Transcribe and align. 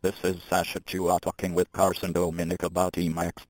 This 0.00 0.14
is 0.22 0.40
Sacha 0.48 0.80
Chua 0.80 1.20
talking 1.20 1.54
with 1.54 1.72
Carsten 1.72 2.12
Dominik 2.12 2.62
about 2.62 2.92
Emacs. 2.94 3.42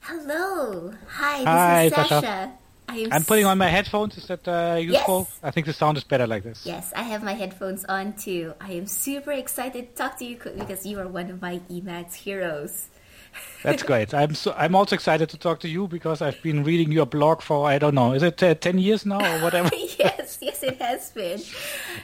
Hello. 0.00 0.92
Hi, 1.08 1.38
this 1.38 1.46
Hi, 1.46 1.82
is 1.84 1.92
Sacha. 1.94 2.08
Sacha. 2.08 2.52
I 2.88 2.96
am 2.96 3.12
I'm 3.12 3.24
putting 3.24 3.46
on 3.46 3.56
my 3.56 3.68
headphones. 3.68 4.18
Is 4.18 4.26
that 4.26 4.46
uh, 4.46 4.76
useful? 4.78 5.20
Yes. 5.30 5.40
I 5.42 5.50
think 5.50 5.66
the 5.66 5.72
sound 5.72 5.96
is 5.96 6.04
better 6.04 6.26
like 6.26 6.42
this. 6.42 6.66
Yes, 6.66 6.92
I 6.94 7.02
have 7.04 7.22
my 7.22 7.32
headphones 7.32 7.84
on 7.86 8.12
too. 8.14 8.54
I 8.60 8.72
am 8.72 8.86
super 8.86 9.32
excited 9.32 9.90
to 9.90 9.94
talk 10.02 10.18
to 10.18 10.24
you 10.26 10.36
because 10.58 10.84
you 10.84 10.98
are 10.98 11.08
one 11.08 11.30
of 11.30 11.40
my 11.40 11.60
Emacs 11.70 12.14
heroes. 12.14 12.88
That's 13.62 13.82
great. 13.82 14.12
I'm 14.12 14.34
so, 14.34 14.52
I'm 14.58 14.74
also 14.74 14.94
excited 14.94 15.30
to 15.30 15.38
talk 15.38 15.60
to 15.60 15.68
you 15.68 15.88
because 15.88 16.20
I've 16.20 16.42
been 16.42 16.64
reading 16.64 16.92
your 16.92 17.06
blog 17.06 17.40
for 17.40 17.66
I 17.66 17.78
don't 17.78 17.94
know, 17.94 18.12
is 18.12 18.22
it 18.22 18.42
uh, 18.42 18.54
ten 18.54 18.76
years 18.78 19.06
now 19.06 19.20
or 19.24 19.42
whatever? 19.42 19.70
yes, 19.98 20.38
yes, 20.42 20.62
it 20.62 20.76
has 20.82 21.10
been. 21.12 21.40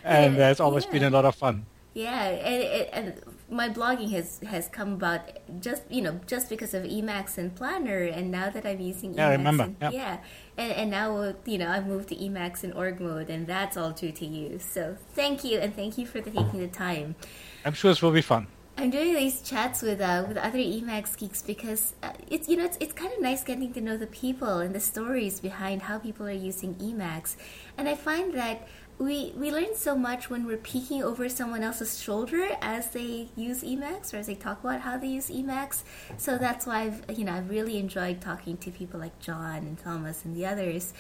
and 0.03 0.33
Yeah, 0.35 0.39
that's 0.39 0.61
always 0.61 0.87
yeah. 0.87 0.93
been 0.93 1.05
a 1.05 1.11
lot 1.11 1.27
of 1.27 1.35
fun. 1.35 1.67
Yeah, 1.99 2.27
and, 2.29 2.63
and, 2.95 3.21
my 3.51 3.69
blogging 3.71 4.13
has 4.13 4.39
has 4.47 4.69
come 4.69 4.93
about 4.93 5.23
just 5.59 5.83
you 5.91 6.01
know 6.01 6.21
just 6.29 6.49
because 6.49 6.73
of 6.73 6.85
Emacs 6.85 7.39
and 7.39 7.53
Planner, 7.53 8.03
and 8.05 8.31
now 8.31 8.51
that 8.51 8.65
I'm 8.65 8.79
using 8.79 9.15
Yeah, 9.15 9.31
I 9.31 9.31
Emacs, 9.31 9.39
remember, 9.39 9.65
and, 9.65 9.77
yeah. 9.81 9.91
yeah, 9.91 10.19
and 10.57 10.73
and 10.73 10.91
now 10.93 11.35
you 11.45 11.59
know 11.59 11.69
I've 11.69 11.89
moved 11.89 12.11
to 12.11 12.15
Emacs 12.15 12.63
and 12.63 12.73
org 12.75 13.01
mode, 13.01 13.31
and 13.31 13.49
that's 13.49 13.77
all 13.77 13.93
true 13.93 14.13
to 14.13 14.27
you. 14.27 14.61
So 14.61 14.97
thank 15.15 15.43
you, 15.43 15.59
and 15.59 15.75
thank 15.75 15.99
you 15.99 16.07
for 16.07 16.21
the, 16.21 16.31
taking 16.31 16.61
the 16.61 16.69
time. 16.69 17.17
I'm 17.65 17.75
sure 17.75 17.91
this 17.91 18.01
will 18.01 18.13
be 18.13 18.23
fun. 18.23 18.47
I'm 18.77 18.91
doing 18.91 19.13
these 19.15 19.43
chats 19.43 19.83
with 19.83 20.01
uh, 20.01 20.25
with 20.29 20.37
other 20.37 20.59
Emacs 20.59 21.19
geeks 21.19 21.43
because 21.43 21.95
uh, 22.05 22.13
it's 22.31 22.49
you 22.49 22.57
know 22.57 22.65
it's 22.65 22.79
it's 22.79 22.93
kind 22.93 23.13
of 23.13 23.21
nice 23.21 23.43
getting 23.43 23.73
to 23.73 23.81
know 23.81 23.97
the 23.97 24.07
people 24.07 24.59
and 24.59 24.73
the 24.73 24.79
stories 24.79 25.41
behind 25.41 25.83
how 25.83 25.99
people 25.99 26.27
are 26.29 26.41
using 26.51 26.77
Emacs, 26.77 27.35
and 27.77 27.89
I 27.89 27.97
find 27.97 28.35
that 28.35 28.69
we 28.99 29.33
we 29.37 29.51
learn 29.53 29.77
so 29.77 29.97
much 29.97 30.29
when 30.29 30.45
we're 30.45 30.57
peeking 30.57 31.03
over 31.03 31.29
someone 31.29 31.63
else's 31.63 32.01
shoulder 32.01 32.49
as 32.61 32.91
they 32.91 33.29
use 33.37 33.63
Emacs 33.63 34.13
or 34.13 34.17
as 34.17 34.27
they 34.27 34.35
talk 34.35 34.63
about 34.65 34.81
how 34.81 34.99
they 34.99 35.07
use 35.07 35.31
Emacs. 35.31 35.83
So 36.17 36.37
that's 36.37 36.67
why 36.67 36.83
I've 36.83 37.19
you 37.19 37.25
know 37.25 37.33
I've 37.33 37.49
really 37.49 37.79
enjoyed 37.79 38.21
talking 38.21 38.57
to 38.59 38.71
people 38.71 38.99
like 38.99 39.19
John 39.21 39.59
and 39.59 39.79
Thomas 39.79 40.25
and 40.25 40.35
the 40.35 40.47
others. 40.47 40.93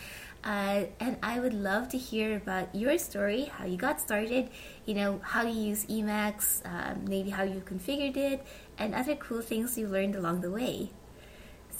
Uh, 0.44 0.84
and 1.00 1.16
I 1.20 1.40
would 1.40 1.52
love 1.52 1.88
to 1.88 1.98
hear 1.98 2.36
about 2.36 2.72
your 2.72 2.96
story, 2.98 3.46
how 3.46 3.64
you 3.64 3.76
got 3.76 4.00
started, 4.00 4.50
you 4.86 4.94
know, 4.94 5.20
how 5.22 5.42
you 5.42 5.60
use 5.70 5.84
Emacs, 5.86 6.64
um, 6.64 7.04
maybe 7.06 7.30
how 7.30 7.42
you 7.42 7.60
configured 7.60 8.16
it, 8.16 8.46
and 8.78 8.94
other 8.94 9.16
cool 9.16 9.42
things 9.42 9.76
you 9.76 9.88
learned 9.88 10.14
along 10.14 10.42
the 10.42 10.50
way. 10.52 10.90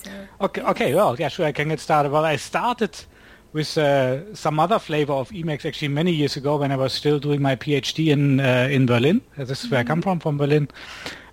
So, 0.03 0.11
Okay, 0.41 0.63
okay, 0.63 0.95
well, 0.95 1.17
yeah, 1.19 1.29
sure, 1.29 1.47
I 1.47 1.53
can 1.53 1.69
get 1.69 1.79
started. 1.81 2.11
Well, 2.11 2.25
I 2.25 2.37
started 2.37 3.05
with 3.53 3.79
uh, 3.79 4.35
some 4.35 4.61
other 4.61 4.79
flavor 4.79 5.13
of 5.15 5.31
Emacs 5.31 5.65
actually 5.65 5.89
many 5.89 6.13
years 6.13 6.37
ago 6.37 6.57
when 6.59 6.71
I 6.71 6.77
was 6.77 6.93
still 6.93 7.19
doing 7.19 7.41
my 7.43 7.57
PhD 7.57 8.09
in 8.09 8.41
uh, 8.41 8.69
in 8.71 8.87
Berlin. 8.87 9.21
Uh, 9.39 9.45
This 9.45 9.65
is 9.65 9.71
where 9.71 9.81
I 9.81 9.85
come 9.85 10.03
from, 10.03 10.21
from 10.21 10.37
Berlin. 10.37 10.69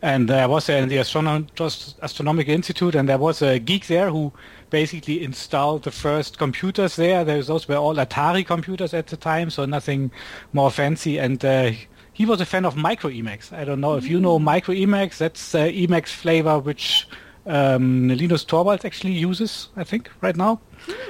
And 0.02 0.30
I 0.30 0.46
was 0.46 0.66
there 0.68 0.82
in 0.84 0.90
the 0.90 0.98
Astronom- 0.98 1.48
Just- 1.56 1.98
Astronomical 2.02 2.54
Institute, 2.54 2.96
and 2.96 3.10
there 3.10 3.18
was 3.18 3.42
a 3.42 3.60
geek 3.60 3.88
there 3.88 4.12
who 4.12 4.32
basically 4.70 5.24
installed 5.24 5.84
the 5.84 5.92
first 5.92 6.38
computers 6.38 6.96
there. 6.96 7.24
Those 7.24 7.68
were 7.68 7.76
all 7.78 7.96
Atari 7.96 8.46
computers 8.46 8.94
at 8.94 9.08
the 9.08 9.18
time, 9.18 9.50
so 9.50 9.66
nothing 9.66 10.12
more 10.54 10.70
fancy. 10.70 11.18
And 11.20 11.44
uh, 11.44 11.72
he 12.14 12.26
was 12.26 12.40
a 12.40 12.46
fan 12.46 12.66
of 12.66 12.76
Micro 12.76 13.10
Emacs. 13.10 13.52
I 13.52 13.66
don't 13.66 13.82
know 13.82 13.96
if 13.98 14.06
you 14.08 14.20
know 14.20 14.38
Micro 14.40 14.76
Emacs. 14.76 15.18
That's 15.18 15.56
uh, 15.56 15.60
Emacs 15.66 16.10
flavor 16.10 16.60
which 16.60 17.08
um, 17.46 18.08
Linus 18.08 18.44
Torvalds 18.44 18.86
actually 18.86 19.14
uses, 19.14 19.70
I 19.76 19.84
think, 19.84 20.10
right 20.22 20.36
now. 20.36 20.60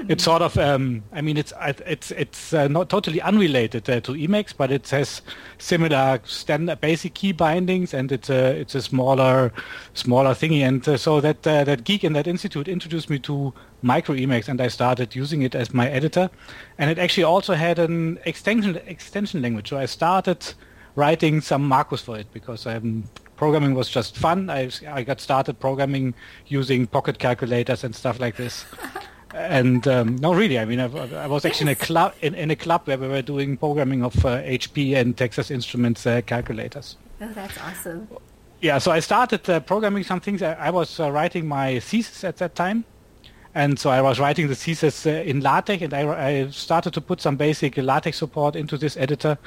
It's 0.08 0.24
sort 0.24 0.42
of, 0.42 0.58
um, 0.58 1.04
I 1.12 1.22
mean, 1.22 1.38
it's 1.38 1.54
it's 1.86 2.12
it's 2.12 2.54
uh, 2.54 2.68
not 2.68 2.90
totally 2.90 3.22
unrelated 3.22 3.90
uh, 3.90 4.00
to 4.02 4.14
Emacs, 4.14 4.54
but 4.56 4.72
it 4.72 4.90
has 4.90 5.22
similar 5.58 6.20
standard 6.24 6.82
basic 6.82 7.14
key 7.14 7.32
bindings, 7.32 7.94
and 7.94 8.12
it's 8.12 8.30
a 8.30 8.60
it's 8.60 8.76
a 8.76 8.82
smaller 8.82 9.52
smaller 9.94 10.32
thingy. 10.32 10.62
And 10.62 10.88
uh, 10.88 10.98
so 10.98 11.22
that 11.22 11.46
uh, 11.48 11.64
that 11.64 11.84
geek 11.84 12.04
in 12.04 12.14
that 12.14 12.28
institute 12.28 12.68
introduced 12.68 13.10
me 13.10 13.20
to 13.20 13.54
Micro 13.82 14.16
Emacs, 14.16 14.48
and 14.48 14.62
I 14.62 14.68
started 14.68 15.16
using 15.16 15.42
it 15.42 15.56
as 15.56 15.74
my 15.74 15.90
editor. 15.90 16.30
And 16.78 16.90
it 16.92 17.00
actually 17.00 17.24
also 17.24 17.54
had 17.54 17.80
an 17.80 18.20
extension 18.26 18.78
extension 18.86 19.42
language. 19.42 19.70
So 19.70 19.78
I 19.78 19.86
started 19.86 20.54
writing 20.96 21.42
some 21.42 21.70
macros 21.70 22.02
for 22.02 22.18
it 22.18 22.28
because 22.34 22.66
um, 22.66 23.04
programming 23.36 23.76
was 23.76 23.90
just 23.90 24.18
fun. 24.18 24.50
I, 24.50 24.70
I 24.90 25.04
got 25.04 25.20
started 25.20 25.60
programming 25.60 26.14
using 26.48 26.88
pocket 26.88 27.20
calculators 27.20 27.84
and 27.84 27.96
stuff 27.96 28.20
like 28.20 28.38
this. 28.38 28.66
and 29.34 29.88
um, 29.88 30.16
no, 30.18 30.34
really, 30.34 30.58
I 30.58 30.66
mean, 30.66 30.80
I, 30.80 30.86
I 31.24 31.28
was 31.28 31.46
actually 31.46 31.72
in 31.72 31.78
a 31.78 31.86
club 31.86 32.14
in, 32.22 32.34
in 32.36 32.52
a 32.52 32.56
club 32.56 32.82
where 32.86 32.98
we 32.98 33.08
were 33.08 33.22
doing 33.22 33.58
programming 33.58 34.04
of 34.04 34.26
uh, 34.26 34.42
HP 34.42 34.96
and 34.96 35.16
Texas 35.18 35.52
Instruments 35.52 36.06
uh, 36.06 36.22
calculators. 36.26 36.98
oh, 37.22 37.32
that's 37.34 37.58
awesome. 37.60 38.08
Yeah, 38.62 38.78
so 38.78 38.92
I 38.92 39.00
started 39.00 39.48
uh, 39.50 39.60
programming 39.60 40.04
some 40.04 40.22
things. 40.22 40.42
I, 40.42 40.54
I 40.54 40.70
was 40.70 41.00
uh, 41.00 41.12
writing 41.12 41.48
my 41.48 41.80
thesis 41.80 42.24
at 42.24 42.38
that 42.38 42.56
time. 42.56 42.86
And 43.56 43.80
so 43.80 43.90
I 43.90 44.02
was 44.02 44.20
writing 44.20 44.50
the 44.50 44.56
thesis 44.56 45.06
uh, 45.06 45.12
in 45.12 45.40
LaTeX, 45.40 45.82
and 45.84 45.94
I, 45.94 46.28
I 46.28 46.50
started 46.50 46.94
to 46.94 47.00
put 47.00 47.22
some 47.22 47.38
basic 47.38 47.78
LaTeX 47.78 48.18
support 48.18 48.54
into 48.58 48.78
this 48.78 48.98
editor. 48.98 49.38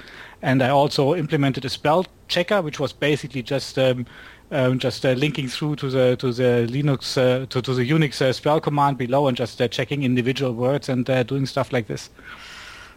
And 0.40 0.62
I 0.62 0.70
also 0.70 1.14
implemented 1.14 1.66
a 1.66 1.68
spell 1.68 2.06
checker, 2.26 2.62
which 2.62 2.80
was 2.80 2.94
basically 2.94 3.42
just 3.42 3.78
um, 3.78 4.06
um, 4.50 4.78
just 4.78 5.04
uh, 5.04 5.10
linking 5.10 5.46
through 5.46 5.76
to 5.76 5.90
the 5.90 6.16
to 6.16 6.32
the 6.32 6.66
Linux 6.70 7.18
uh, 7.18 7.44
to, 7.46 7.60
to 7.60 7.74
the 7.74 7.90
Unix 7.90 8.22
uh, 8.22 8.32
spell 8.32 8.60
command 8.60 8.96
below, 8.96 9.28
and 9.28 9.36
just 9.36 9.60
uh, 9.60 9.68
checking 9.68 10.02
individual 10.02 10.54
words 10.54 10.88
and 10.88 11.04
doing 11.26 11.44
stuff 11.44 11.70
like 11.70 11.86
this. 11.86 12.08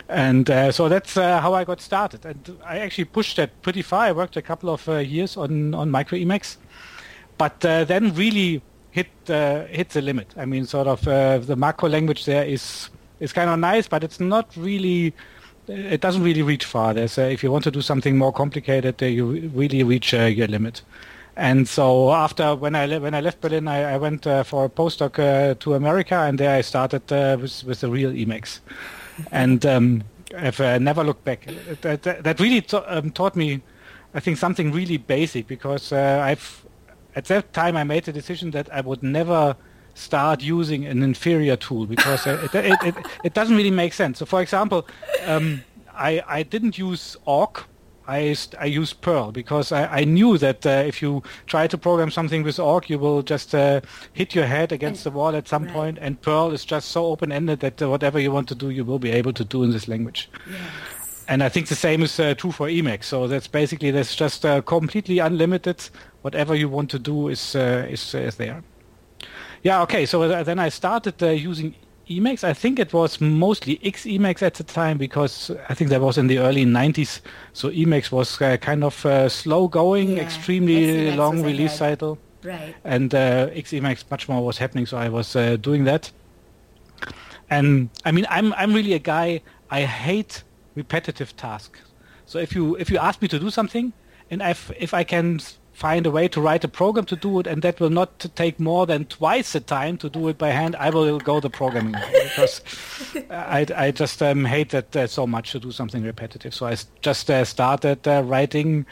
And 0.07 0.47
so 0.73 0.89
that's 0.89 1.15
how 1.15 1.53
I 1.53 1.65
got 1.65 1.81
started. 1.81 2.25
And 2.25 2.57
I 2.65 2.79
actually 2.79 3.05
pushed 3.05 3.35
that 3.35 3.61
pretty 3.61 3.81
far. 3.81 4.05
I 4.05 4.11
worked 4.13 4.37
a 4.37 4.41
couple 4.41 4.69
of 4.69 4.87
years 4.87 5.35
on 5.35 5.73
on 5.73 5.91
Micro 5.91 6.17
Emacs, 6.17 6.55
but 7.37 7.59
then 7.59 8.13
really 8.15 8.61
hit 8.91 9.07
uh, 9.29 9.65
hit 9.65 9.89
the 9.89 10.01
limit. 10.01 10.27
I 10.37 10.45
mean, 10.45 10.65
sort 10.65 10.87
of 10.87 11.07
uh, 11.07 11.39
the 11.39 11.55
macro 11.55 11.89
language 11.89 12.25
there 12.25 12.45
is 12.45 12.89
is 13.19 13.33
kind 13.33 13.49
of 13.49 13.57
nice, 13.59 13.87
but 13.87 14.03
it's 14.03 14.19
not 14.19 14.55
really. 14.55 15.13
It 15.67 16.01
doesn't 16.01 16.23
really 16.23 16.41
reach 16.41 16.65
far. 16.65 16.93
There's, 16.93 17.17
uh, 17.17 17.21
if 17.21 17.43
you 17.43 17.51
want 17.51 17.63
to 17.63 17.71
do 17.71 17.81
something 17.81 18.17
more 18.17 18.33
complicated, 18.33 19.01
uh, 19.01 19.05
you 19.05 19.49
really 19.53 19.83
reach 19.83 20.13
uh, 20.13 20.23
your 20.23 20.47
limit. 20.47 20.81
And 21.35 21.67
so 21.67 22.11
after 22.11 22.55
when 22.55 22.75
I 22.75 22.87
le- 22.87 22.99
when 22.99 23.13
I 23.13 23.21
left 23.21 23.39
Berlin, 23.39 23.67
I, 23.67 23.93
I 23.93 23.97
went 23.97 24.27
uh, 24.27 24.43
for 24.43 24.65
a 24.65 24.69
postdoc 24.69 25.59
to 25.59 25.73
America, 25.73 26.15
and 26.15 26.37
there 26.37 26.57
I 26.57 26.61
started 26.61 27.09
with 27.41 27.63
with 27.63 27.79
the 27.79 27.89
real 27.89 28.11
Emacs, 28.11 28.59
and 29.31 29.65
um, 29.65 30.03
I've 30.35 30.59
never 30.81 31.03
looked 31.03 31.23
back. 31.23 31.47
That, 31.81 32.03
that, 32.03 32.23
that 32.23 32.39
really 32.39 32.65
um, 32.87 33.11
taught 33.11 33.35
me, 33.35 33.61
I 34.13 34.19
think, 34.19 34.37
something 34.37 34.73
really 34.73 34.97
basic 34.97 35.47
because 35.47 35.93
I've 35.93 36.65
at 37.15 37.25
that 37.25 37.53
time 37.53 37.75
I 37.77 37.83
made 37.83 38.05
the 38.05 38.13
decision 38.13 38.51
that 38.51 38.71
I 38.73 38.81
would 38.81 39.03
never 39.03 39.55
start 39.93 40.41
using 40.41 40.85
an 40.85 41.03
inferior 41.03 41.57
tool 41.57 41.85
because 41.85 42.25
it, 42.25 42.55
it, 42.55 42.77
it, 42.83 42.95
it 43.23 43.33
doesn't 43.33 43.55
really 43.57 43.71
make 43.71 43.93
sense. 43.93 44.19
So, 44.19 44.25
for 44.25 44.41
example, 44.41 44.87
um, 45.25 45.63
I, 45.93 46.23
I 46.27 46.43
didn't 46.43 46.77
use 46.77 47.17
awk. 47.25 47.67
I, 48.07 48.35
I 48.59 48.65
used 48.65 49.01
Perl 49.01 49.31
because 49.31 49.71
I, 49.71 49.85
I 49.99 50.03
knew 50.05 50.37
that 50.39 50.65
uh, 50.65 50.69
if 50.87 51.01
you 51.01 51.21
try 51.45 51.67
to 51.67 51.77
program 51.77 52.09
something 52.09 52.41
with 52.43 52.57
awk, 52.59 52.89
you 52.89 52.97
will 52.97 53.21
just 53.21 53.53
uh, 53.53 53.81
hit 54.13 54.33
your 54.33 54.45
head 54.47 54.71
against 54.71 55.03
the 55.03 55.11
wall 55.11 55.35
at 55.35 55.47
some 55.47 55.63
Right. 55.65 55.73
point, 55.73 55.97
And 56.01 56.21
Perl 56.21 56.51
is 56.51 56.65
just 56.65 56.89
so 56.89 57.05
open-ended 57.05 57.59
that 57.59 57.81
uh, 57.81 57.89
whatever 57.89 58.19
you 58.19 58.31
want 58.31 58.47
to 58.49 58.55
do, 58.55 58.69
you 58.69 58.83
will 58.83 58.99
be 58.99 59.11
able 59.11 59.33
to 59.33 59.43
do 59.45 59.63
in 59.63 59.71
this 59.71 59.87
language. 59.87 60.29
Yes. 60.49 61.00
And 61.27 61.41
I 61.43 61.49
think 61.49 61.67
the 61.67 61.75
same 61.75 62.03
is 62.03 62.19
uh, 62.19 62.33
true 62.35 62.51
for 62.51 62.67
Emacs. 62.67 63.05
So 63.05 63.27
that's 63.27 63.47
basically 63.47 63.91
that's 63.91 64.15
just 64.15 64.45
uh, 64.45 64.61
completely 64.61 65.19
unlimited. 65.19 65.89
Whatever 66.23 66.55
you 66.55 66.69
want 66.69 66.89
to 66.91 66.99
do 66.99 67.29
is 67.29 67.55
uh, 67.55 67.87
is 67.89 68.13
uh, 68.15 68.19
is 68.19 68.35
there. 68.35 68.63
Yeah. 69.63 69.81
Okay. 69.83 70.05
So 70.05 70.23
uh, 70.23 70.43
then 70.43 70.59
I 70.59 70.69
started 70.69 71.21
uh, 71.23 71.27
using 71.29 71.73
Emacs. 72.09 72.43
I 72.43 72.53
think 72.53 72.79
it 72.79 72.93
was 72.93 73.21
mostly 73.21 73.79
X-Emacs 73.83 74.41
at 74.41 74.55
the 74.55 74.63
time 74.63 74.97
because 74.97 75.51
I 75.69 75.73
think 75.73 75.89
that 75.91 76.01
was 76.01 76.17
in 76.17 76.27
the 76.27 76.39
early 76.39 76.65
90s. 76.65 77.21
So 77.53 77.69
Emacs 77.69 78.11
was 78.11 78.41
uh, 78.41 78.57
kind 78.57 78.83
of 78.83 79.05
uh, 79.05 79.29
slow 79.29 79.67
going, 79.67 80.17
Yeah, 80.17 80.23
extremely 80.23 81.11
long 81.15 81.41
release 81.43 81.73
cycle 81.77 82.17
Right. 82.43 82.75
and 82.83 83.13
uh, 83.13 83.49
XEmacs 83.51 84.03
much 84.09 84.27
more 84.27 84.43
was 84.43 84.57
happening, 84.57 84.87
so 84.87 84.97
I 84.97 85.09
was 85.09 85.35
uh, 85.35 85.57
doing 85.57 85.83
that. 85.85 86.11
And 87.49 87.89
I 88.03 88.11
mean, 88.11 88.25
I'm 88.29 88.53
I'm 88.53 88.73
really 88.73 88.93
a 88.93 88.99
guy. 88.99 89.41
I 89.69 89.81
hate 89.83 90.43
repetitive 90.75 91.35
tasks. 91.35 91.81
So 92.25 92.39
if 92.39 92.55
you 92.55 92.75
if 92.77 92.89
you 92.89 92.97
ask 92.97 93.21
me 93.21 93.27
to 93.27 93.39
do 93.39 93.49
something, 93.49 93.93
and 94.29 94.41
if 94.41 94.71
if 94.77 94.93
I 94.93 95.03
can 95.03 95.39
find 95.73 96.05
a 96.05 96.11
way 96.11 96.27
to 96.27 96.41
write 96.41 96.63
a 96.63 96.67
program 96.67 97.05
to 97.05 97.15
do 97.15 97.39
it, 97.39 97.47
and 97.47 97.61
that 97.61 97.79
will 97.79 97.89
not 97.89 98.19
take 98.35 98.59
more 98.59 98.85
than 98.85 99.05
twice 99.05 99.53
the 99.53 99.59
time 99.59 99.97
to 99.97 100.09
do 100.09 100.27
it 100.27 100.37
by 100.37 100.49
hand, 100.49 100.75
I 100.75 100.89
will 100.89 101.19
go 101.19 101.39
the 101.39 101.49
programming 101.49 101.95
because 102.23 102.61
I 103.29 103.65
I 103.75 103.91
just 103.91 104.21
um, 104.21 104.45
hate 104.45 104.69
that 104.69 104.95
uh, 104.95 105.07
so 105.07 105.27
much 105.27 105.51
to 105.51 105.59
do 105.59 105.71
something 105.71 106.03
repetitive. 106.03 106.53
So 106.53 106.67
I 106.67 106.77
just 107.01 107.29
uh, 107.29 107.45
started 107.45 108.07
uh, 108.07 108.23
writing 108.25 108.85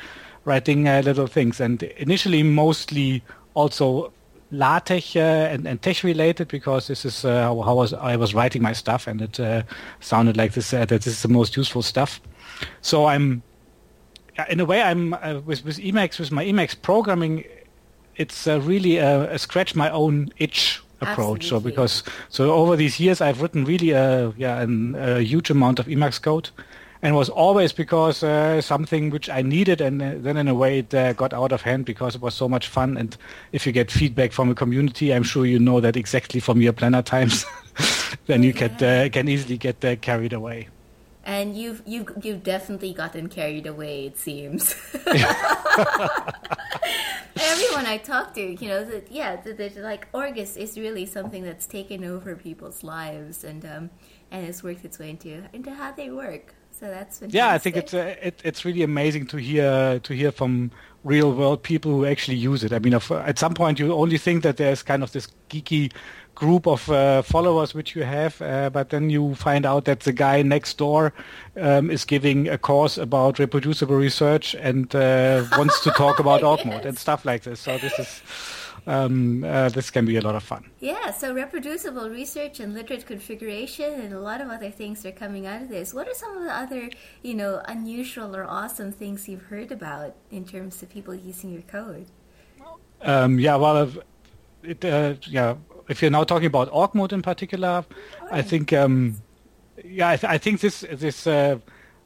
writing 0.45 0.87
uh, 0.87 1.01
little 1.05 1.27
things, 1.27 1.59
and 1.59 1.83
initially 1.83 2.43
mostly 2.43 3.23
also 3.53 4.11
LaTeX 4.51 5.15
uh, 5.15 5.19
and, 5.19 5.67
and 5.67 5.81
tech 5.81 6.03
related 6.03 6.47
because 6.47 6.87
this 6.87 7.05
is 7.05 7.23
uh, 7.23 7.43
how, 7.43 7.61
how 7.61 7.75
was, 7.75 7.93
I 7.93 8.15
was 8.15 8.33
writing 8.33 8.61
my 8.61 8.73
stuff, 8.73 9.07
and 9.07 9.21
it 9.21 9.39
uh, 9.39 9.63
sounded 9.99 10.37
like 10.37 10.53
this 10.53 10.73
uh, 10.73 10.85
that 10.85 11.01
this 11.01 11.07
is 11.07 11.21
the 11.21 11.27
most 11.27 11.55
useful 11.55 11.81
stuff. 11.81 12.19
So 12.81 13.05
I'm 13.05 13.43
in 14.49 14.59
a 14.59 14.65
way, 14.65 14.81
I'm 14.81 15.13
uh, 15.13 15.41
with 15.45 15.65
with 15.65 15.77
Emacs 15.77 16.19
with 16.19 16.31
my 16.31 16.43
Emacs 16.43 16.79
programming. 16.79 17.43
It's 18.15 18.47
uh, 18.47 18.59
really 18.61 18.97
a, 18.97 19.31
a, 19.33 19.39
scratch 19.39 19.75
my 19.75 19.89
own 19.89 20.29
itch 20.37 20.81
approach. 20.99 21.45
Absolutely. 21.45 21.49
So 21.49 21.59
because 21.59 22.03
so 22.29 22.51
over 22.51 22.75
these 22.75 22.99
years, 22.99 23.21
I've 23.21 23.41
written 23.41 23.65
really 23.65 23.91
a 23.91 24.33
yeah 24.37 24.61
an, 24.61 24.95
a 24.95 25.21
huge 25.21 25.49
amount 25.49 25.79
of 25.79 25.87
Emacs 25.87 26.21
code, 26.21 26.49
and 27.01 27.15
was 27.15 27.29
always 27.29 27.71
because 27.71 28.23
uh, 28.23 28.59
something 28.61 29.09
which 29.09 29.29
I 29.29 29.41
needed, 29.41 29.79
and 29.81 30.01
uh, 30.01 30.15
then 30.17 30.37
in 30.37 30.47
a 30.47 30.53
way 30.53 30.79
it 30.79 30.93
uh, 30.93 31.13
got 31.13 31.33
out 31.33 31.51
of 31.51 31.61
hand 31.61 31.85
because 31.85 32.15
it 32.15 32.21
was 32.21 32.33
so 32.33 32.49
much 32.49 32.67
fun. 32.67 32.97
And 32.97 33.15
if 33.51 33.65
you 33.65 33.71
get 33.71 33.89
feedback 33.89 34.33
from 34.33 34.49
a 34.49 34.55
community, 34.55 35.13
I'm 35.13 35.23
sure 35.23 35.45
you 35.45 35.59
know 35.59 35.79
that 35.79 35.95
exactly 35.95 36.39
from 36.39 36.61
your 36.61 36.73
planner 36.73 37.01
times, 37.01 37.45
then 38.25 38.43
you 38.43 38.53
can 38.53 38.71
uh, 38.83 39.09
can 39.11 39.29
easily 39.29 39.57
get 39.57 39.83
uh, 39.85 39.95
carried 39.97 40.33
away. 40.33 40.67
And 41.23 41.55
you've 41.55 41.81
you've 41.85 42.11
you've 42.21 42.43
definitely 42.43 42.93
gotten 42.93 43.29
carried 43.29 43.65
away. 43.65 44.07
It 44.07 44.17
seems. 44.17 44.75
Everyone 47.41 47.85
I 47.85 47.97
talk 48.03 48.33
to, 48.33 48.41
you 48.41 48.67
know, 48.67 48.83
that 48.83 49.09
yeah, 49.09 49.37
that 49.37 49.77
like 49.77 50.11
Orgus 50.11 50.57
is 50.57 50.77
really 50.77 51.05
something 51.05 51.43
that's 51.43 51.65
taken 51.65 52.03
over 52.03 52.35
people's 52.35 52.83
lives 52.83 53.45
and 53.45 53.63
um, 53.63 53.89
and 54.31 54.45
has 54.45 54.63
worked 54.63 54.83
its 54.83 54.99
way 54.99 55.11
into 55.11 55.43
into 55.53 55.73
how 55.73 55.93
they 55.93 56.09
work. 56.09 56.55
So 56.79 56.87
that's 56.87 57.19
fantastic. 57.19 57.33
yeah. 57.33 57.49
I 57.49 57.57
think 57.57 57.75
it's 57.75 57.93
uh, 57.93 58.15
it, 58.21 58.41
it's 58.45 58.63
really 58.63 58.83
amazing 58.83 59.27
to 59.27 59.37
hear 59.37 59.99
to 59.99 60.13
hear 60.13 60.31
from 60.31 60.71
real 61.03 61.33
world 61.33 61.61
people 61.61 61.91
who 61.91 62.05
actually 62.05 62.37
use 62.37 62.63
it. 62.63 62.71
I 62.71 62.79
mean, 62.79 62.93
if, 62.93 63.11
at 63.11 63.37
some 63.37 63.53
point 63.53 63.79
you 63.79 63.93
only 63.93 64.17
think 64.17 64.43
that 64.43 64.57
there's 64.57 64.81
kind 64.83 65.03
of 65.03 65.11
this 65.11 65.27
geeky 65.49 65.91
group 66.35 66.67
of 66.67 66.89
uh, 66.89 67.21
followers 67.21 67.73
which 67.73 67.95
you 67.95 68.03
have, 68.03 68.41
uh, 68.41 68.69
but 68.69 68.91
then 68.91 69.09
you 69.09 69.35
find 69.35 69.65
out 69.65 69.83
that 69.85 70.01
the 70.01 70.13
guy 70.13 70.41
next 70.41 70.77
door 70.77 71.13
um, 71.57 71.91
is 71.91 72.05
giving 72.05 72.47
a 72.47 72.57
course 72.57 72.97
about 72.97 73.39
reproducible 73.39 73.95
research 73.95 74.55
and 74.55 74.95
uh, 74.95 75.43
wants 75.57 75.83
to 75.83 75.91
talk 75.91 76.19
about 76.23 76.43
org 76.43 76.65
mode 76.65 76.85
and 76.85 76.97
stuff 76.97 77.25
like 77.25 77.43
this. 77.43 77.59
So 77.59 77.77
this 77.77 77.99
is 77.99 78.21
um, 78.87 79.43
uh, 79.43 79.69
this 79.69 79.89
can 79.91 80.05
be 80.05 80.17
a 80.17 80.21
lot 80.21 80.35
of 80.35 80.43
fun. 80.43 80.69
Yeah, 80.79 81.11
so 81.11 81.33
reproducible 81.33 82.09
research 82.09 82.59
and 82.59 82.73
literate 82.73 83.05
configuration 83.05 83.93
and 84.01 84.13
a 84.13 84.19
lot 84.19 84.41
of 84.41 84.49
other 84.49 84.71
things 84.71 85.05
are 85.05 85.11
coming 85.11 85.45
out 85.45 85.61
of 85.61 85.69
this. 85.69 85.93
What 85.93 86.07
are 86.07 86.13
some 86.13 86.37
of 86.37 86.43
the 86.43 86.53
other, 86.53 86.89
you 87.21 87.33
know, 87.33 87.61
unusual 87.65 88.35
or 88.35 88.45
awesome 88.45 88.91
things 88.91 89.27
you've 89.27 89.43
heard 89.43 89.71
about 89.71 90.15
in 90.31 90.45
terms 90.45 90.81
of 90.81 90.89
people 90.89 91.15
using 91.15 91.51
your 91.51 91.63
code? 91.63 92.07
Um, 93.01 93.39
yeah, 93.39 93.55
well, 93.55 93.89
it, 94.63 94.83
uh, 94.83 95.15
yeah, 95.23 95.55
if 95.87 96.01
you're 96.01 96.11
now 96.11 96.23
talking 96.23 96.47
about 96.47 96.69
org 96.71 96.93
mode 96.93 97.13
in 97.13 97.21
particular, 97.21 97.85
I 98.31 98.41
think, 98.41 98.73
um, 98.73 99.21
yeah, 99.83 100.09
I, 100.09 100.17
th- 100.17 100.31
I, 100.31 100.37
think 100.37 100.59
this 100.59 100.85
this 100.91 101.25
uh, 101.25 101.59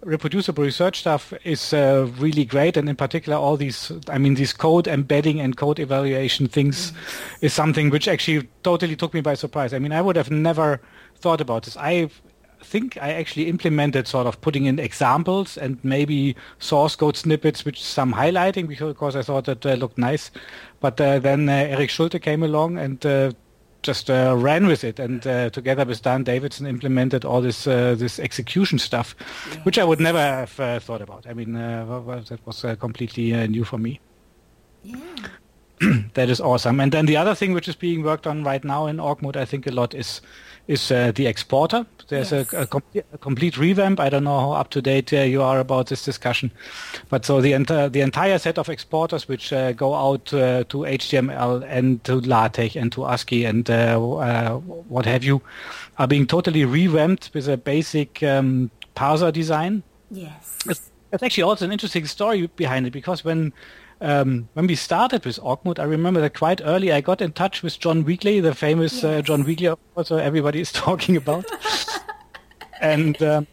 reproducible 0.05 0.63
research 0.63 0.99
stuff 0.99 1.33
is 1.43 1.73
uh, 1.73 2.09
really 2.17 2.45
great, 2.45 2.77
and 2.77 2.89
in 2.89 2.95
particular, 2.95 3.37
all 3.37 3.57
these, 3.57 3.91
I 4.09 4.17
mean, 4.17 4.35
these 4.35 4.53
code 4.53 4.87
embedding 4.87 5.39
and 5.39 5.55
code 5.55 5.79
evaluation 5.79 6.47
things 6.47 6.91
mm-hmm. 6.91 7.45
is 7.45 7.53
something 7.53 7.89
which 7.89 8.07
actually 8.07 8.49
totally 8.63 8.95
took 8.95 9.13
me 9.13 9.21
by 9.21 9.33
surprise. 9.33 9.73
I 9.73 9.79
mean, 9.79 9.91
I 9.91 10.01
would 10.01 10.15
have 10.15 10.31
never 10.31 10.81
thought 11.15 11.41
about 11.41 11.63
this. 11.63 11.77
I 11.77 12.09
think 12.63 12.97
I 13.01 13.13
actually 13.13 13.47
implemented 13.49 14.07
sort 14.07 14.25
of 14.25 14.39
putting 14.41 14.65
in 14.65 14.79
examples 14.79 15.57
and 15.57 15.77
maybe 15.83 16.35
source 16.59 16.95
code 16.95 17.17
snippets 17.17 17.65
with 17.65 17.77
some 17.77 18.13
highlighting 18.13 18.67
because 18.67 19.15
I 19.15 19.21
thought 19.21 19.45
that 19.45 19.65
uh, 19.65 19.73
looked 19.73 19.97
nice. 19.97 20.31
But 20.79 20.99
uh, 20.99 21.19
then 21.19 21.49
uh, 21.49 21.51
Eric 21.51 21.89
Schulte 21.89 22.21
came 22.21 22.43
along 22.43 22.77
and 22.77 23.05
uh, 23.05 23.31
just 23.83 24.09
uh, 24.09 24.35
ran 24.37 24.65
with 24.65 24.83
it, 24.83 24.99
and 24.99 25.25
uh, 25.27 25.49
together 25.49 25.85
with 25.85 26.01
Dan 26.01 26.23
Davidson 26.23 26.65
implemented 26.65 27.25
all 27.25 27.41
this 27.41 27.67
uh, 27.67 27.95
this 27.95 28.19
execution 28.19 28.79
stuff, 28.79 29.15
yes. 29.19 29.65
which 29.65 29.77
I 29.77 29.83
would 29.83 29.99
never 29.99 30.19
have 30.19 30.59
uh, 30.59 30.79
thought 30.79 31.01
about. 31.01 31.27
I 31.27 31.33
mean, 31.33 31.55
uh, 31.55 32.21
that 32.29 32.45
was 32.45 32.65
uh, 32.65 32.75
completely 32.75 33.47
new 33.47 33.63
for 33.63 33.77
me. 33.77 33.99
Yeah. 34.83 34.97
that 36.13 36.29
is 36.29 36.39
awesome. 36.39 36.79
And 36.79 36.91
then 36.91 37.05
the 37.05 37.17
other 37.17 37.35
thing 37.35 37.53
which 37.53 37.67
is 37.67 37.75
being 37.75 38.03
worked 38.03 38.27
on 38.27 38.43
right 38.43 38.63
now 38.63 38.87
in 38.87 38.99
org 38.99 39.21
mode, 39.21 39.37
I 39.37 39.45
think 39.45 39.67
a 39.67 39.71
lot 39.71 39.93
is 39.93 40.21
is 40.67 40.91
uh, 40.91 41.11
the 41.13 41.27
exporter. 41.27 41.85
There's 42.07 42.31
yes. 42.31 42.53
a, 42.53 42.61
a, 42.61 42.67
com- 42.67 42.83
a, 43.13 43.17
complete 43.17 43.57
revamp. 43.57 43.99
I 43.99 44.09
don't 44.09 44.23
know 44.23 44.39
how 44.39 44.51
up 44.53 44.69
to 44.71 44.81
date 44.81 45.11
uh, 45.13 45.21
you 45.21 45.41
are 45.41 45.59
about 45.59 45.87
this 45.87 46.03
discussion, 46.03 46.51
but 47.09 47.25
so 47.25 47.41
the 47.41 47.53
entire 47.53 47.89
the 47.89 48.01
entire 48.01 48.37
set 48.37 48.57
of 48.57 48.69
exporters 48.69 49.27
which 49.27 49.51
uh, 49.51 49.71
go 49.71 49.93
out 49.95 50.25
to 50.25 50.65
HTML 50.65 51.65
and 51.67 52.03
to 52.03 52.15
LaTeX 52.15 52.75
and 52.75 52.91
to 52.91 53.05
ASCII 53.05 53.45
and 53.45 53.67
what 54.87 55.05
have 55.05 55.23
you, 55.23 55.41
are 55.97 56.07
being 56.07 56.27
totally 56.27 56.65
revamped 56.65 57.31
with 57.33 57.47
a 57.47 57.57
basic 57.57 58.21
um, 58.23 58.69
parser 58.95 59.31
design. 59.31 59.83
Yes. 60.11 60.59
It's, 60.67 60.91
it's 61.11 61.23
actually 61.23 61.43
also 61.43 61.65
an 61.65 61.71
interesting 61.71 62.05
story 62.05 62.47
behind 62.47 62.87
it 62.87 62.91
because 62.91 63.23
when 63.23 63.53
um, 64.03 64.49
when 64.53 64.67
we 64.67 64.75
started 64.75 65.25
with 65.25 65.39
org 65.41 65.79
I 65.79 65.83
remember 65.83 66.21
that 66.21 66.33
quite 66.33 66.61
early 66.63 66.91
I 66.91 67.01
got 67.01 67.21
in 67.21 67.31
touch 67.31 67.63
with 67.63 67.79
John 67.79 68.03
Wiegley, 68.03 68.41
the 68.41 68.53
famous 68.53 68.95
yes. 68.95 69.03
uh, 69.03 69.21
John 69.21 69.43
Wiegley, 69.43 69.75
also 69.95 70.17
everybody 70.17 70.59
is 70.59 70.71
talking 70.85 71.17
about. 71.17 71.45
and 72.81 73.21
um, 73.23 73.47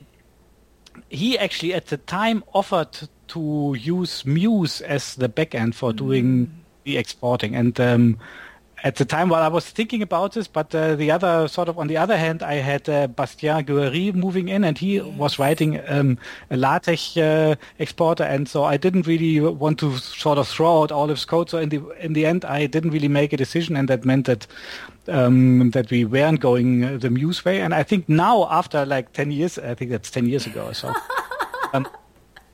he 1.09 1.39
actually 1.39 1.73
at 1.73 1.87
the 1.87 1.97
time 1.97 2.43
offered 2.53 3.09
to 3.29 3.77
use 3.79 4.27
Muse 4.27 4.81
as 4.81 5.15
the 5.15 5.29
backend 5.29 5.75
for 5.75 5.93
doing 5.93 6.47
mm. 6.47 6.51
the 6.85 6.99
exporting. 6.99 7.55
And 7.55 7.79
um, 7.81 8.19
at 8.83 8.97
the 8.97 9.05
time 9.05 9.29
while 9.29 9.43
I 9.43 9.49
was 9.49 9.69
thinking 9.69 10.03
about 10.03 10.33
this, 10.33 10.47
but 10.47 10.75
uh, 10.75 10.97
the 10.97 11.11
other 11.11 11.49
sort 11.49 11.69
of 11.69 11.79
on 11.79 11.87
the 11.87 11.97
other 11.97 12.17
hand, 12.17 12.43
I 12.43 12.55
had 12.55 12.89
uh, 12.89 13.07
Bastien 13.09 13.65
Guerry 13.65 14.13
moving 14.13 14.49
in, 14.49 14.65
and 14.65 14.79
he 14.79 15.01
was 15.01 15.39
writing 15.39 15.81
um, 15.89 16.19
a 16.51 16.57
LaTeX 16.57 17.17
uh, 17.17 17.57
exporter, 17.79 18.25
and 18.25 18.49
so 18.49 18.65
I 18.65 18.77
didn't 18.77 19.07
really 19.07 19.41
want 19.41 19.79
to 19.81 19.99
sort 19.99 20.39
of 20.39 20.49
throw 20.49 20.83
out 20.83 20.93
all 20.93 21.09
his 21.09 21.25
code. 21.25 21.51
So 21.51 21.59
in 21.59 21.69
the 21.69 21.83
in 22.01 22.15
the 22.15 22.27
end, 22.27 22.45
I 22.45 22.67
didn't 22.67 22.91
really 22.91 23.09
make 23.09 23.33
a 23.33 23.37
decision, 23.37 23.77
and 23.77 23.89
that 23.89 24.05
meant 24.05 24.27
that 24.27 24.47
um, 25.09 25.71
that 25.71 25.91
we 25.91 26.05
weren't 26.05 26.41
going 26.41 26.99
the 26.99 27.11
Muse 27.11 27.45
way. 27.45 27.61
And 27.61 27.75
I 27.75 27.83
think 27.83 28.09
now, 28.09 28.49
after 28.51 28.87
like 28.87 29.13
ten 29.13 29.31
years, 29.31 29.59
I 29.59 29.75
think 29.75 29.91
that's 29.91 30.11
ten 30.11 30.27
years 30.27 30.47
ago 30.47 30.67
or 30.67 30.75
so. 30.75 30.93
um, 31.75 31.87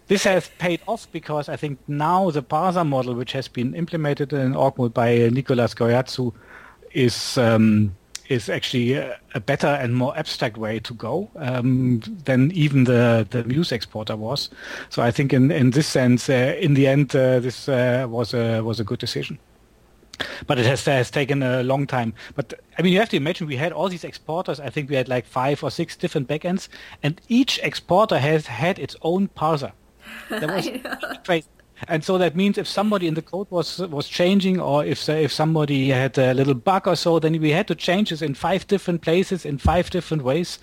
this 0.08 0.24
has 0.24 0.48
paid 0.58 0.80
off 0.86 1.10
because 1.10 1.48
I 1.48 1.56
think 1.56 1.78
now 1.88 2.30
the 2.30 2.42
parser 2.42 2.86
model, 2.86 3.14
which 3.14 3.32
has 3.32 3.48
been 3.48 3.74
implemented 3.74 4.32
in 4.32 4.54
org 4.54 4.78
mode 4.78 4.94
by 4.94 5.28
Nicolas 5.32 5.74
Goaziou, 5.74 6.32
is 6.92 7.36
um, 7.38 7.96
is 8.28 8.48
actually 8.48 8.94
a, 8.94 9.18
a, 9.34 9.40
better 9.40 9.66
and 9.66 9.94
more 9.94 10.16
abstract 10.18 10.56
way 10.56 10.80
to 10.80 10.94
go 10.94 11.30
um, 11.36 12.00
than 12.24 12.50
even 12.52 12.84
the, 12.84 13.26
the 13.30 13.44
Muse 13.44 13.70
exporter 13.72 14.16
was. 14.16 14.50
So 14.88 15.02
I 15.02 15.10
think 15.10 15.32
in, 15.32 15.50
in 15.52 15.70
this 15.70 15.86
sense, 15.86 16.28
uh, 16.28 16.56
in 16.58 16.74
the 16.74 16.88
end, 16.88 17.14
uh, 17.14 17.38
this 17.38 17.68
uh, 17.68 18.06
was 18.08 18.34
a 18.34 18.62
was 18.62 18.80
a 18.80 18.84
good 18.84 18.98
decision. 18.98 19.38
But 20.46 20.58
it 20.58 20.66
has 20.66 20.84
has 20.86 21.10
taken 21.10 21.42
a 21.42 21.62
long 21.62 21.86
time. 21.86 22.14
But 22.34 22.54
I 22.78 22.82
mean, 22.82 22.92
you 22.92 22.98
have 23.00 23.10
to 23.10 23.16
imagine 23.16 23.46
we 23.46 23.56
had 23.56 23.72
all 23.72 23.88
these 23.88 24.04
exporters. 24.04 24.60
I 24.60 24.70
think 24.70 24.88
we 24.88 24.96
had 24.96 25.08
like 25.08 25.26
five 25.26 25.62
or 25.62 25.70
six 25.70 25.96
different 25.96 26.28
backends, 26.28 26.68
and 27.02 27.20
each 27.28 27.60
exporter 27.62 28.18
has 28.18 28.46
had 28.46 28.78
its 28.78 28.96
own 29.02 29.28
parser. 29.28 29.72
That 30.28 30.54
was 30.54 30.68
crazy. 31.24 31.48
And 31.88 32.02
so 32.02 32.16
that 32.18 32.34
means 32.34 32.56
if 32.56 32.66
somebody 32.66 33.06
in 33.06 33.14
the 33.14 33.22
code 33.22 33.48
was 33.50 33.78
was 33.78 34.08
changing, 34.08 34.58
or 34.60 34.84
if 34.84 35.08
if 35.08 35.30
somebody 35.30 35.90
had 35.90 36.16
a 36.16 36.32
little 36.32 36.54
bug 36.54 36.88
or 36.88 36.96
so, 36.96 37.18
then 37.18 37.38
we 37.40 37.50
had 37.50 37.68
to 37.68 37.74
change 37.74 38.08
this 38.08 38.22
in 38.22 38.34
five 38.34 38.66
different 38.66 39.02
places 39.02 39.44
in 39.44 39.58
five 39.58 39.90
different 39.90 40.22
ways, 40.22 40.58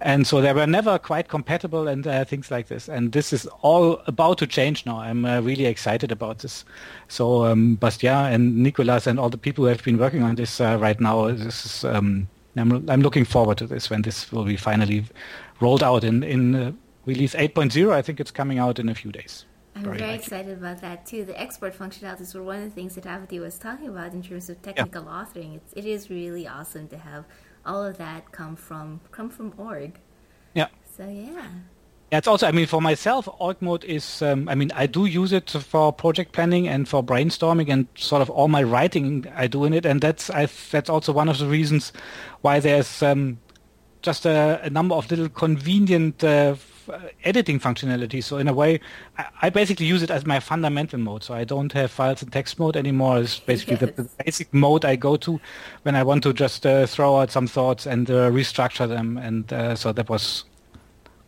and 0.00 0.26
so 0.26 0.40
they 0.40 0.52
were 0.52 0.66
never 0.66 0.98
quite 0.98 1.28
compatible 1.28 1.88
and 1.88 2.06
uh, 2.06 2.24
things 2.24 2.50
like 2.50 2.68
this. 2.68 2.88
And 2.88 3.10
this 3.10 3.32
is 3.32 3.46
all 3.62 4.00
about 4.06 4.38
to 4.38 4.46
change 4.46 4.86
now. 4.86 4.98
I'm 4.98 5.24
uh, 5.24 5.40
really 5.40 5.66
excited 5.66 6.12
about 6.12 6.38
this. 6.38 6.64
So 7.08 7.44
um, 7.44 7.74
Bastien 7.74 8.32
and 8.32 8.56
Nicolas 8.62 9.08
and 9.08 9.18
all 9.18 9.30
the 9.30 9.38
people 9.38 9.64
who 9.64 9.68
have 9.68 9.82
been 9.82 9.98
working 9.98 10.22
on 10.22 10.36
this 10.36 10.60
uh, 10.60 10.78
right 10.80 11.00
now, 11.00 11.32
this 11.32 11.66
is 11.66 11.84
um, 11.84 12.28
I'm 12.56 12.88
I'm 12.88 13.00
looking 13.00 13.24
forward 13.24 13.58
to 13.58 13.66
this 13.66 13.90
when 13.90 14.02
this 14.02 14.30
will 14.30 14.44
be 14.44 14.56
finally 14.56 15.04
rolled 15.60 15.82
out 15.82 16.04
in 16.04 16.22
in 16.22 16.54
uh, 16.54 16.72
release 17.04 17.34
8.0. 17.34 17.92
I 17.92 18.02
think 18.02 18.20
it's 18.20 18.30
coming 18.30 18.58
out 18.58 18.78
in 18.78 18.88
a 18.88 18.94
few 18.94 19.12
days. 19.12 19.44
I'm 19.74 19.84
very, 19.84 19.98
very 19.98 20.14
excited 20.14 20.58
about 20.58 20.80
that 20.82 21.06
too. 21.06 21.24
The 21.24 21.40
export 21.40 21.76
functionalities 21.78 22.34
were 22.34 22.42
one 22.42 22.58
of 22.58 22.64
the 22.64 22.70
things 22.70 22.94
that 22.94 23.04
Avdi 23.04 23.40
was 23.40 23.58
talking 23.58 23.88
about 23.88 24.12
in 24.12 24.22
terms 24.22 24.50
of 24.50 24.60
technical 24.60 25.04
yeah. 25.04 25.24
authoring. 25.24 25.56
It's, 25.56 25.72
it 25.72 25.86
is 25.86 26.10
really 26.10 26.46
awesome 26.46 26.88
to 26.88 26.98
have 26.98 27.24
all 27.64 27.82
of 27.82 27.96
that 27.98 28.32
come 28.32 28.56
from 28.56 29.00
come 29.12 29.30
from 29.30 29.54
org. 29.56 29.98
Yeah. 30.54 30.66
So 30.96 31.08
yeah. 31.08 31.46
Yeah, 32.10 32.18
it's 32.18 32.28
also. 32.28 32.46
I 32.46 32.52
mean, 32.52 32.66
for 32.66 32.82
myself, 32.82 33.26
org 33.38 33.62
mode 33.62 33.84
is. 33.84 34.20
Um, 34.20 34.46
I 34.46 34.54
mean, 34.54 34.70
I 34.74 34.86
do 34.86 35.06
use 35.06 35.32
it 35.32 35.48
for 35.48 35.90
project 35.94 36.32
planning 36.32 36.68
and 36.68 36.86
for 36.86 37.02
brainstorming 37.02 37.70
and 37.70 37.86
sort 37.94 38.20
of 38.20 38.28
all 38.28 38.48
my 38.48 38.62
writing 38.62 39.26
I 39.34 39.46
do 39.46 39.64
in 39.64 39.72
it, 39.72 39.86
and 39.86 40.02
that's 40.02 40.28
I. 40.28 40.46
That's 40.70 40.90
also 40.90 41.12
one 41.12 41.30
of 41.30 41.38
the 41.38 41.46
reasons 41.46 41.90
why 42.42 42.60
there's 42.60 43.02
um, 43.02 43.38
just 44.02 44.26
a, 44.26 44.60
a, 44.62 44.68
number 44.68 44.94
of 44.94 45.10
little 45.10 45.30
convenient 45.30 46.22
uh, 46.22 46.56
uh, 46.88 46.98
editing 47.24 47.58
functionality. 47.58 48.22
So 48.22 48.38
in 48.38 48.48
a 48.48 48.52
way, 48.52 48.80
I, 49.18 49.26
I, 49.42 49.50
basically 49.50 49.86
use 49.86 50.02
it 50.02 50.10
as 50.10 50.26
my 50.26 50.40
fundamental 50.40 50.98
mode. 50.98 51.24
So 51.24 51.34
I 51.34 51.44
don't 51.44 51.72
have 51.72 51.90
files 51.90 52.22
in 52.22 52.30
text 52.30 52.58
mode 52.58 52.76
anymore. 52.76 53.20
It's 53.20 53.38
basically 53.38 53.78
yes. 53.80 53.94
the, 53.96 54.02
the, 54.02 54.08
basic 54.24 54.52
mode 54.52 54.84
I 54.84 54.96
go 54.96 55.16
to 55.16 55.40
when 55.82 55.94
I 55.94 56.02
want 56.02 56.22
to 56.24 56.32
just 56.32 56.66
uh, 56.66 56.86
throw 56.86 57.20
out 57.20 57.30
some 57.30 57.46
thoughts 57.46 57.86
and 57.86 58.10
uh, 58.10 58.30
restructure 58.30 58.88
them. 58.88 59.18
And 59.18 59.52
uh, 59.52 59.76
so 59.76 59.92
that 59.92 60.08
was 60.08 60.44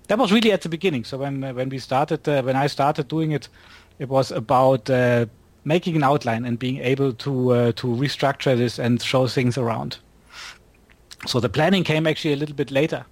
that 0.09 0.19
was 0.19 0.33
really 0.33 0.53
at 0.53 0.63
the 0.63 0.69
beginning. 0.69 1.05
So 1.05 1.19
when 1.19 1.41
when 1.55 1.69
we 1.69 1.79
started, 1.79 2.29
uh, 2.29 2.43
when 2.43 2.57
I 2.57 2.67
started 2.67 3.09
doing 3.09 3.33
it, 3.33 3.49
it 3.99 4.09
was 4.09 4.31
about 4.31 4.91
uh, 4.91 5.27
making 5.65 5.97
an 5.97 6.05
outline 6.05 6.45
and 6.45 6.59
being 6.59 6.79
able 6.79 7.13
to 7.13 7.51
uh, 7.53 7.73
to 7.73 7.87
restructure 7.87 8.57
this 8.57 8.79
and 8.79 9.01
show 9.03 9.27
things 9.27 9.59
around. 9.59 9.99
So 11.27 11.41
the 11.41 11.49
planning 11.49 11.85
came 11.85 12.07
actually 12.07 12.35
a 12.35 12.37
little 12.37 12.55
bit 12.55 12.71
later, 12.71 13.07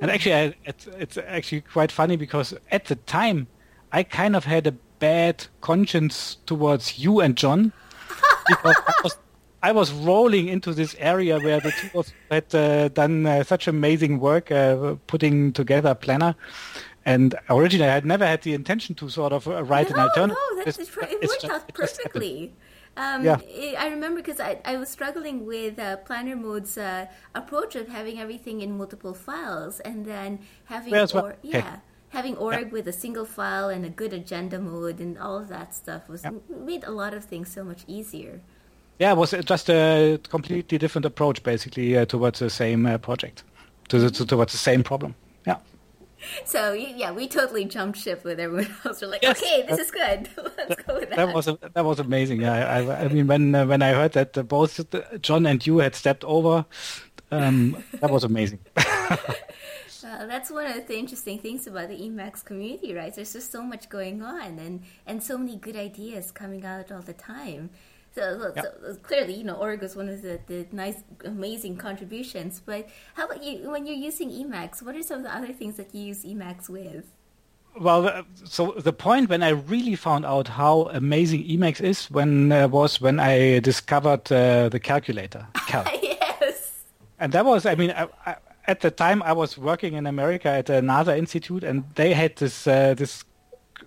and 0.00 0.10
actually 0.10 0.34
I, 0.34 0.54
it's, 0.64 0.86
it's 0.86 1.16
actually 1.18 1.62
quite 1.62 1.92
funny 1.92 2.16
because 2.16 2.54
at 2.70 2.86
the 2.86 2.96
time 2.96 3.46
I 3.92 4.02
kind 4.02 4.36
of 4.36 4.44
had 4.44 4.66
a 4.66 4.72
bad 4.98 5.46
conscience 5.60 6.36
towards 6.46 6.98
you 6.98 7.20
and 7.20 7.36
John 7.36 7.72
because 8.48 8.76
I 8.86 8.94
was, 9.02 9.18
I 9.62 9.72
was 9.72 9.92
rolling 9.92 10.48
into 10.48 10.72
this 10.72 10.94
area 10.98 11.38
where 11.38 11.60
the 11.60 11.72
two 11.72 11.98
of 11.98 12.06
us 12.06 12.12
had 12.30 12.54
uh, 12.54 12.88
done 12.88 13.26
uh, 13.26 13.44
such 13.44 13.66
amazing 13.66 14.20
work 14.20 14.50
uh, 14.50 14.96
putting 15.06 15.52
together 15.52 15.90
a 15.90 15.94
planner. 15.94 16.34
And 17.04 17.34
originally, 17.48 17.88
I 17.88 17.94
had 17.94 18.04
never 18.04 18.26
had 18.26 18.42
the 18.42 18.52
intention 18.52 18.94
to 18.96 19.08
sort 19.08 19.32
of 19.32 19.48
uh, 19.48 19.64
write 19.64 19.90
no, 19.90 19.96
an 19.96 20.00
alternative. 20.02 20.36
No, 20.52 20.64
that's, 20.64 20.78
it 20.78 21.28
worked 21.28 21.44
out 21.46 21.74
perfectly. 21.74 22.52
Um, 23.02 23.24
yeah. 23.24 23.38
I 23.78 23.88
remember 23.88 24.20
because 24.22 24.40
I, 24.40 24.60
I 24.64 24.76
was 24.76 24.88
struggling 24.88 25.46
with 25.46 25.78
uh, 25.78 25.96
Planner 25.98 26.36
Mode's 26.36 26.76
uh, 26.76 27.06
approach 27.34 27.74
of 27.74 27.88
having 27.88 28.18
everything 28.18 28.60
in 28.60 28.76
multiple 28.76 29.14
files 29.14 29.80
and 29.80 30.04
then 30.04 30.40
having 30.64 30.92
well, 30.92 31.08
or, 31.14 31.36
yeah. 31.42 31.58
Okay 31.58 31.76
having 32.10 32.36
org 32.36 32.60
yeah. 32.60 32.68
with 32.68 32.86
a 32.88 32.92
single 32.92 33.24
file 33.24 33.68
and 33.68 33.84
a 33.86 33.88
good 33.88 34.12
agenda 34.12 34.58
mode 34.58 35.00
and 35.00 35.16
all 35.18 35.38
of 35.38 35.48
that 35.48 35.74
stuff 35.74 36.08
was 36.08 36.24
yeah. 36.24 36.32
made 36.48 36.84
a 36.84 36.90
lot 36.90 37.14
of 37.14 37.24
things 37.24 37.50
so 37.50 37.64
much 37.64 37.84
easier. 37.86 38.40
Yeah, 38.98 39.12
it 39.12 39.16
was 39.16 39.30
just 39.30 39.70
a 39.70 40.20
completely 40.28 40.76
different 40.76 41.06
approach, 41.06 41.42
basically, 41.42 41.96
uh, 41.96 42.04
towards 42.04 42.40
the 42.40 42.50
same 42.50 42.84
uh, 42.84 42.98
project, 42.98 43.44
to 43.88 43.98
the, 43.98 44.10
to, 44.10 44.26
towards 44.26 44.52
the 44.52 44.58
same 44.58 44.82
problem. 44.82 45.14
Yeah. 45.46 45.56
So 46.44 46.72
yeah, 46.72 47.12
we 47.12 47.28
totally 47.28 47.64
jumped 47.64 47.98
ship 47.98 48.24
with 48.24 48.40
everyone 48.40 48.74
else. 48.84 49.02
We're 49.02 49.08
like, 49.08 49.22
yes. 49.22 49.40
okay, 49.40 49.64
this 49.68 49.78
is 49.78 49.90
good. 49.90 50.28
Let's 50.36 50.82
go 50.82 50.94
with 50.94 51.10
that. 51.10 51.16
That 51.16 51.34
was 51.34 51.46
that 51.46 51.84
was 51.84 52.00
amazing. 52.00 52.40
Yeah, 52.42 52.52
I, 52.52 53.04
I 53.04 53.08
mean, 53.08 53.26
when 53.26 53.54
uh, 53.54 53.66
when 53.66 53.82
I 53.82 53.92
heard 53.92 54.12
that 54.12 54.36
uh, 54.36 54.42
both 54.42 54.80
John 55.20 55.46
and 55.46 55.64
you 55.66 55.78
had 55.78 55.94
stepped 55.94 56.24
over, 56.24 56.64
um, 57.30 57.82
that 58.00 58.10
was 58.10 58.24
amazing. 58.24 58.60
Uh, 60.02 60.26
that's 60.26 60.50
one 60.50 60.66
of 60.66 60.86
the 60.86 60.98
interesting 60.98 61.38
things 61.38 61.66
about 61.66 61.88
the 61.88 61.96
Emacs 61.96 62.44
community, 62.44 62.92
right? 62.94 63.14
There's 63.14 63.32
just 63.32 63.52
so 63.52 63.62
much 63.62 63.88
going 63.88 64.22
on 64.22 64.58
and, 64.58 64.82
and 65.06 65.22
so 65.22 65.38
many 65.38 65.56
good 65.56 65.76
ideas 65.76 66.32
coming 66.32 66.64
out 66.64 66.90
all 66.90 67.02
the 67.02 67.12
time. 67.12 67.70
So, 68.14 68.52
yep. 68.56 68.64
so, 68.82 68.94
clearly, 69.02 69.34
you 69.34 69.44
know, 69.44 69.54
Org 69.54 69.82
was 69.82 69.94
one 69.94 70.08
of 70.08 70.22
the, 70.22 70.40
the 70.46 70.66
nice, 70.72 70.96
amazing 71.24 71.76
contributions. 71.76 72.60
But 72.64 72.88
how 73.14 73.26
about 73.26 73.42
you? 73.42 73.70
When 73.70 73.86
you're 73.86 73.96
using 73.96 74.30
Emacs, 74.30 74.82
what 74.82 74.96
are 74.96 75.02
some 75.02 75.18
of 75.18 75.22
the 75.24 75.34
other 75.34 75.52
things 75.52 75.76
that 75.76 75.94
you 75.94 76.06
use 76.06 76.24
Emacs 76.24 76.68
with? 76.68 77.04
Well, 77.78 78.08
uh, 78.08 78.22
so 78.44 78.72
the 78.72 78.92
point 78.92 79.30
when 79.30 79.44
I 79.44 79.50
really 79.50 79.94
found 79.94 80.26
out 80.26 80.48
how 80.48 80.90
amazing 80.92 81.44
Emacs 81.44 81.80
is 81.80 82.10
when 82.10 82.50
uh, 82.50 82.66
was 82.66 83.00
when 83.00 83.20
I 83.20 83.60
discovered 83.60 84.30
uh, 84.32 84.68
the 84.68 84.80
calculator. 84.80 85.46
Calc. 85.68 85.86
yes. 86.02 86.82
And 87.20 87.32
that 87.32 87.44
was, 87.44 87.64
I 87.64 87.76
mean, 87.76 87.92
I, 87.92 88.08
I, 88.26 88.36
at 88.66 88.80
the 88.80 88.90
time 88.90 89.22
I 89.22 89.32
was 89.32 89.56
working 89.56 89.94
in 89.94 90.08
America 90.08 90.48
at 90.48 90.68
a 90.68 90.80
NASA 90.80 91.16
institute, 91.16 91.62
and 91.62 91.84
they 91.94 92.12
had 92.12 92.36
this 92.36 92.66
uh, 92.66 92.94
this 92.94 93.24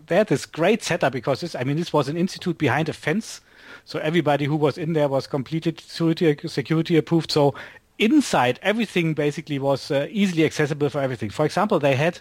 they 0.07 0.15
had 0.15 0.27
this 0.27 0.45
great 0.45 0.81
setup 0.83 1.13
because 1.13 1.41
this, 1.41 1.55
I 1.55 1.63
mean, 1.63 1.77
this 1.77 1.93
was 1.93 2.07
an 2.07 2.17
institute 2.17 2.57
behind 2.57 2.89
a 2.89 2.93
fence 2.93 3.41
so 3.85 3.99
everybody 3.99 4.45
who 4.45 4.55
was 4.55 4.77
in 4.77 4.93
there 4.93 5.07
was 5.07 5.27
completely 5.27 5.75
security, 5.79 6.47
security 6.47 6.97
approved. 6.97 7.31
So 7.31 7.53
inside, 7.99 8.59
everything 8.61 9.13
basically 9.13 9.59
was 9.59 9.91
uh, 9.91 10.07
easily 10.09 10.45
accessible 10.45 10.89
for 10.89 11.01
everything. 11.01 11.29
For 11.29 11.45
example, 11.45 11.79
they 11.79 11.95
had 11.95 12.19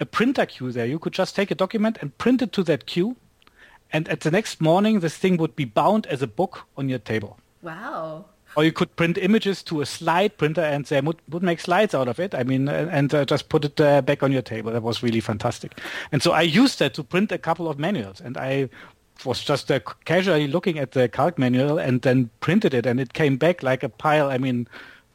a 0.00 0.06
printer 0.06 0.46
queue 0.46 0.72
there. 0.72 0.86
You 0.86 0.98
could 0.98 1.12
just 1.12 1.36
take 1.36 1.50
a 1.50 1.54
document 1.54 1.98
and 2.00 2.16
print 2.18 2.42
it 2.42 2.52
to 2.52 2.62
that 2.64 2.86
queue. 2.86 3.16
And 3.92 4.08
at 4.08 4.20
the 4.20 4.30
next 4.30 4.60
morning, 4.60 5.00
this 5.00 5.16
thing 5.16 5.36
would 5.36 5.54
be 5.54 5.64
bound 5.64 6.06
as 6.06 6.22
a 6.22 6.26
book 6.26 6.66
on 6.76 6.88
your 6.88 6.98
table. 6.98 7.38
Wow. 7.62 8.24
Or 8.56 8.64
you 8.64 8.72
could 8.72 8.94
print 8.96 9.18
images 9.18 9.62
to 9.64 9.80
a 9.80 9.86
slide 9.86 10.36
printer 10.36 10.60
and 10.60 10.84
they 10.84 11.00
would, 11.00 11.16
would 11.28 11.42
make 11.42 11.60
slides 11.60 11.94
out 11.94 12.08
of 12.08 12.20
it. 12.20 12.34
I 12.34 12.44
mean, 12.44 12.68
and 12.68 13.12
uh, 13.12 13.24
just 13.24 13.48
put 13.48 13.64
it 13.64 13.80
uh, 13.80 14.00
back 14.00 14.22
on 14.22 14.32
your 14.32 14.42
table. 14.42 14.72
That 14.72 14.82
was 14.82 15.02
really 15.02 15.20
fantastic. 15.20 15.78
And 16.12 16.22
so 16.22 16.32
I 16.32 16.42
used 16.42 16.78
that 16.78 16.94
to 16.94 17.02
print 17.02 17.32
a 17.32 17.38
couple 17.38 17.68
of 17.68 17.78
manuals. 17.78 18.20
And 18.20 18.36
I 18.36 18.68
was 19.24 19.42
just 19.42 19.70
uh, 19.70 19.80
casually 20.04 20.48
looking 20.48 20.78
at 20.78 20.92
the 20.92 21.08
calc 21.08 21.38
manual 21.38 21.78
and 21.78 22.02
then 22.02 22.30
printed 22.40 22.74
it, 22.74 22.86
and 22.86 23.00
it 23.00 23.12
came 23.12 23.36
back 23.36 23.62
like 23.62 23.82
a 23.82 23.88
pile. 23.88 24.30
I 24.30 24.38
mean, 24.38 24.68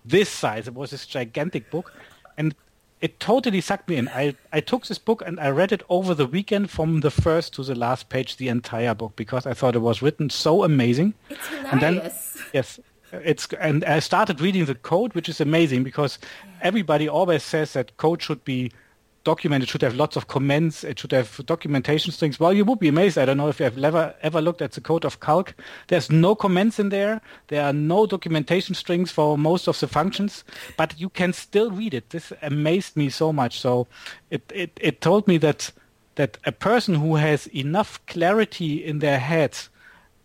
this 0.06 0.30
size. 0.30 0.68
It 0.68 0.74
was 0.74 0.92
this 0.92 1.06
gigantic 1.06 1.70
book, 1.70 1.92
and 2.38 2.56
it 3.02 3.20
totally 3.20 3.62
sucked 3.62 3.88
me 3.90 3.96
in. 3.96 4.10
I, 4.10 4.36
I 4.52 4.60
took 4.60 4.86
this 4.88 4.98
book 4.98 5.24
and 5.26 5.40
I 5.40 5.50
read 5.50 5.72
it 5.72 5.84
over 5.90 6.14
the 6.14 6.26
weekend 6.26 6.70
from 6.70 7.00
the 7.00 7.12
first 7.12 7.54
to 7.54 7.64
the 7.64 7.76
last 7.76 8.10
page, 8.10 8.38
the 8.38 8.50
entire 8.50 8.94
book, 8.94 9.16
because 9.16 9.46
I 9.46 9.54
thought 9.54 9.76
it 9.76 9.80
was 9.80 10.02
written 10.02 10.30
so 10.30 10.64
amazing. 10.64 11.14
It's 11.30 11.48
hilarious. 11.48 11.72
And 11.72 11.82
then, 11.82 12.12
yes, 12.54 12.80
it's 13.12 13.48
and 13.60 13.86
I 13.86 14.00
started 14.00 14.42
reading 14.42 14.66
the 14.66 14.76
code, 14.76 15.14
which 15.14 15.30
is 15.30 15.40
amazing 15.40 15.84
because 15.84 16.20
everybody 16.62 17.08
always 17.08 17.44
says 17.44 17.74
that 17.74 17.96
code 17.98 18.22
should 18.22 18.44
be 18.44 18.72
document. 19.30 19.64
It 19.64 19.70
should 19.70 19.84
have 19.88 19.96
lots 20.04 20.16
of 20.16 20.28
comments. 20.28 20.84
It 20.84 21.00
should 21.00 21.12
have 21.12 21.30
documentation 21.46 22.12
strings. 22.12 22.40
Well, 22.40 22.54
you 22.54 22.66
would 22.66 22.80
be 22.80 22.88
amazed. 22.96 23.18
I 23.18 23.26
don't 23.26 23.38
know 23.38 23.50
if 23.50 23.60
you 23.60 23.66
have 23.66 23.78
ever 23.90 24.16
ever 24.22 24.42
looked 24.42 24.62
at 24.62 24.72
the 24.72 24.82
code 24.82 25.06
of 25.06 25.20
Calc. 25.20 25.54
There's 25.88 26.10
no 26.10 26.36
comments 26.36 26.80
in 26.80 26.90
there. 26.90 27.22
There 27.48 27.64
are 27.64 27.74
no 27.74 28.06
documentation 28.06 28.76
strings 28.76 29.12
for 29.12 29.38
most 29.38 29.68
of 29.68 29.80
the 29.80 29.88
functions, 29.88 30.44
but 30.78 31.00
you 31.00 31.10
can 31.10 31.34
still 31.34 31.70
read 31.72 31.94
it. 31.94 32.10
This 32.10 32.34
amazed 32.42 32.98
me 32.98 33.10
so 33.10 33.32
much. 33.32 33.60
So 33.60 33.88
it 34.30 34.44
it, 34.64 34.72
it 34.82 35.02
told 35.02 35.28
me 35.28 35.38
that 35.40 35.72
that 36.16 36.38
a 36.46 36.52
person 36.52 36.96
who 36.96 37.16
has 37.16 37.48
enough 37.48 38.00
clarity 38.08 38.84
in 38.84 39.00
their 39.00 39.20
head 39.20 39.54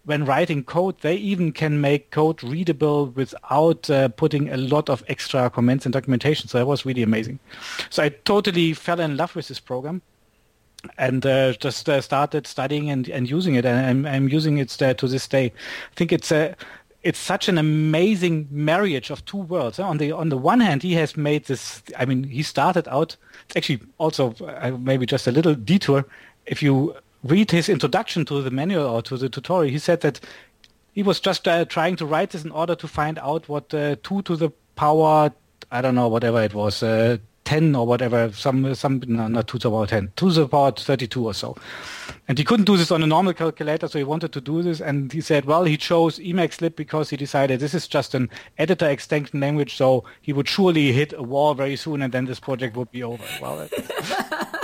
when 0.04 0.24
writing 0.24 0.64
code, 0.64 1.00
they 1.00 1.16
even 1.16 1.52
can 1.52 1.80
make 1.80 2.10
code 2.10 2.42
readable 2.42 3.06
without 3.06 3.88
uh, 3.88 4.08
putting 4.08 4.50
a 4.50 4.56
lot 4.56 4.90
of 4.90 5.02
extra 5.08 5.48
comments 5.50 5.86
and 5.86 5.92
documentation. 5.92 6.48
So 6.48 6.58
that 6.58 6.66
was 6.66 6.84
really 6.84 7.02
amazing. 7.02 7.38
So 7.90 8.02
I 8.02 8.10
totally 8.10 8.74
fell 8.74 9.00
in 9.00 9.16
love 9.16 9.34
with 9.34 9.48
this 9.48 9.60
program 9.60 10.02
and 10.98 11.24
uh, 11.24 11.54
just 11.54 11.88
uh, 11.88 12.00
started 12.00 12.46
studying 12.46 12.90
and, 12.90 13.08
and 13.08 13.28
using 13.28 13.54
it. 13.54 13.64
And 13.64 13.86
I'm, 13.86 14.06
I'm 14.14 14.28
using 14.28 14.58
it 14.58 14.80
uh, 14.82 14.94
to 14.94 15.08
this 15.08 15.26
day. 15.26 15.46
I 15.46 15.94
think 15.96 16.12
it's 16.12 16.30
a 16.30 16.54
it's 17.02 17.18
such 17.18 17.50
an 17.50 17.58
amazing 17.58 18.48
marriage 18.50 19.10
of 19.10 19.22
two 19.26 19.36
worlds. 19.36 19.78
On 19.78 19.98
the 19.98 20.10
on 20.10 20.30
the 20.30 20.38
one 20.38 20.60
hand, 20.60 20.82
he 20.82 20.94
has 20.94 21.16
made 21.16 21.44
this. 21.44 21.82
I 21.98 22.06
mean, 22.06 22.24
he 22.24 22.42
started 22.42 22.88
out. 22.88 23.16
It's 23.46 23.56
actually 23.56 23.80
also 23.98 24.34
uh, 24.40 24.76
maybe 24.80 25.04
just 25.04 25.26
a 25.26 25.30
little 25.30 25.54
detour. 25.54 26.06
If 26.46 26.62
you 26.62 26.96
read 27.24 27.50
his 27.50 27.68
introduction 27.68 28.24
to 28.26 28.42
the 28.42 28.50
manual 28.50 28.86
or 28.86 29.02
to 29.02 29.16
the 29.16 29.28
tutorial, 29.28 29.72
he 29.72 29.78
said 29.78 30.02
that 30.02 30.20
he 30.92 31.02
was 31.02 31.18
just 31.18 31.48
uh, 31.48 31.64
trying 31.64 31.96
to 31.96 32.06
write 32.06 32.30
this 32.30 32.44
in 32.44 32.52
order 32.52 32.74
to 32.76 32.86
find 32.86 33.18
out 33.18 33.48
what 33.48 33.72
uh, 33.74 33.96
2 34.02 34.22
to 34.22 34.36
the 34.36 34.50
power, 34.76 35.32
I 35.70 35.80
don't 35.80 35.94
know, 35.94 36.08
whatever 36.08 36.40
it 36.42 36.54
was, 36.54 36.82
uh, 36.82 37.16
10 37.44 37.74
or 37.74 37.86
whatever, 37.86 38.30
some, 38.32 38.74
some 38.74 39.02
no, 39.06 39.26
not 39.26 39.48
2 39.48 39.58
to 39.58 39.68
the 39.68 39.70
power 39.70 39.86
10, 39.86 40.12
2 40.16 40.28
to 40.28 40.40
the 40.40 40.48
power 40.48 40.70
32 40.70 41.24
or 41.24 41.34
so. 41.34 41.56
And 42.28 42.38
he 42.38 42.44
couldn't 42.44 42.66
do 42.66 42.76
this 42.76 42.90
on 42.90 43.02
a 43.02 43.06
normal 43.06 43.34
calculator, 43.34 43.88
so 43.88 43.98
he 43.98 44.04
wanted 44.04 44.32
to 44.32 44.40
do 44.40 44.62
this. 44.62 44.80
And 44.80 45.12
he 45.12 45.20
said, 45.20 45.44
well, 45.44 45.64
he 45.64 45.76
chose 45.76 46.18
Emacs 46.18 46.74
because 46.74 47.10
he 47.10 47.16
decided 47.16 47.60
this 47.60 47.74
is 47.74 47.88
just 47.88 48.14
an 48.14 48.30
editor 48.56 48.88
extension 48.88 49.40
language, 49.40 49.74
so 49.74 50.04
he 50.22 50.32
would 50.32 50.48
surely 50.48 50.92
hit 50.92 51.12
a 51.12 51.22
wall 51.22 51.54
very 51.54 51.76
soon 51.76 52.02
and 52.02 52.12
then 52.12 52.26
this 52.26 52.40
project 52.40 52.76
would 52.76 52.90
be 52.92 53.02
over. 53.02 53.24
Well, 53.42 53.68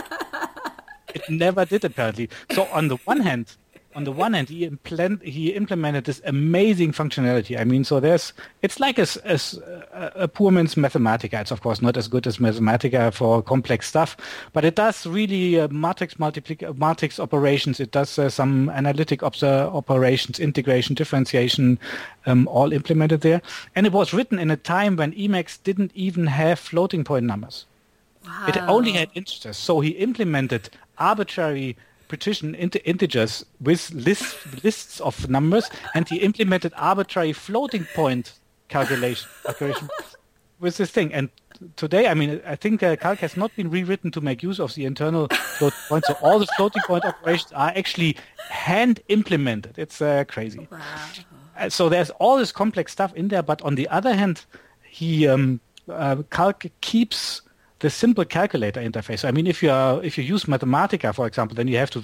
it 1.14 1.28
never 1.28 1.64
did 1.64 1.84
apparently. 1.84 2.28
So 2.52 2.64
on 2.72 2.88
the 2.88 2.96
one 2.96 3.20
hand, 3.20 3.56
on 3.96 4.04
the 4.04 4.12
one 4.12 4.34
hand, 4.34 4.48
he, 4.48 4.70
he 5.22 5.48
implemented 5.48 6.04
this 6.04 6.22
amazing 6.24 6.92
functionality. 6.92 7.58
I 7.58 7.64
mean, 7.64 7.82
so 7.82 7.98
there's, 7.98 8.32
it's 8.62 8.78
like 8.78 8.98
a, 8.98 9.06
a, 9.24 9.40
a, 10.14 10.28
poor 10.28 10.52
man's 10.52 10.76
Mathematica. 10.76 11.40
It's 11.40 11.50
of 11.50 11.60
course 11.60 11.82
not 11.82 11.96
as 11.96 12.06
good 12.06 12.26
as 12.26 12.38
Mathematica 12.38 13.12
for 13.12 13.42
complex 13.42 13.88
stuff, 13.88 14.16
but 14.52 14.64
it 14.64 14.76
does 14.76 15.06
really 15.06 15.58
uh, 15.58 15.66
matrix 15.68 16.14
multiplic- 16.14 16.78
matrix 16.78 17.18
operations. 17.18 17.80
It 17.80 17.90
does 17.90 18.16
uh, 18.16 18.30
some 18.30 18.68
analytic 18.70 19.24
op- 19.24 19.42
operations, 19.42 20.38
integration, 20.38 20.94
differentiation, 20.94 21.78
um, 22.26 22.46
all 22.46 22.72
implemented 22.72 23.22
there. 23.22 23.42
And 23.74 23.86
it 23.86 23.92
was 23.92 24.14
written 24.14 24.38
in 24.38 24.52
a 24.52 24.56
time 24.56 24.94
when 24.94 25.12
Emacs 25.12 25.60
didn't 25.64 25.90
even 25.96 26.28
have 26.28 26.60
floating 26.60 27.02
point 27.02 27.26
numbers. 27.26 27.66
Wow. 28.24 28.46
It 28.48 28.56
only 28.58 28.92
had 28.92 29.10
integers. 29.14 29.56
So 29.56 29.80
he 29.80 29.90
implemented 29.90 30.70
arbitrary 31.00 31.76
partition 32.08 32.54
into 32.54 32.84
integers 32.86 33.44
with 33.60 33.90
lists 33.92 34.64
lists 34.64 35.00
of 35.00 35.28
numbers, 35.28 35.70
and 35.94 36.08
he 36.08 36.16
implemented 36.18 36.72
arbitrary 36.76 37.32
floating 37.32 37.86
point 37.94 38.34
calculation, 38.68 39.28
calculation 39.44 39.88
with 40.58 40.76
this 40.76 40.90
thing. 40.90 41.12
And 41.14 41.30
today, 41.76 42.08
I 42.08 42.14
mean, 42.14 42.40
I 42.46 42.56
think 42.56 42.82
uh, 42.82 42.96
Calc 42.96 43.18
has 43.18 43.36
not 43.36 43.54
been 43.56 43.70
rewritten 43.70 44.10
to 44.12 44.20
make 44.20 44.42
use 44.42 44.60
of 44.60 44.74
the 44.74 44.84
internal 44.84 45.28
floating 45.28 45.78
point. 45.88 46.04
So 46.04 46.16
all 46.20 46.38
the 46.38 46.46
floating 46.56 46.82
point 46.86 47.04
operations 47.04 47.52
are 47.52 47.72
actually 47.74 48.16
hand 48.48 49.00
implemented. 49.08 49.78
It's 49.78 50.02
uh, 50.02 50.24
crazy. 50.24 50.68
Wow. 50.70 50.78
Uh, 51.58 51.68
so 51.68 51.88
there's 51.88 52.10
all 52.10 52.38
this 52.38 52.52
complex 52.52 52.92
stuff 52.92 53.14
in 53.14 53.28
there, 53.28 53.42
but 53.42 53.60
on 53.62 53.74
the 53.74 53.88
other 53.88 54.14
hand, 54.14 54.44
he 54.82 55.28
um, 55.28 55.60
uh, 55.88 56.22
Calc 56.30 56.66
keeps 56.80 57.42
the 57.80 57.90
simple 57.90 58.24
calculator 58.24 58.80
interface. 58.80 59.26
I 59.26 59.30
mean, 59.30 59.46
if 59.46 59.62
you 59.62 59.70
are, 59.70 60.02
if 60.02 60.16
you 60.16 60.24
use 60.24 60.44
Mathematica, 60.44 61.14
for 61.14 61.26
example, 61.26 61.54
then 61.54 61.68
you 61.68 61.76
have 61.76 61.90
to 61.90 62.02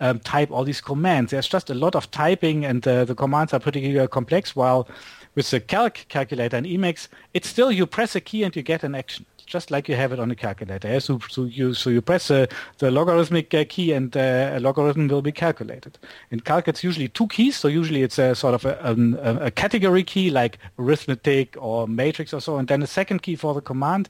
um, 0.00 0.18
type 0.20 0.50
all 0.50 0.64
these 0.64 0.80
commands. 0.80 1.30
There's 1.30 1.48
just 1.48 1.70
a 1.70 1.74
lot 1.74 1.94
of 1.94 2.10
typing, 2.10 2.64
and 2.64 2.86
uh, 2.86 3.04
the 3.04 3.14
commands 3.14 3.52
are 3.52 3.60
pretty 3.60 3.98
uh, 3.98 4.06
complex. 4.06 4.56
While 4.56 4.88
with 5.34 5.50
the 5.50 5.60
calc 5.60 6.06
calculator 6.08 6.56
and 6.56 6.66
Emacs, 6.66 7.08
it's 7.34 7.48
still 7.48 7.70
you 7.70 7.86
press 7.86 8.16
a 8.16 8.20
key 8.20 8.42
and 8.44 8.54
you 8.56 8.62
get 8.62 8.84
an 8.84 8.94
action, 8.94 9.26
just 9.46 9.70
like 9.70 9.88
you 9.88 9.96
have 9.96 10.12
it 10.12 10.20
on 10.20 10.30
a 10.30 10.34
calculator. 10.34 10.88
Yeah? 10.88 10.98
So, 11.00 11.18
so 11.28 11.44
you 11.44 11.74
so 11.74 11.90
you 11.90 12.00
press 12.00 12.30
uh, 12.30 12.46
the 12.78 12.90
logarithmic 12.90 13.52
uh, 13.52 13.64
key 13.68 13.92
and 13.92 14.16
uh, 14.16 14.52
a 14.54 14.60
logarithm 14.60 15.08
will 15.08 15.22
be 15.22 15.32
calculated. 15.32 15.98
In 16.30 16.40
calc, 16.40 16.68
it's 16.68 16.84
usually 16.84 17.08
two 17.08 17.26
keys. 17.26 17.56
So 17.56 17.68
usually 17.68 18.02
it's 18.02 18.18
a 18.18 18.34
sort 18.34 18.54
of 18.54 18.64
a, 18.64 18.78
a, 18.82 19.46
a 19.46 19.50
category 19.50 20.04
key 20.04 20.30
like 20.30 20.58
arithmetic 20.78 21.56
or 21.58 21.88
matrix 21.88 22.32
or 22.32 22.40
so, 22.40 22.58
and 22.58 22.68
then 22.68 22.82
a 22.82 22.86
second 22.86 23.22
key 23.22 23.36
for 23.36 23.54
the 23.54 23.60
command. 23.60 24.08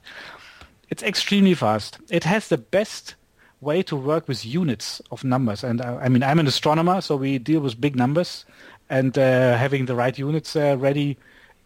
It's 0.89 1.03
extremely 1.03 1.53
fast. 1.53 1.99
It 2.09 2.23
has 2.23 2.47
the 2.47 2.57
best 2.57 3.15
way 3.59 3.81
to 3.83 3.95
work 3.95 4.27
with 4.27 4.45
units 4.45 5.01
of 5.11 5.23
numbers. 5.23 5.63
And 5.63 5.81
uh, 5.81 5.97
I 6.01 6.09
mean, 6.09 6.23
I'm 6.23 6.39
an 6.39 6.47
astronomer, 6.47 7.01
so 7.01 7.15
we 7.15 7.39
deal 7.39 7.59
with 7.59 7.81
big 7.81 7.95
numbers, 7.95 8.45
and 8.89 9.17
uh, 9.17 9.57
having 9.57 9.85
the 9.85 9.95
right 9.95 10.17
units 10.17 10.55
uh, 10.55 10.77
ready 10.79 11.17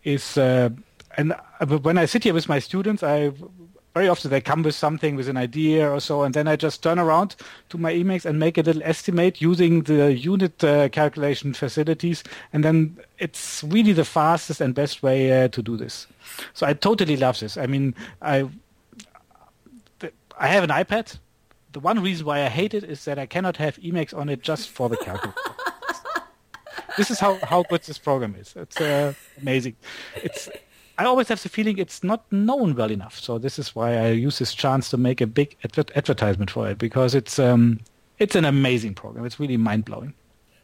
is. 0.03 0.37
Uh, 0.37 0.69
and 1.17 1.33
uh, 1.33 1.65
when 1.65 1.97
I 1.97 2.05
sit 2.05 2.23
here 2.23 2.33
with 2.33 2.47
my 2.47 2.59
students, 2.59 3.03
I 3.03 3.33
very 3.93 4.07
often 4.07 4.31
they 4.31 4.39
come 4.39 4.63
with 4.63 4.73
something, 4.73 5.17
with 5.17 5.27
an 5.27 5.35
idea 5.35 5.91
or 5.91 5.99
so, 5.99 6.23
and 6.23 6.33
then 6.33 6.47
I 6.47 6.55
just 6.55 6.81
turn 6.81 6.97
around 6.97 7.35
to 7.67 7.77
my 7.77 7.93
Emacs 7.93 8.23
and 8.23 8.39
make 8.39 8.57
a 8.57 8.61
little 8.61 8.81
estimate 8.83 9.41
using 9.41 9.83
the 9.83 10.13
unit 10.13 10.63
uh, 10.63 10.87
calculation 10.87 11.53
facilities, 11.53 12.23
and 12.53 12.63
then 12.63 12.97
it's 13.19 13.65
really 13.65 13.91
the 13.91 14.05
fastest 14.05 14.61
and 14.61 14.73
best 14.73 15.03
way 15.03 15.49
to 15.49 15.61
do 15.61 15.75
this. 15.75 16.07
So 16.53 16.65
I 16.65 16.71
totally 16.73 17.17
love 17.17 17.37
this. 17.41 17.57
I 17.57 17.67
mean, 17.67 17.93
I 18.21 18.47
I 20.41 20.47
have 20.47 20.63
an 20.63 20.69
iPad 20.71 21.17
the 21.71 21.79
one 21.79 22.01
reason 22.01 22.25
why 22.25 22.43
I 22.43 22.49
hate 22.49 22.73
it 22.73 22.83
is 22.83 23.05
that 23.05 23.17
I 23.17 23.25
cannot 23.25 23.57
have 23.57 23.77
Emacs 23.77 24.15
on 24.15 24.29
it 24.29 24.41
just 24.41 24.69
for 24.69 24.89
the 24.89 24.97
calculator. 24.97 25.39
this 26.97 27.09
is 27.09 27.19
how, 27.19 27.39
how 27.43 27.63
good 27.63 27.83
this 27.83 27.97
program 27.97 28.35
is. 28.35 28.53
It's 28.55 28.79
uh, 28.79 29.13
amazing. 29.41 29.75
It's 30.15 30.49
I 30.97 31.05
always 31.05 31.29
have 31.29 31.41
the 31.41 31.49
feeling 31.49 31.77
it's 31.77 32.03
not 32.03 32.29
known 32.31 32.75
well 32.75 32.91
enough. 32.91 33.17
So 33.17 33.37
this 33.37 33.57
is 33.57 33.73
why 33.73 33.97
I 33.97 34.09
use 34.09 34.39
this 34.39 34.53
chance 34.53 34.89
to 34.89 34.97
make 34.97 35.21
a 35.21 35.27
big 35.27 35.55
adver- 35.63 35.91
advertisement 35.95 36.51
for 36.51 36.69
it 36.69 36.77
because 36.77 37.15
it's 37.15 37.39
um, 37.39 37.79
it's 38.19 38.35
an 38.35 38.45
amazing 38.45 38.93
program. 38.95 39.25
It's 39.25 39.39
really 39.39 39.57
mind 39.57 39.85
blowing. 39.85 40.13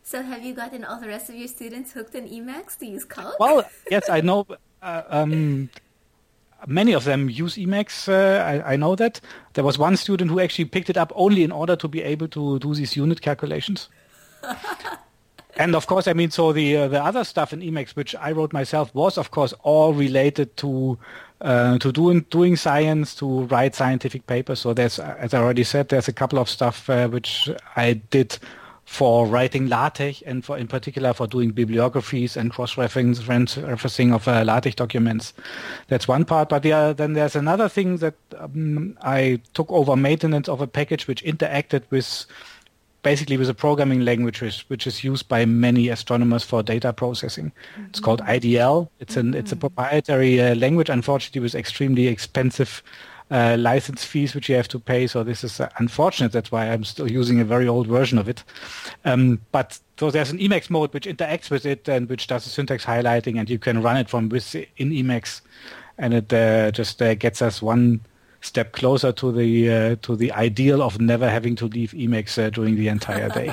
So 0.04 0.22
have 0.22 0.44
you 0.44 0.54
gotten 0.54 0.84
all 0.84 1.00
the 1.00 1.08
rest 1.08 1.30
of 1.30 1.36
your 1.36 1.48
students 1.48 1.92
hooked 1.94 2.16
on 2.16 2.28
Emacs 2.28 2.78
to 2.80 2.86
use 2.86 3.04
Calc? 3.04 3.40
Well, 3.40 3.68
yes, 3.90 4.10
I 4.10 4.22
know. 4.22 4.46
Uh, 4.82 5.02
um, 5.08 5.70
many 6.66 6.94
of 6.94 7.04
them 7.04 7.30
use 7.30 7.56
Emacs. 7.56 8.08
Uh, 8.08 8.44
I, 8.44 8.74
I, 8.74 8.76
know 8.76 8.96
that. 8.96 9.22
There 9.54 9.64
was 9.64 9.78
one 9.78 9.98
student 9.98 10.32
who 10.32 10.40
actually 10.40 10.66
picked 10.66 10.90
it 10.90 10.98
up 10.98 11.12
only 11.16 11.44
in 11.44 11.52
order 11.52 11.76
to 11.76 11.88
be 11.88 12.02
able 12.02 12.28
to 12.30 12.60
do 12.60 12.74
these 12.74 12.96
unit 12.96 13.22
calculations. 13.22 13.90
and 15.58 15.76
of 15.76 15.88
course, 15.88 16.08
I 16.08 16.14
mean, 16.14 16.32
so 16.32 16.54
the 16.54 16.78
uh, 16.78 16.88
the 16.88 17.04
other 17.04 17.24
stuff 17.24 17.54
in 17.54 17.62
Emacs, 17.62 17.96
which 17.96 18.16
I 18.16 18.32
wrote 18.32 18.54
myself, 18.54 18.94
was 18.96 19.18
of 19.18 19.32
course 19.32 19.54
all 19.64 19.94
related 19.94 20.56
to 20.58 20.98
uh, 21.42 21.78
to 21.80 21.92
doing 21.92 22.22
doing 22.30 22.56
science, 22.56 23.16
to 23.16 23.44
write 23.46 23.76
scientific 23.76 24.26
papers. 24.28 24.60
So 24.60 24.74
there's, 24.74 25.00
as 25.00 25.34
I 25.34 25.40
already 25.40 25.64
said, 25.64 25.90
there's 25.90 26.08
a 26.08 26.14
couple 26.14 26.40
of 26.40 26.50
stuff 26.50 26.90
uh, 26.90 27.08
which 27.08 27.50
I 27.76 27.94
did 27.94 28.40
for 28.88 29.28
writing 29.28 29.68
LaTeX 29.68 30.22
and 30.22 30.46
for 30.46 30.58
in 30.58 30.66
particular 30.66 31.14
for 31.14 31.28
doing 31.28 31.52
bibliographies 31.52 32.38
and 32.38 32.54
cross-referencing 32.54 34.16
of 34.16 34.28
uh, 34.30 34.44
LaTeX 34.46 34.76
documents. 34.76 35.34
That's 35.90 36.08
one 36.08 36.24
part. 36.24 36.48
But 36.48 36.64
yeah, 36.64 36.94
then 36.94 37.12
there's 37.12 37.36
another 37.36 37.68
thing 37.68 37.98
that 37.98 38.16
um, 38.38 38.98
I 39.02 39.42
took 39.54 39.70
over 39.74 39.98
maintenance 39.98 40.48
of 40.48 40.62
a 40.62 40.68
package 40.68 41.06
which 41.06 41.22
interacted 41.24 41.84
with 41.90 42.26
basically 43.04 43.36
with 43.36 43.50
a 43.50 43.54
programming 43.54 44.06
language 44.06 44.42
which, 44.42 44.62
which 44.70 44.88
is 44.88 45.04
used 45.04 45.28
by 45.28 45.46
many 45.46 45.90
astronomers 45.90 46.46
for 46.46 46.64
data 46.64 46.94
processing. 46.94 47.52
Mm-hmm. 47.74 47.88
It's 47.90 48.00
called 48.00 48.22
IDL. 48.22 48.88
It's 49.02 49.18
an 49.18 49.28
mm-hmm. 49.28 49.40
it's 49.40 49.52
a 49.52 49.58
proprietary 49.58 50.42
uh, 50.42 50.56
language, 50.56 50.90
unfortunately, 50.90 51.42
with 51.42 51.56
extremely 51.56 52.08
expensive 52.08 52.82
uh, 53.30 53.58
license 53.60 54.04
fees 54.04 54.34
which 54.34 54.50
you 54.50 54.56
have 54.56 54.68
to 54.70 54.80
pay. 54.80 55.08
So 55.08 55.24
this 55.24 55.44
is 55.44 55.60
uh, 55.60 55.70
unfortunate. 55.78 56.32
That's 56.32 56.52
why 56.52 56.70
I'm 56.70 56.84
still 56.84 57.12
using 57.12 57.40
a 57.40 57.46
very 57.46 57.68
old 57.68 57.88
version 57.88 58.18
of 58.18 58.30
it. 58.30 58.44
Um, 59.06 59.42
but 59.52 59.80
so 60.00 60.12
there's 60.12 60.32
an 60.32 60.40
Emacs 60.40 60.70
mode 60.70 60.94
which 60.94 61.06
interacts 61.06 61.50
with 61.50 61.66
it 61.66 61.88
and 61.88 62.10
which 62.10 62.28
does 62.28 62.44
the 62.44 62.50
syntax 62.50 62.86
highlighting, 62.86 63.40
and 63.40 63.50
you 63.50 63.60
can 63.60 63.82
run 63.82 63.98
it 63.98 64.10
from 64.10 64.30
within 64.30 64.66
Emacs, 64.78 65.42
and 65.98 66.14
it 66.14 66.32
uh, 66.32 66.72
just 66.72 67.02
uh, 67.02 67.16
gets 67.16 67.42
us 67.42 67.62
one 67.62 68.02
step 68.42 68.72
closer 68.72 69.12
to 69.12 69.32
the 69.32 69.72
uh, 69.72 69.96
to 70.04 70.16
the 70.16 70.32
ideal 70.32 70.82
of 70.82 71.02
never 71.02 71.30
having 71.30 71.56
to 71.56 71.66
leave 71.66 71.92
Emacs 71.92 72.42
uh, 72.42 72.50
during 72.50 72.76
the 72.76 72.88
entire 72.88 73.30
day. 73.30 73.52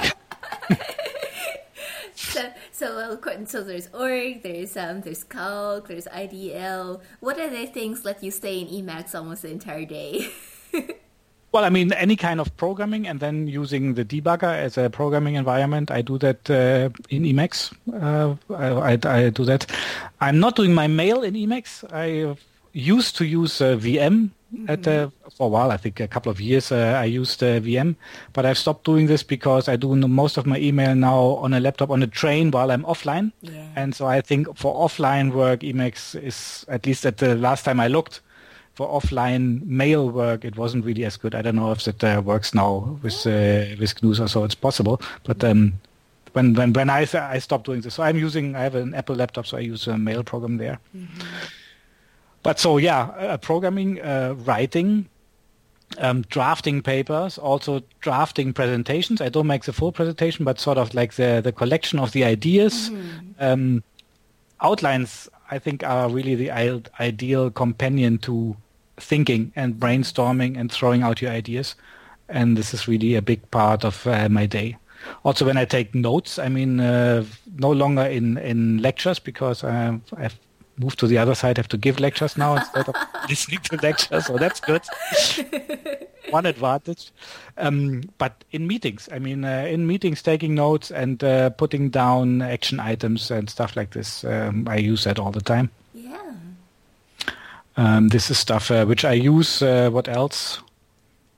so, 2.14 2.48
so, 2.74 3.18
so 3.46 3.62
there's 3.62 3.88
org, 3.94 4.42
there's 4.42 4.76
um, 4.76 5.00
there's 5.02 5.22
calc, 5.22 5.86
there's 5.86 6.06
IDL. 6.06 7.00
What 7.20 7.38
are 7.38 7.48
the 7.48 7.66
things 7.66 8.02
that 8.02 8.06
let 8.06 8.22
you 8.24 8.32
stay 8.32 8.58
in 8.58 8.66
Emacs 8.66 9.14
almost 9.14 9.42
the 9.42 9.50
entire 9.50 9.84
day? 9.84 10.28
well, 11.52 11.64
I 11.64 11.70
mean, 11.70 11.92
any 11.92 12.16
kind 12.16 12.40
of 12.40 12.56
programming, 12.56 13.06
and 13.06 13.20
then 13.20 13.46
using 13.46 13.94
the 13.94 14.04
debugger 14.04 14.52
as 14.52 14.76
a 14.76 14.90
programming 14.90 15.36
environment. 15.36 15.92
I 15.92 16.02
do 16.02 16.18
that 16.18 16.50
uh, 16.50 16.90
in 17.10 17.22
Emacs. 17.22 17.72
Uh, 17.92 18.34
I, 18.52 18.94
I, 18.94 19.26
I, 19.26 19.30
do 19.30 19.44
that. 19.44 19.66
I'm 20.20 20.40
not 20.40 20.56
doing 20.56 20.74
my 20.74 20.88
mail 20.88 21.22
in 21.22 21.34
Emacs. 21.34 21.84
I 21.92 22.36
used 22.72 23.16
to 23.18 23.24
use 23.24 23.60
uh, 23.60 23.76
VM 23.76 24.30
at 24.68 24.86
uh, 24.86 25.10
for 25.36 25.46
a 25.46 25.48
while. 25.48 25.70
I 25.70 25.76
think 25.76 26.00
a 26.00 26.08
couple 26.08 26.30
of 26.30 26.40
years 26.40 26.72
uh, 26.72 26.98
I 27.00 27.04
used 27.04 27.42
uh, 27.42 27.60
VM, 27.60 27.96
but 28.32 28.46
I've 28.46 28.58
stopped 28.58 28.84
doing 28.84 29.06
this 29.06 29.22
because 29.22 29.68
I 29.68 29.76
do 29.76 29.94
most 29.94 30.36
of 30.36 30.46
my 30.46 30.58
email 30.58 30.94
now 30.94 31.20
on 31.44 31.54
a 31.54 31.60
laptop 31.60 31.90
on 31.90 32.02
a 32.02 32.06
train 32.06 32.50
while 32.50 32.70
I'm 32.70 32.84
offline. 32.84 33.32
Yeah. 33.42 33.66
And 33.76 33.94
so 33.94 34.06
I 34.06 34.20
think 34.20 34.56
for 34.56 34.74
offline 34.74 35.32
work, 35.32 35.60
Emacs 35.60 36.14
is 36.22 36.64
at 36.68 36.86
least 36.86 37.06
at 37.06 37.18
the 37.18 37.34
last 37.34 37.64
time 37.64 37.80
I 37.80 37.88
looked 37.88 38.20
for 38.74 38.88
offline 38.88 39.64
mail 39.64 40.10
work, 40.10 40.44
it 40.44 40.56
wasn't 40.56 40.84
really 40.84 41.04
as 41.04 41.16
good. 41.16 41.34
I 41.34 41.42
don't 41.42 41.56
know 41.56 41.70
if 41.70 41.84
that 41.84 42.02
uh, 42.02 42.22
works 42.24 42.54
now 42.54 42.98
with 43.02 43.26
uh, 43.26 43.76
with 43.78 44.02
Gnus 44.02 44.20
or 44.20 44.28
so. 44.28 44.44
It's 44.44 44.54
possible, 44.54 45.00
but. 45.24 45.42
Um, 45.44 45.74
when 46.34 46.52
when 46.54 46.72
when 46.72 46.90
I 46.90 47.06
I 47.14 47.38
stopped 47.38 47.66
doing 47.66 47.80
this, 47.80 47.94
so 47.94 48.02
I'm 48.02 48.16
using 48.16 48.56
I 48.56 48.62
have 48.62 48.74
an 48.74 48.92
Apple 48.92 49.14
laptop, 49.14 49.46
so 49.46 49.56
I 49.56 49.60
use 49.60 49.86
a 49.86 49.96
mail 49.96 50.24
program 50.24 50.56
there. 50.56 50.80
Mm-hmm. 50.94 51.20
But 52.44 52.60
so 52.60 52.76
yeah, 52.76 53.06
uh, 53.18 53.36
programming, 53.38 54.00
uh, 54.02 54.34
writing, 54.44 55.08
um, 55.98 56.22
drafting 56.28 56.82
papers, 56.82 57.38
also 57.38 57.82
drafting 58.00 58.52
presentations. 58.52 59.20
I 59.20 59.30
don't 59.30 59.46
make 59.46 59.64
the 59.64 59.72
full 59.72 59.92
presentation, 59.92 60.44
but 60.44 60.60
sort 60.60 60.78
of 60.78 60.94
like 60.94 61.14
the 61.14 61.40
the 61.42 61.52
collection 61.52 61.98
of 61.98 62.12
the 62.12 62.22
ideas. 62.22 62.90
Mm-hmm. 62.90 63.30
Um, 63.40 63.82
outlines, 64.60 65.28
I 65.50 65.58
think, 65.58 65.82
are 65.82 66.08
really 66.10 66.34
the 66.34 66.50
ideal 67.00 67.50
companion 67.50 68.18
to 68.18 68.56
thinking 68.98 69.52
and 69.56 69.74
brainstorming 69.74 70.58
and 70.58 70.70
throwing 70.70 71.02
out 71.02 71.22
your 71.22 71.30
ideas. 71.30 71.74
And 72.28 72.56
this 72.56 72.74
is 72.74 72.86
really 72.86 73.16
a 73.16 73.22
big 73.22 73.50
part 73.50 73.84
of 73.84 74.06
uh, 74.06 74.28
my 74.28 74.46
day. 74.46 74.76
Also, 75.24 75.46
when 75.46 75.56
I 75.56 75.64
take 75.64 75.94
notes, 75.94 76.38
I 76.38 76.48
mean, 76.48 76.80
uh, 76.80 77.24
no 77.56 77.70
longer 77.70 78.02
in, 78.02 78.38
in 78.38 78.78
lectures 78.78 79.18
because 79.18 79.64
uh, 79.64 79.96
I've 80.16 80.38
move 80.76 80.96
to 80.96 81.06
the 81.06 81.18
other 81.18 81.34
side, 81.34 81.56
have 81.56 81.68
to 81.68 81.76
give 81.76 82.00
lectures 82.00 82.36
now 82.36 82.56
instead 82.56 82.88
of 82.88 82.94
listening 83.28 83.60
to 83.60 83.76
lectures. 83.76 84.26
So 84.26 84.36
that's 84.36 84.60
good. 84.60 84.82
One 86.30 86.46
advantage. 86.46 87.12
Um, 87.58 88.02
but 88.18 88.44
in 88.50 88.66
meetings, 88.66 89.08
I 89.12 89.18
mean, 89.18 89.44
uh, 89.44 89.66
in 89.68 89.86
meetings, 89.86 90.22
taking 90.22 90.54
notes 90.54 90.90
and 90.90 91.22
uh, 91.22 91.50
putting 91.50 91.90
down 91.90 92.42
action 92.42 92.80
items 92.80 93.30
and 93.30 93.48
stuff 93.48 93.76
like 93.76 93.90
this, 93.90 94.24
um, 94.24 94.66
I 94.68 94.76
use 94.76 95.04
that 95.04 95.18
all 95.18 95.30
the 95.30 95.42
time. 95.42 95.70
Yeah. 95.92 96.32
Um, 97.76 98.08
this 98.08 98.30
is 98.30 98.38
stuff 98.38 98.70
uh, 98.70 98.84
which 98.86 99.04
I 99.04 99.12
use. 99.12 99.62
Uh, 99.62 99.90
what 99.90 100.08
else? 100.08 100.60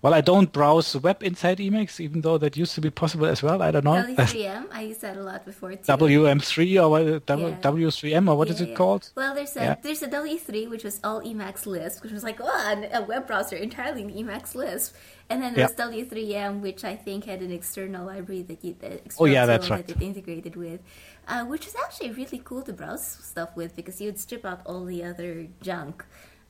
Well, 0.07 0.15
I 0.15 0.21
don't 0.21 0.53
browse 0.53 0.93
the 0.93 1.01
web 1.01 1.21
inside 1.25 1.59
Emacs, 1.59 1.99
even 1.99 2.21
though 2.21 2.39
that 2.39 2.57
used 2.57 2.77
to 2.77 2.81
be 2.81 2.91
possible 2.91 3.27
as 3.27 3.43
well. 3.43 3.61
I 3.61 3.73
don't 3.73 3.83
know. 3.83 3.95
W3M, 3.95 4.67
I 4.71 4.83
used 4.83 5.01
that 5.01 5.17
a 5.17 5.21
lot 5.21 5.45
before 5.45 5.73
too. 5.73 5.79
WM3 5.79 6.81
or 6.81 6.89
what, 6.91 7.27
w, 7.27 7.49
yeah. 7.49 7.57
W3M 7.61 8.31
or 8.31 8.37
what 8.37 8.47
yeah, 8.47 8.55
is 8.55 8.61
it 8.61 8.69
yeah. 8.69 8.75
called? 8.77 9.11
Well, 9.17 9.35
there's 9.35 9.57
a 9.57 9.77
there's 9.83 10.05
a 10.05 10.07
W3 10.07 10.71
which 10.71 10.85
was 10.85 11.01
all 11.03 11.23
Emacs 11.23 11.67
Lisp, 11.67 12.05
which 12.05 12.13
was 12.13 12.23
like 12.23 12.39
oh, 12.41 12.85
a 12.93 13.03
web 13.03 13.27
browser 13.27 13.57
entirely 13.57 14.03
in 14.03 14.11
Emacs 14.11 14.55
Lisp, 14.55 14.95
and 15.29 15.43
then 15.43 15.55
there's 15.55 15.73
W3M, 15.73 16.61
which 16.61 16.85
I 16.85 16.95
think 16.95 17.25
had 17.25 17.41
an 17.41 17.51
external 17.51 18.07
library 18.07 18.43
that 18.43 18.65
you 18.65 18.77
that 18.83 19.13
oh 19.19 19.25
yeah, 19.25 19.45
that's 19.45 19.69
right. 19.71 19.85
that 19.85 19.97
it 19.97 20.01
integrated 20.01 20.55
with. 20.55 20.83
Uh, 21.27 21.45
which 21.47 21.67
is 21.67 21.75
actually 21.85 22.13
really 22.13 22.41
cool 22.45 22.63
to 22.63 22.73
browse 22.73 23.05
stuff 23.05 23.57
with 23.57 23.75
because 23.75 24.01
you 24.01 24.07
would 24.07 24.21
strip 24.21 24.45
out 24.45 24.61
all 24.67 24.85
the 24.85 25.03
other 25.03 25.49
junk. 25.61 26.05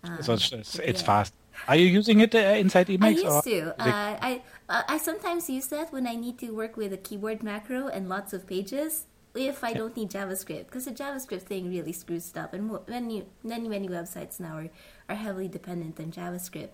Um, 0.05 0.23
so 0.23 0.35
it's, 0.35 0.53
it's, 0.53 0.79
it's 0.79 1.01
fast. 1.01 1.33
Are 1.69 1.77
you 1.77 1.87
using 1.87 2.21
it 2.21 2.35
uh, 2.35 2.39
inside 2.39 2.89
Emacs? 2.89 3.05
I 3.05 3.09
used 3.11 3.45
to. 3.45 3.59
Uh, 3.81 4.17
I 4.21 4.43
uh, 4.69 4.83
I 4.89 4.99
sometimes 4.99 5.49
use 5.51 5.67
that 5.69 5.93
when 5.93 6.07
I 6.07 6.15
need 6.15 6.39
to 6.41 6.51
work 6.51 6.77
with 6.77 6.93
a 6.93 6.97
keyboard 6.97 7.43
macro 7.43 7.89
and 7.89 8.09
lots 8.09 8.33
of 8.33 8.47
pages. 8.47 9.07
If 9.35 9.63
I 9.63 9.75
don't 9.75 9.95
need 9.97 10.09
JavaScript, 10.11 10.65
because 10.67 10.87
the 10.87 10.93
JavaScript 10.93 11.43
thing 11.43 11.69
really 11.69 11.93
screws 11.93 12.25
stuff, 12.25 12.53
and 12.55 12.73
many 12.89 13.25
many 13.45 13.69
many 13.69 13.89
websites 13.89 14.41
now 14.41 14.57
are, 14.57 14.71
are 15.11 15.17
heavily 15.17 15.49
dependent 15.49 16.01
on 16.01 16.11
JavaScript. 16.11 16.71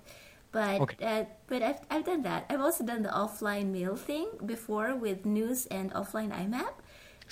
But 0.53 0.81
Okay. 0.81 0.97
uh, 1.03 1.25
but 1.49 1.62
I've 1.62 1.81
I've 1.90 2.05
done 2.05 2.23
that. 2.23 2.47
I've 2.51 2.61
also 2.61 2.85
done 2.85 3.03
the 3.03 3.09
offline 3.11 3.73
mail 3.73 3.97
thing 3.97 4.29
before 4.45 4.95
with 4.95 5.25
Gnus 5.27 5.66
and 5.66 5.90
offline 5.92 6.31
IMAP. 6.31 6.75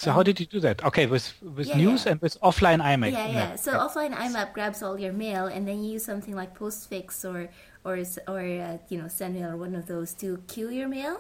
So 0.01 0.13
how 0.13 0.23
did 0.23 0.41
you 0.41 0.47
do 0.47 0.61
that? 0.61 0.83
Okay, 0.89 1.05
with 1.05 1.27
with 1.43 1.67
Yeah, 1.69 1.77
Gnus 1.77 2.07
yeah. 2.07 2.13
and 2.13 2.21
with 2.25 2.41
offline 2.41 2.81
IMAP. 2.93 3.13
Yeah, 3.13 3.29
yeah. 3.29 3.57
So 3.57 3.71
offline 3.85 4.15
IMAP 4.27 4.55
grabs 4.57 4.83
all 4.83 4.99
your 4.99 5.13
mail, 5.13 5.45
and 5.55 5.69
then 5.69 5.85
you 5.85 5.93
use 5.97 6.05
something 6.13 6.35
like 6.35 6.57
Postfix 6.59 7.23
or 7.33 7.41
or 7.85 7.95
or 8.33 8.41
uh, 8.41 8.79
you 8.89 8.97
know 9.01 9.09
SendMail 9.19 9.53
or 9.53 9.57
one 9.67 9.75
of 9.75 9.85
those 9.93 10.15
to 10.23 10.27
queue 10.53 10.71
your 10.71 10.89
mail. 10.89 11.17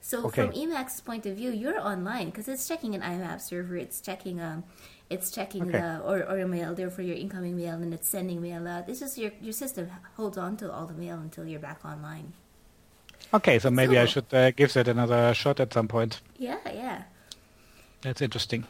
So 0.00 0.26
Okay. 0.26 0.42
from 0.42 0.52
Emacs' 0.52 0.98
point 1.02 1.24
of 1.26 1.36
view, 1.36 1.50
you're 1.62 1.80
online 1.80 2.26
because 2.30 2.48
it's 2.48 2.66
checking 2.66 2.92
an 2.98 3.02
IMAP 3.02 3.40
server. 3.40 3.76
It's 3.76 4.00
checking 4.08 4.40
um, 4.40 4.64
it's 5.14 5.30
checking 5.30 5.62
Okay. 5.68 5.78
the 5.78 6.00
or, 6.02 6.18
or 6.30 6.36
a 6.40 6.48
mail 6.48 6.74
there 6.74 6.90
for 6.90 7.02
your 7.02 7.16
incoming 7.16 7.56
mail, 7.56 7.76
and 7.84 7.94
it's 7.94 8.08
sending 8.08 8.42
mail 8.42 8.66
out. 8.66 8.86
This 8.90 9.00
is 9.00 9.16
your 9.16 9.30
your 9.40 9.52
system 9.62 9.84
holds 10.18 10.36
on 10.36 10.56
to 10.58 10.66
all 10.74 10.86
the 10.92 10.98
mail 11.04 11.18
until 11.26 11.46
you're 11.46 11.60
back 11.70 11.84
online. 11.84 12.32
Okay, 13.32 13.58
so 13.60 13.70
maybe 13.70 13.96
I 13.98 14.06
should 14.06 14.26
uh, 14.34 14.50
give 14.50 14.72
that 14.74 14.88
another 14.88 15.32
shot 15.34 15.60
at 15.60 15.72
some 15.72 15.88
point. 15.88 16.20
Yeah, 16.36 16.58
yeah. 16.66 17.02
That's 18.04 18.20
interesting. 18.20 18.66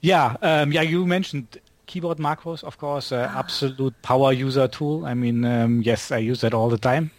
Yeah, 0.00 0.36
um, 0.42 0.72
yeah. 0.72 0.82
You 0.82 1.06
mentioned 1.06 1.58
keyboard 1.86 2.18
macros, 2.18 2.64
of 2.64 2.76
course, 2.76 3.12
uh, 3.12 3.32
absolute 3.34 3.94
power 4.02 4.32
user 4.32 4.66
tool. 4.66 5.06
I 5.06 5.14
mean, 5.14 5.44
um, 5.44 5.80
yes, 5.82 6.10
I 6.10 6.18
use 6.18 6.40
that 6.40 6.52
all 6.52 6.68
the 6.68 6.78
time. 6.78 7.12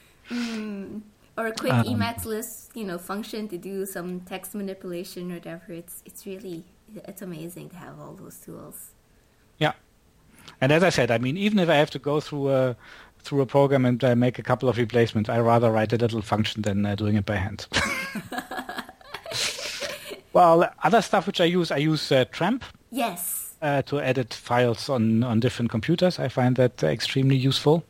Or 1.38 1.48
a 1.48 1.52
quick 1.52 1.74
Um, 1.74 1.86
Emacs 1.86 2.26
Lisp, 2.26 2.76
you 2.76 2.84
know, 2.84 2.98
function 2.98 3.48
to 3.48 3.58
do 3.58 3.86
some 3.86 4.20
text 4.20 4.54
manipulation 4.54 5.32
or 5.32 5.36
whatever. 5.36 5.74
It's 5.74 6.04
it's 6.06 6.26
really 6.26 6.66
it's 6.94 7.22
amazing 7.22 7.70
to 7.70 7.78
have 7.78 8.00
all 8.00 8.14
those 8.14 8.38
tools. 8.38 8.92
Yeah, 9.58 9.74
and 10.62 10.72
as 10.72 10.84
I 10.84 10.90
said, 10.90 11.10
I 11.10 11.18
mean, 11.18 11.38
even 11.38 11.58
if 11.58 11.70
I 11.70 11.76
have 11.76 11.90
to 11.92 12.00
go 12.00 12.20
through 12.20 12.50
a 12.52 12.76
through 13.20 13.42
a 13.42 13.46
program 13.46 13.86
and 13.86 14.04
uh, 14.04 14.16
make 14.16 14.38
a 14.38 14.44
couple 14.44 14.68
of 14.70 14.78
replacements, 14.78 15.30
I 15.30 15.40
rather 15.40 15.72
write 15.72 15.94
a 15.94 15.98
little 15.98 16.22
function 16.22 16.64
than 16.64 16.86
uh, 16.86 16.96
doing 16.96 17.16
it 17.16 17.26
by 17.26 17.38
hand. 17.38 17.68
well, 20.34 20.70
other 20.84 21.02
stuff 21.02 21.28
which 21.28 21.40
I 21.40 21.46
use, 21.46 21.72
I 21.72 21.78
use 21.78 22.12
uh, 22.12 22.26
Tramp 22.32 22.64
Yes. 22.92 23.54
uh, 23.62 23.82
to 23.84 24.00
edit 24.02 24.34
files 24.34 24.90
on 24.90 25.24
on 25.24 25.40
different 25.40 25.72
computers. 25.72 26.20
I 26.20 26.28
find 26.28 26.56
that 26.58 26.84
uh, 26.84 26.88
extremely 26.88 27.36
useful. 27.38 27.84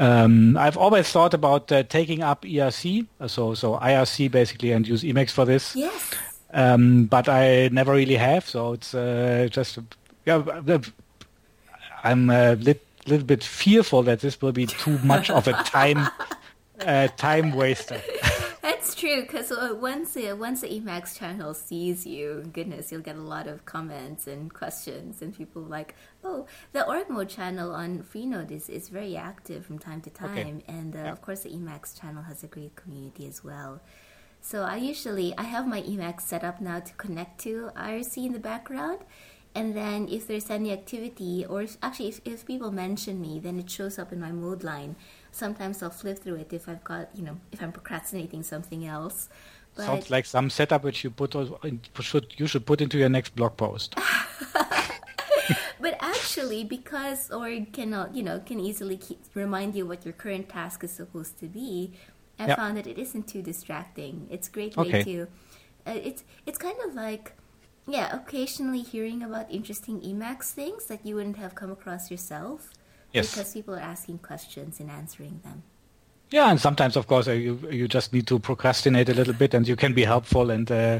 Um, 0.00 0.56
I've 0.56 0.76
always 0.76 1.08
thought 1.08 1.34
about 1.34 1.70
uh, 1.70 1.84
taking 1.84 2.22
up 2.22 2.42
ERC, 2.44 3.06
uh, 3.20 3.28
so 3.28 3.54
so 3.54 3.78
IRC 3.78 4.30
basically, 4.30 4.72
and 4.72 4.86
use 4.88 5.02
Emacs 5.04 5.30
for 5.30 5.44
this. 5.44 5.74
Yes. 5.76 6.10
Um, 6.52 7.06
but 7.06 7.28
I 7.28 7.68
never 7.72 7.92
really 7.92 8.16
have, 8.16 8.48
so 8.48 8.74
it's 8.74 8.94
uh, 8.94 9.48
just 9.50 9.78
yeah. 10.26 10.42
I'm 12.04 12.28
a 12.30 12.54
lit, 12.54 12.84
little 13.06 13.26
bit 13.26 13.42
fearful 13.42 14.02
that 14.04 14.20
this 14.20 14.40
will 14.42 14.52
be 14.52 14.66
too 14.66 14.98
much 14.98 15.30
of 15.30 15.48
a 15.48 15.52
time 15.64 16.06
uh, 16.86 17.08
time 17.16 17.52
waster. 17.52 18.00
That's 18.94 19.00
true 19.00 19.22
because 19.22 19.50
uh, 19.50 19.74
once 19.80 20.16
uh, 20.16 20.36
once 20.38 20.60
the 20.60 20.68
Emacs 20.68 21.18
channel 21.18 21.52
sees 21.52 22.06
you, 22.06 22.48
goodness, 22.52 22.92
you'll 22.92 23.00
get 23.00 23.16
a 23.16 23.20
lot 23.20 23.48
of 23.48 23.64
comments 23.64 24.28
and 24.28 24.54
questions, 24.54 25.20
and 25.20 25.36
people 25.36 25.62
like, 25.62 25.96
oh, 26.22 26.46
the 26.72 26.86
org 26.86 27.10
mode 27.10 27.28
channel 27.28 27.72
on 27.74 28.04
Freenode 28.04 28.52
is, 28.52 28.68
is 28.70 28.88
very 28.90 29.16
active 29.16 29.66
from 29.66 29.80
time 29.80 30.00
to 30.02 30.10
time, 30.10 30.62
and 30.68 30.94
uh, 30.94 30.98
Yeah. 30.98 31.12
of 31.12 31.22
course 31.22 31.40
the 31.40 31.48
Emacs 31.50 31.98
channel 32.00 32.22
has 32.22 32.44
a 32.44 32.46
great 32.46 32.76
community 32.76 33.26
as 33.26 33.42
well. 33.42 33.80
So 34.40 34.62
I 34.62 34.76
usually 34.76 35.34
I 35.36 35.42
have 35.42 35.66
my 35.66 35.82
Emacs 35.82 36.20
set 36.20 36.44
up 36.44 36.60
now 36.60 36.78
to 36.78 36.92
connect 36.94 37.40
to 37.40 37.70
IRC 37.74 38.26
in 38.26 38.32
the 38.32 38.38
background. 38.38 39.00
And 39.56 39.74
then 39.76 40.08
if 40.08 40.26
there's 40.26 40.50
any 40.50 40.72
activity, 40.72 41.46
or 41.46 41.62
if, 41.62 41.78
actually 41.82 42.08
if, 42.08 42.20
if 42.24 42.44
people 42.46 42.70
mention 42.72 43.20
me, 43.20 43.38
then 43.40 43.58
it 43.58 43.70
shows 43.70 43.98
up 43.98 44.12
in 44.12 44.20
my 44.20 44.32
mode 44.32 44.62
line. 44.64 44.96
Sometimes 45.34 45.82
I'll 45.82 45.90
flip 45.90 46.20
through 46.20 46.36
it 46.36 46.52
if 46.52 46.68
I've 46.68 46.84
got, 46.84 47.08
you 47.14 47.24
know, 47.24 47.38
if 47.50 47.60
I'm 47.60 47.72
procrastinating 47.72 48.44
something 48.44 48.86
else. 48.86 49.28
But 49.74 49.86
Sounds 49.86 50.10
like 50.10 50.26
some 50.26 50.48
setup 50.48 50.84
which 50.84 51.02
you 51.02 51.10
put 51.10 51.34
in- 51.34 51.80
should 52.00 52.26
you 52.36 52.46
should 52.46 52.64
put 52.64 52.80
into 52.80 52.98
your 52.98 53.08
next 53.08 53.34
blog 53.34 53.56
post. 53.56 53.96
but 55.80 55.96
actually, 56.00 56.62
because 56.62 57.30
Org 57.32 57.72
can, 57.72 57.92
uh, 57.92 58.08
you 58.12 58.22
know, 58.22 58.38
can 58.38 58.60
easily 58.60 58.96
keep, 58.96 59.20
remind 59.34 59.74
you 59.74 59.84
what 59.86 60.04
your 60.04 60.12
current 60.14 60.48
task 60.48 60.84
is 60.84 60.92
supposed 60.92 61.38
to 61.40 61.46
be, 61.46 61.92
I 62.38 62.46
Yeah. 62.46 62.54
found 62.56 62.76
that 62.76 62.86
it 62.86 62.98
isn't 62.98 63.26
too 63.26 63.42
distracting. 63.42 64.28
It's 64.30 64.46
a 64.48 64.52
great 64.52 64.76
way 64.76 64.86
Okay. 64.86 65.02
to. 65.04 65.26
Uh, 65.86 65.98
it's 66.02 66.22
it's 66.46 66.58
kind 66.58 66.78
of 66.86 66.94
like, 66.94 67.32
yeah, 67.88 68.14
occasionally 68.14 68.82
hearing 68.82 69.22
about 69.22 69.50
interesting 69.50 70.00
Emacs 70.00 70.52
things 70.52 70.86
that 70.86 71.04
you 71.04 71.16
wouldn't 71.16 71.36
have 71.38 71.54
come 71.56 71.72
across 71.72 72.10
yourself. 72.10 72.70
Yes. 73.14 73.30
Because 73.34 73.54
people 73.54 73.74
are 73.74 73.80
asking 73.92 74.18
questions 74.18 74.80
and 74.80 74.90
answering 74.90 75.40
them. 75.44 75.62
Yeah, 76.30 76.50
and 76.50 76.60
sometimes, 76.60 76.96
of 76.96 77.06
course, 77.06 77.28
uh, 77.28 77.32
you 77.32 77.58
you 77.70 77.86
just 77.86 78.12
need 78.12 78.26
to 78.26 78.38
procrastinate 78.40 79.08
a 79.08 79.14
little 79.14 79.34
bit, 79.34 79.54
and 79.54 79.68
you 79.68 79.76
can 79.76 79.92
be 79.94 80.04
helpful 80.04 80.50
and 80.50 80.68
uh, 80.70 80.98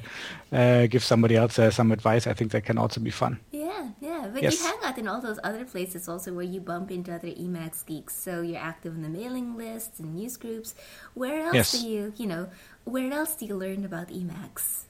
uh, 0.52 0.86
give 0.86 1.02
somebody 1.02 1.34
else 1.34 1.58
uh, 1.58 1.70
some 1.72 1.90
advice. 1.92 2.28
I 2.30 2.34
think 2.34 2.52
that 2.52 2.64
can 2.64 2.78
also 2.78 3.00
be 3.00 3.10
fun. 3.10 3.40
Yeah, 3.50 3.88
yeah. 4.00 4.28
But 4.32 4.42
Yes. 4.42 4.60
you 4.60 4.66
hang 4.68 4.78
out 4.84 4.98
in 4.98 5.08
all 5.08 5.20
those 5.20 5.40
other 5.42 5.64
places 5.64 6.08
also 6.08 6.32
where 6.32 6.44
you 6.54 6.60
bump 6.60 6.90
into 6.90 7.12
other 7.12 7.28
Emacs 7.28 7.84
geeks. 7.84 8.14
So 8.14 8.42
you're 8.42 8.62
active 8.62 8.94
in 8.94 9.02
the 9.02 9.08
mailing 9.08 9.56
lists 9.56 9.98
and 9.98 10.14
news 10.14 10.36
groups. 10.36 10.74
Where 11.14 11.40
else 11.46 11.54
Yes. 11.54 11.72
do 11.72 11.88
you, 11.88 12.12
you 12.16 12.26
know, 12.28 12.46
where 12.84 13.10
else 13.12 13.34
do 13.34 13.46
you 13.46 13.56
learn 13.56 13.84
about 13.84 14.08
Emacs? 14.10 14.84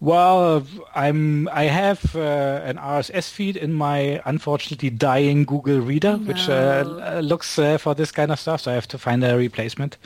Well, 0.00 0.64
I'm 0.94 1.48
I 1.48 1.64
have 1.64 2.14
uh, 2.14 2.60
an 2.64 2.76
RSS 2.76 3.30
feed 3.30 3.56
in 3.56 3.72
my 3.72 4.22
unfortunately 4.24 4.90
dying 4.90 5.44
Google 5.44 5.80
Reader, 5.80 6.18
which 6.18 6.48
uh, 6.48 6.84
uh, 6.86 7.20
looks 7.20 7.58
uh, 7.58 7.78
for 7.78 7.94
this 7.94 8.12
kind 8.12 8.30
of 8.30 8.38
stuff. 8.38 8.60
So 8.60 8.70
I 8.70 8.74
have 8.74 8.86
to 8.88 8.98
find 8.98 9.24
a 9.24 9.36
replacement. 9.36 9.96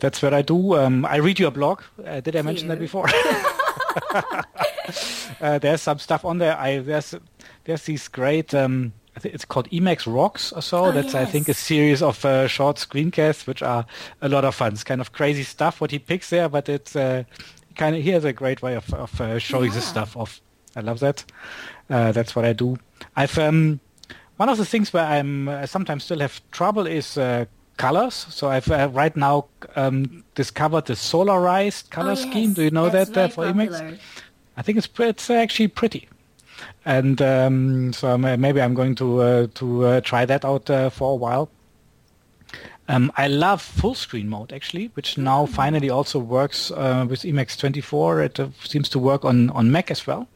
That's 0.00 0.20
what 0.20 0.34
I 0.34 0.42
do. 0.42 0.76
Um, 0.76 1.06
I 1.06 1.16
read 1.16 1.38
your 1.38 1.52
blog. 1.52 1.82
Uh, 2.04 2.20
did 2.20 2.34
I 2.34 2.42
mention 2.42 2.66
that 2.68 2.80
before? 2.80 3.06
uh, 5.40 5.58
there's 5.58 5.82
some 5.82 6.00
stuff 6.00 6.24
on 6.24 6.38
there. 6.38 6.58
I 6.58 6.80
there's 6.80 7.14
there's 7.64 7.84
these 7.84 8.08
great. 8.08 8.52
Um, 8.52 8.94
I 9.16 9.20
think 9.20 9.36
it's 9.36 9.44
called 9.44 9.70
Emacs 9.70 10.12
Rocks 10.12 10.52
or 10.52 10.60
so. 10.60 10.86
Oh, 10.86 10.92
That's 10.92 11.14
I 11.14 11.24
think 11.24 11.48
a 11.48 11.54
series 11.54 12.02
of 12.02 12.24
uh, 12.24 12.48
short 12.48 12.78
screencasts 12.78 13.46
which 13.46 13.62
are 13.62 13.86
a 14.20 14.28
lot 14.28 14.44
of 14.44 14.56
fun. 14.56 14.72
It's 14.72 14.82
kind 14.82 15.00
of 15.00 15.12
crazy 15.12 15.44
stuff 15.44 15.80
what 15.80 15.92
he 15.92 16.00
picks 16.00 16.30
there, 16.30 16.48
but 16.48 16.68
it's 16.68 16.96
uh, 16.96 17.22
kind 17.76 17.96
of 17.96 18.02
he 18.02 18.10
has 18.10 18.24
a 18.24 18.32
great 18.32 18.62
way 18.62 18.74
of 18.76 18.92
of 18.94 19.20
uh, 19.20 19.38
showing 19.38 19.72
this 19.72 19.84
stuff 19.86 20.16
off. 20.16 20.40
I 20.76 20.80
love 20.80 21.00
that. 21.00 21.24
Uh, 21.88 22.12
that's 22.12 22.34
what 22.34 22.44
I 22.44 22.52
do. 22.52 22.78
I've 23.16 23.38
um, 23.38 23.80
one 24.36 24.48
of 24.48 24.58
the 24.58 24.64
things 24.64 24.92
where 24.92 25.04
I'm 25.04 25.48
uh, 25.48 25.66
sometimes 25.66 26.04
still 26.04 26.20
have 26.20 26.40
trouble 26.50 26.86
is 26.86 27.16
uh, 27.18 27.44
colors. 27.76 28.26
So 28.30 28.48
I've 28.48 28.70
uh, 28.70 28.88
right 28.92 29.16
now 29.16 29.46
um, 29.76 30.24
discovered 30.34 30.86
the 30.86 30.94
solarized 30.94 31.90
color 31.90 32.12
Oh, 32.12 32.14
scheme. 32.16 32.50
yes. 32.50 32.54
Do 32.56 32.62
you 32.62 32.70
know 32.70 32.88
That's 32.88 33.10
that 33.10 33.24
uh, 33.30 33.34
for 33.34 33.44
Emacs? 33.46 33.98
I 34.56 34.62
think 34.62 34.78
it's 34.78 34.88
it's 34.98 35.30
actually 35.30 35.68
pretty, 35.68 36.08
and 36.84 37.20
um, 37.20 37.92
so 37.92 38.16
maybe 38.16 38.60
I'm 38.62 38.74
going 38.74 38.94
to 38.96 39.20
uh, 39.20 39.46
to 39.54 39.86
uh, 39.86 40.00
try 40.00 40.24
that 40.26 40.44
out 40.44 40.70
uh, 40.70 40.90
for 40.90 41.12
a 41.12 41.16
while. 41.16 41.48
Um, 42.86 43.10
I 43.16 43.28
love 43.28 43.62
full 43.62 43.94
screen 43.94 44.28
mode 44.28 44.52
actually, 44.52 44.90
which 44.94 45.16
now 45.16 45.46
finally 45.46 45.88
also 45.88 46.18
works 46.18 46.70
uh, 46.70 47.06
with 47.08 47.22
Emacs 47.22 47.56
24. 47.58 48.20
It 48.22 48.38
uh, 48.40 48.48
seems 48.62 48.88
to 48.90 48.98
work 48.98 49.24
on 49.24 49.48
on 49.50 49.70
Mac 49.72 49.90
as 49.90 50.06
well. 50.06 50.28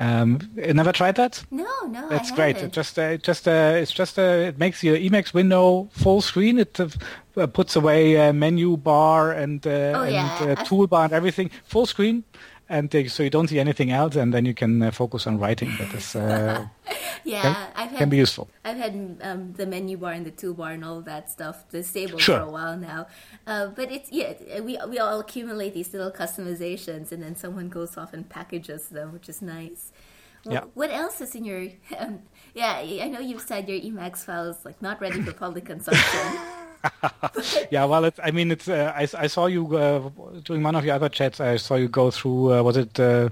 Um, 0.00 0.40
never 0.56 0.90
tried 0.92 1.14
that? 1.16 1.44
No, 1.52 1.64
no, 1.88 2.08
That's 2.08 2.32
I 2.32 2.34
great. 2.34 2.56
haven't. 2.56 2.70
It 2.70 2.74
just, 2.74 2.98
uh, 2.98 3.02
it 3.02 3.22
just, 3.22 3.46
uh, 3.46 3.74
it's 3.76 3.92
just, 3.92 4.18
uh, 4.18 4.22
it 4.22 4.58
makes 4.58 4.82
your 4.82 4.96
Emacs 4.96 5.32
window 5.32 5.88
full 5.92 6.20
screen. 6.20 6.58
It 6.58 6.80
uh, 6.80 7.46
puts 7.46 7.76
away 7.76 8.16
uh, 8.28 8.32
menu 8.32 8.76
bar 8.76 9.30
and, 9.30 9.64
uh, 9.64 9.70
Oh, 9.94 10.02
and 10.02 10.12
yeah. 10.12 10.34
uh, 10.40 10.64
toolbar 10.64 11.04
and 11.04 11.12
everything 11.12 11.48
full 11.64 11.86
screen, 11.86 12.24
and 12.68 12.90
so 13.08 13.22
you 13.22 13.30
don't 13.30 13.48
see 13.48 13.58
anything 13.58 13.90
else, 13.90 14.16
and 14.16 14.32
then 14.32 14.44
you 14.44 14.54
can 14.54 14.82
uh, 14.82 14.90
focus 14.90 15.26
on 15.26 15.38
writing. 15.38 15.70
That 15.78 15.94
is 15.94 16.16
uh, 16.16 16.66
yeah, 17.24 17.42
can, 17.42 17.56
I've 17.76 17.90
had 17.90 17.98
can 17.98 18.08
be 18.08 18.16
useful. 18.16 18.48
I've 18.64 18.76
had 18.76 19.18
um, 19.22 19.52
the 19.52 19.66
menu 19.66 19.96
bar 19.96 20.12
and 20.12 20.24
the 20.24 20.30
toolbar 20.30 20.74
and 20.74 20.84
all 20.84 21.00
that 21.02 21.30
stuff 21.30 21.68
disabled 21.70 22.20
Sure. 22.20 22.38
for 22.38 22.44
a 22.44 22.50
while 22.50 22.76
now. 22.76 23.06
Uh, 23.46 23.68
but 23.68 23.90
it's 23.92 24.10
yeah, 24.10 24.34
we 24.60 24.78
we 24.88 24.98
all 24.98 25.20
accumulate 25.20 25.74
these 25.74 25.92
little 25.92 26.10
customizations, 26.10 27.12
and 27.12 27.22
then 27.22 27.36
someone 27.36 27.68
goes 27.68 27.96
off 27.96 28.12
and 28.12 28.28
packages 28.28 28.88
them, 28.88 29.12
which 29.12 29.28
is 29.28 29.42
nice. 29.42 29.92
Yeah. 30.44 30.64
What 30.74 30.90
else 30.90 31.20
is 31.20 31.34
in 31.34 31.44
your? 31.44 31.68
Um, 31.98 32.20
yeah, 32.54 32.74
I 32.76 33.08
know 33.08 33.18
you've 33.18 33.42
said 33.42 33.68
your 33.68 33.80
Emacs 33.80 34.18
file 34.18 34.50
is 34.50 34.64
like 34.64 34.80
not 34.80 35.00
ready 35.00 35.20
for 35.22 35.32
public 35.32 35.64
consumption. 35.66 36.38
Yeah, 37.70 37.84
well, 37.84 38.04
it's, 38.04 38.20
I 38.22 38.30
mean, 38.30 38.50
it's. 38.50 38.68
Uh, 38.68 38.92
I, 38.94 39.02
I 39.18 39.26
saw 39.26 39.46
you 39.46 39.76
uh, 39.76 40.08
doing 40.44 40.62
one 40.62 40.74
of 40.76 40.84
your 40.84 40.94
other 40.94 41.08
chats. 41.08 41.40
I 41.40 41.56
saw 41.56 41.74
you 41.76 41.88
go 41.88 42.10
through. 42.10 42.52
Uh, 42.54 42.62
was 42.62 42.76
it 42.76 42.98
uh, 43.00 43.28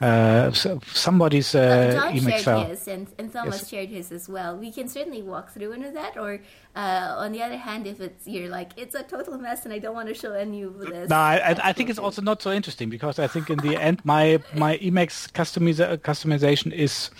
uh, 0.00 0.50
somebody's 0.52 1.54
uh, 1.54 1.92
John 1.92 2.14
Emacs 2.14 2.30
shared 2.30 2.42
file? 2.44 2.64
his, 2.66 2.88
and, 2.88 3.06
and 3.18 3.32
Thomas 3.32 3.60
Yes. 3.60 3.68
shared 3.68 3.88
his 3.90 4.12
as 4.12 4.28
well. 4.28 4.56
We 4.56 4.72
can 4.72 4.88
certainly 4.88 5.22
walk 5.22 5.50
through 5.50 5.72
into 5.72 5.90
that, 5.90 6.16
or 6.16 6.40
uh, 6.74 7.14
on 7.18 7.32
the 7.32 7.42
other 7.42 7.58
hand, 7.58 7.86
if 7.86 8.00
it's 8.00 8.26
you're 8.26 8.48
like 8.48 8.70
it's 8.76 8.94
a 8.94 9.02
total 9.02 9.36
mess 9.38 9.64
and 9.64 9.74
I 9.74 9.78
don't 9.78 9.94
want 9.94 10.08
to 10.08 10.14
show 10.14 10.32
any 10.32 10.62
of 10.62 10.78
this. 10.78 11.10
No, 11.10 11.16
I, 11.16 11.36
I, 11.50 11.68
I 11.68 11.72
think 11.72 11.90
it's 11.90 11.98
also 11.98 12.22
not 12.22 12.40
so 12.40 12.50
interesting 12.50 12.88
because 12.88 13.18
I 13.18 13.26
think 13.26 13.50
in 13.50 13.58
the 13.58 13.76
end 13.76 14.00
my 14.04 14.40
my 14.54 14.78
Emacs 14.78 15.30
customiza- 15.32 15.98
customization 15.98 16.72
is 16.72 17.10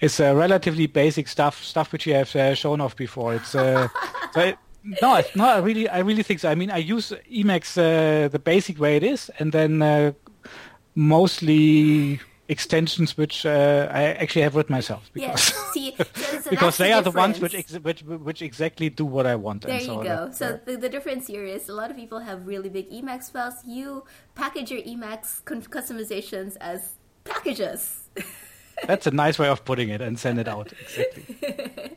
is 0.00 0.18
uh, 0.18 0.34
relatively 0.34 0.86
basic 0.86 1.28
stuff 1.28 1.62
stuff 1.62 1.92
which 1.92 2.06
you 2.06 2.14
have 2.14 2.34
uh, 2.34 2.54
shown 2.54 2.80
off 2.80 2.96
before. 2.96 3.34
It's 3.34 3.54
uh, 3.54 3.88
so 4.32 4.40
it, 4.40 4.58
no, 5.02 5.22
no, 5.34 5.44
I 5.44 5.58
really, 5.58 5.88
I 5.88 5.98
really 6.00 6.22
think 6.22 6.40
so. 6.40 6.48
I 6.50 6.54
mean, 6.54 6.70
I 6.70 6.78
use 6.78 7.12
Emacs 7.30 7.76
uh, 7.78 8.28
the 8.28 8.38
basic 8.38 8.78
way 8.78 8.96
it 8.96 9.02
is, 9.02 9.30
and 9.38 9.52
then 9.52 9.82
uh, 9.82 10.12
mostly 10.94 12.20
extensions 12.48 13.16
which 13.16 13.46
uh, 13.46 13.88
I 13.90 14.02
actually 14.22 14.42
have 14.42 14.54
written 14.54 14.74
myself 14.74 15.10
because 15.14 15.50
Yeah, 15.50 15.62
see, 15.72 15.96
so, 15.96 16.04
so 16.42 16.50
because 16.50 16.76
they 16.76 16.88
the 16.88 16.94
are 16.96 17.02
the 17.02 17.10
ones 17.10 17.40
which, 17.40 17.54
ex- 17.54 17.72
which 17.80 18.02
which 18.02 18.42
exactly 18.42 18.90
do 18.90 19.04
what 19.06 19.26
I 19.26 19.34
want. 19.34 19.62
There 19.62 19.72
and 19.72 19.80
you 19.80 19.86
so 19.86 19.96
go. 20.02 20.02
that- 20.26 20.34
So 20.36 20.60
the, 20.64 20.76
the 20.76 20.88
difference 20.90 21.26
here 21.26 21.44
is 21.44 21.68
a 21.68 21.72
lot 21.72 21.90
of 21.90 21.96
people 21.96 22.18
have 22.20 22.46
really 22.46 22.68
big 22.68 22.90
Emacs 22.90 23.32
files. 23.32 23.54
You 23.66 24.04
package 24.34 24.70
your 24.70 24.82
Emacs 24.82 25.42
con- 25.46 25.62
customizations 25.62 26.56
as 26.60 26.96
packages. 27.24 28.08
that's 28.86 29.06
a 29.06 29.10
nice 29.10 29.38
way 29.38 29.48
of 29.48 29.64
putting 29.64 29.88
it 29.88 30.02
and 30.02 30.18
send 30.18 30.38
it 30.38 30.46
out. 30.48 30.72
Exactly. 30.82 31.96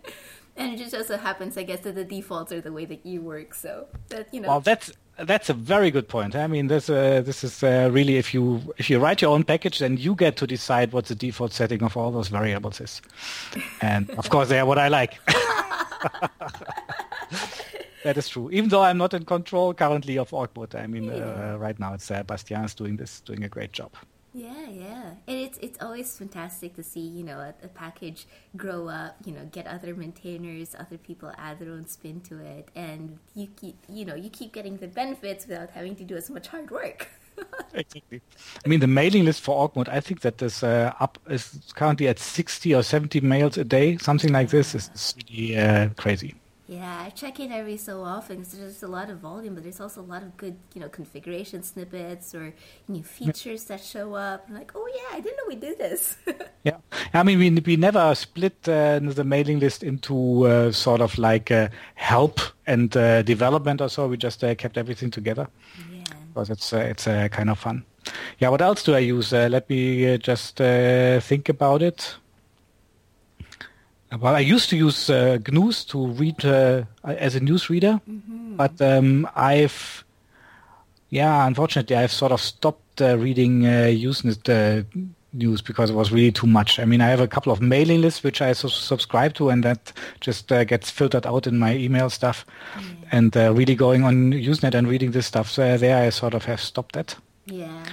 And 0.57 0.73
it 0.73 0.77
just 0.77 0.95
also 0.95 1.17
happens, 1.17 1.55
I 1.57 1.63
guess, 1.63 1.81
that 1.81 1.95
the 1.95 2.03
defaults 2.03 2.51
are 2.51 2.61
the 2.61 2.71
way 2.73 2.85
that 2.85 3.05
you 3.05 3.21
work. 3.21 3.53
So 3.53 3.87
that 4.09 4.33
you 4.33 4.41
know, 4.41 4.49
Well, 4.49 4.59
that's 4.61 4.91
that's 5.19 5.49
a 5.49 5.53
very 5.53 5.91
good 5.91 6.07
point. 6.07 6.35
I 6.35 6.47
mean, 6.47 6.67
this 6.67 6.89
uh, 6.89 7.21
this 7.23 7.43
is 7.43 7.63
uh, 7.63 7.89
really 7.91 8.17
if 8.17 8.33
you 8.33 8.73
if 8.77 8.89
you 8.89 8.99
write 8.99 9.21
your 9.21 9.31
own 9.31 9.43
package, 9.43 9.79
then 9.79 9.97
you 9.97 10.15
get 10.15 10.35
to 10.37 10.47
decide 10.47 10.91
what 10.91 11.05
the 11.05 11.15
default 11.15 11.53
setting 11.53 11.83
of 11.83 11.95
all 11.95 12.11
those 12.11 12.29
variables 12.29 12.81
is, 12.81 13.01
and 13.81 14.09
of 14.11 14.29
course 14.29 14.49
they 14.49 14.59
are 14.59 14.65
what 14.65 14.79
I 14.79 14.87
like. 14.87 15.19
that 18.03 18.17
is 18.17 18.29
true. 18.29 18.49
Even 18.51 18.69
though 18.69 18.83
I'm 18.83 18.97
not 18.97 19.13
in 19.13 19.25
control 19.25 19.73
currently 19.73 20.17
of 20.17 20.31
mode, 20.31 20.75
I 20.75 20.87
mean, 20.87 21.09
uh, 21.09 21.57
right 21.59 21.79
now 21.79 21.93
it's 21.93 22.09
uh, 22.11 22.23
Bastien 22.23 22.65
is 22.65 22.73
doing 22.73 22.97
this, 22.97 23.21
doing 23.21 23.43
a 23.43 23.49
great 23.49 23.73
job. 23.73 23.91
Yeah, 24.37 24.69
yeah, 24.69 25.03
and 25.27 25.37
it's 25.37 25.57
it's 25.57 25.79
always 25.81 26.15
fantastic 26.15 26.75
to 26.75 26.83
see 26.83 26.99
you 26.99 27.23
know 27.23 27.39
a, 27.39 27.53
a 27.63 27.67
package 27.67 28.27
grow 28.55 28.87
up. 28.87 29.15
You 29.25 29.33
know, 29.33 29.45
get 29.51 29.65
other 29.65 29.95
maintainers, 29.95 30.75
other 30.77 30.97
people 30.99 31.31
add 31.37 31.59
their 31.59 31.71
own 31.71 31.87
spin 31.87 32.21
to 32.21 32.37
it, 32.39 32.69
and 32.75 33.17
you 33.33 33.47
keep 33.59 33.77
you 33.89 34.05
know 34.05 34.13
you 34.13 34.29
keep 34.29 34.53
getting 34.53 34.77
the 34.77 34.87
benefits 34.87 35.47
without 35.47 35.71
having 35.71 35.95
to 35.95 36.03
do 36.03 36.15
as 36.15 36.29
much 36.29 36.47
hard 36.49 36.69
work. 36.71 37.09
Exactly. 37.73 38.19
I 38.65 38.67
mean, 38.67 38.79
the 38.79 38.87
mailing 38.87 39.25
list 39.25 39.41
for 39.41 39.69
Orgmode, 39.69 39.89
I 39.89 39.99
think 39.99 40.21
that 40.21 40.41
is 40.41 40.63
uh, 40.63 40.91
up 40.99 41.19
is 41.29 41.71
currently 41.75 42.07
at 42.07 42.17
60 42.17 42.73
or 42.73 42.81
70 42.81 43.21
mails 43.21 43.59
a 43.59 43.63
day, 43.63 43.97
something 43.97 44.33
like 44.33 44.49
this. 44.49 44.73
is 44.73 44.89
is 44.95 45.13
really 45.29 45.55
uh, 45.55 45.89
crazy. 45.89 46.33
Yeah, 46.67 47.03
I 47.05 47.11
check 47.11 47.39
in 47.39 47.51
every 47.51 47.77
so 47.77 48.03
often 48.03 48.37
because 48.37 48.59
there's 48.59 48.83
a 48.83 48.87
lot 48.87 49.09
of 49.09 49.19
volume, 49.19 49.53
but 49.53 49.63
there's 49.63 49.79
also 49.79 50.01
a 50.01 50.09
lot 50.13 50.21
of 50.21 50.35
good, 50.35 50.57
you 50.73 50.81
know, 50.81 50.89
configuration 50.89 51.63
snippets 51.63 52.35
or 52.35 52.53
new 52.89 53.03
features 53.03 53.63
that 53.65 53.81
show 53.81 54.15
up. 54.15 54.45
I'm 54.49 54.55
like, 54.55 54.73
oh 54.75 54.89
yeah, 54.93 55.17
I 55.17 55.21
didn't 55.21 55.37
know 55.37 55.43
we 55.47 55.55
did 55.55 55.77
this. 55.77 56.17
Yeah, 56.63 56.79
I 57.13 57.23
mean, 57.23 57.39
we 57.39 57.49
we 57.65 57.77
never 57.77 58.13
split 58.13 58.67
uh, 58.67 58.99
the 58.99 59.23
mailing 59.23 59.59
list 59.59 59.83
into 59.83 60.45
uh, 60.45 60.73
sort 60.73 60.99
of 60.99 61.17
like 61.17 61.49
uh, 61.49 61.69
help 61.95 62.41
and 62.65 62.97
uh, 62.97 63.21
development 63.21 63.79
or 63.79 63.87
so. 63.87 64.07
We 64.09 64.17
just 64.17 64.43
uh, 64.43 64.53
kept 64.55 64.77
everything 64.77 65.09
together 65.09 65.47
yeah. 65.89 66.03
because 66.27 66.49
it's 66.49 66.73
uh, 66.73 66.79
it's 66.79 67.05
kind 67.05 67.49
of 67.49 67.57
fun. 67.57 67.85
Yeah, 68.39 68.49
what 68.49 68.61
else 68.61 68.83
do 68.83 68.95
I 68.95 68.99
use? 68.99 69.33
Uh, 69.33 69.47
let 69.49 69.69
me 69.69 70.13
uh, 70.13 70.17
just 70.17 70.61
uh, 70.61 71.19
think 71.21 71.49
about 71.49 71.81
it. 71.81 72.15
Well, 74.19 74.35
I 74.35 74.39
used 74.39 74.69
to 74.69 74.77
use 74.77 75.09
uh, 75.09 75.37
Gnus 75.51 75.83
to 75.85 76.07
read 76.07 76.45
uh, 76.45 76.83
as 77.03 77.35
a 77.35 77.41
newsreader, 77.41 77.99
but 78.55 78.81
um, 78.81 79.27
I've, 79.35 80.05
yeah, 81.09 81.45
unfortunately, 81.45 81.95
I've 81.97 82.13
sort 82.13 82.31
of 82.31 82.39
stopped 82.41 83.01
uh, 83.01 83.17
reading 83.17 83.65
uh, 83.65 83.91
Usenet 83.91 84.47
uh, 84.47 84.83
news 85.33 85.61
because 85.61 85.89
it 85.89 85.93
was 85.93 86.11
really 86.11 86.31
too 86.31 86.47
much. 86.47 86.79
I 86.79 86.85
mean, 86.85 87.01
I 87.01 87.07
have 87.07 87.19
a 87.19 87.27
couple 87.27 87.51
of 87.51 87.61
mailing 87.61 88.01
lists 88.01 88.23
which 88.23 88.41
I 88.41 88.53
su- 88.53 88.69
subscribe 88.69 89.33
to, 89.35 89.49
and 89.49 89.63
that 89.65 89.91
just 90.21 90.51
uh, 90.53 90.63
gets 90.63 90.89
filtered 90.89 91.25
out 91.27 91.45
in 91.45 91.59
my 91.59 91.75
email 91.75 92.09
stuff. 92.09 92.45
And 93.11 93.35
uh, 93.35 93.53
really 93.53 93.75
going 93.75 94.03
on 94.03 94.31
Usenet 94.31 94.73
and 94.73 94.87
reading 94.87 95.11
this 95.11 95.25
stuff, 95.27 95.49
so 95.49 95.77
there 95.77 95.97
I 96.05 96.09
sort 96.11 96.33
of 96.33 96.45
have 96.45 96.61
stopped 96.61 96.93
that. 96.95 97.15
Yeah. 97.45 97.83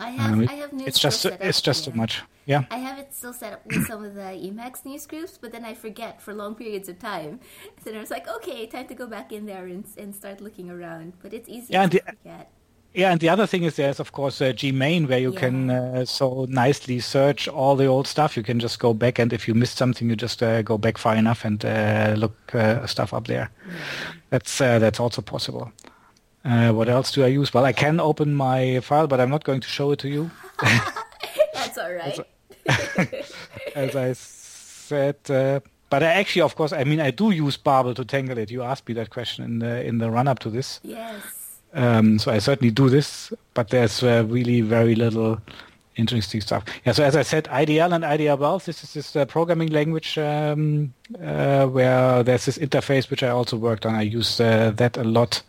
I 0.00 0.10
have, 0.10 0.32
Um, 0.32 0.48
I 0.48 0.54
have 0.54 0.72
news 0.72 0.88
it's 0.88 0.98
just 0.98 1.24
it's 1.26 1.60
just 1.60 1.86
yeah. 1.86 1.92
too 1.92 1.96
much. 1.98 2.22
Yeah. 2.46 2.64
I 2.70 2.78
have 2.78 2.98
it 2.98 3.14
still 3.14 3.32
set 3.32 3.52
up 3.52 3.66
with 3.66 3.86
some 3.86 4.04
of 4.04 4.14
the 4.14 4.22
Emacs 4.46 4.84
news 4.84 5.06
groups, 5.06 5.38
but 5.40 5.52
then 5.52 5.64
I 5.64 5.74
forget 5.74 6.20
for 6.22 6.34
long 6.34 6.54
periods 6.54 6.88
of 6.88 6.98
time. 6.98 7.38
So 7.78 7.90
then 7.90 7.96
I 7.96 8.00
was 8.00 8.10
like, 8.10 8.26
okay, 8.36 8.66
time 8.66 8.88
to 8.88 8.94
go 8.94 9.06
back 9.06 9.30
in 9.32 9.46
there 9.46 9.66
and, 9.66 9.84
and 9.96 10.14
start 10.14 10.40
looking 10.40 10.70
around. 10.70 11.12
But 11.22 11.32
it's 11.32 11.48
easy 11.48 11.72
Yeah, 11.74 11.82
and 11.82 11.92
to 11.92 11.98
the- 11.98 12.12
forget. 12.16 12.50
Yeah, 12.92 13.12
and 13.12 13.20
the 13.20 13.28
other 13.28 13.46
thing 13.46 13.62
is 13.62 13.76
there's 13.76 14.00
of 14.00 14.10
course 14.10 14.40
uh, 14.40 14.46
Gmane 14.52 15.06
where 15.08 15.20
you 15.20 15.32
can 15.32 15.70
uh, 15.70 16.04
so 16.04 16.46
nicely 16.48 16.98
search 16.98 17.46
all 17.46 17.76
the 17.76 17.86
old 17.86 18.08
stuff. 18.08 18.36
You 18.36 18.42
can 18.42 18.58
just 18.58 18.80
go 18.80 18.92
back 18.94 19.20
and 19.20 19.32
if 19.32 19.46
you 19.46 19.54
missed 19.54 19.76
something, 19.76 20.10
you 20.10 20.16
just 20.16 20.42
uh, 20.42 20.62
go 20.62 20.76
back 20.76 20.98
far 20.98 21.14
enough 21.14 21.44
and 21.44 21.64
uh, 21.64 22.14
look 22.18 22.34
uh, 22.52 22.84
stuff 22.88 23.14
up 23.14 23.28
there. 23.28 23.48
That's 24.30 24.60
uh, 24.60 24.80
that's 24.80 24.98
also 24.98 25.22
possible. 25.22 25.70
Uh, 26.44 26.72
what 26.72 26.88
else 26.88 27.12
do 27.12 27.22
I 27.24 27.28
use? 27.28 27.52
Well, 27.52 27.64
I 27.64 27.72
can 27.72 28.00
open 28.00 28.34
my 28.34 28.80
file, 28.80 29.06
but 29.06 29.20
I'm 29.20 29.30
not 29.30 29.44
going 29.44 29.60
to 29.60 29.68
show 29.68 29.90
it 29.92 29.98
to 30.00 30.08
you. 30.08 30.30
That's 31.54 31.78
all 31.78 31.92
right. 31.92 32.18
as 33.74 33.96
I 33.96 34.12
said. 34.14 35.16
Uh, 35.28 35.60
but 35.90 36.02
I 36.02 36.06
actually, 36.06 36.42
of 36.42 36.54
course, 36.54 36.72
I 36.72 36.84
mean, 36.84 37.00
I 37.00 37.10
do 37.10 37.30
use 37.30 37.56
Babel 37.56 37.94
to 37.94 38.04
tangle 38.04 38.38
it. 38.38 38.50
You 38.50 38.62
asked 38.62 38.88
me 38.88 38.94
that 38.94 39.10
question 39.10 39.44
in 39.44 39.58
the 39.58 39.84
in 39.84 39.98
the 39.98 40.10
run 40.10 40.28
up 40.28 40.38
to 40.40 40.50
this. 40.50 40.80
yes. 40.82 41.22
Um, 41.72 42.18
so 42.18 42.32
I 42.32 42.38
certainly 42.38 42.72
do 42.72 42.88
this, 42.88 43.32
but 43.54 43.68
there's 43.68 44.02
uh, 44.02 44.24
really 44.26 44.60
very 44.60 44.96
little 44.96 45.40
interesting 45.96 46.40
stuff. 46.40 46.64
Yeah. 46.84 46.92
So 46.92 47.04
as 47.04 47.14
I 47.14 47.22
said, 47.22 47.44
IDL 47.44 47.94
and 47.94 48.02
IDL 48.02 48.64
this 48.64 48.82
is 48.82 48.94
this 48.94 49.14
uh, 49.14 49.24
programming 49.24 49.68
language 49.68 50.18
um, 50.18 50.92
uh, 51.22 51.66
where 51.66 52.24
there's 52.24 52.46
this 52.46 52.58
interface 52.58 53.08
which 53.10 53.22
I 53.22 53.28
also 53.28 53.56
worked 53.56 53.86
on. 53.86 53.94
I 53.94 54.02
use 54.02 54.40
uh, 54.40 54.72
that 54.76 54.96
a 54.96 55.04
lot. 55.04 55.42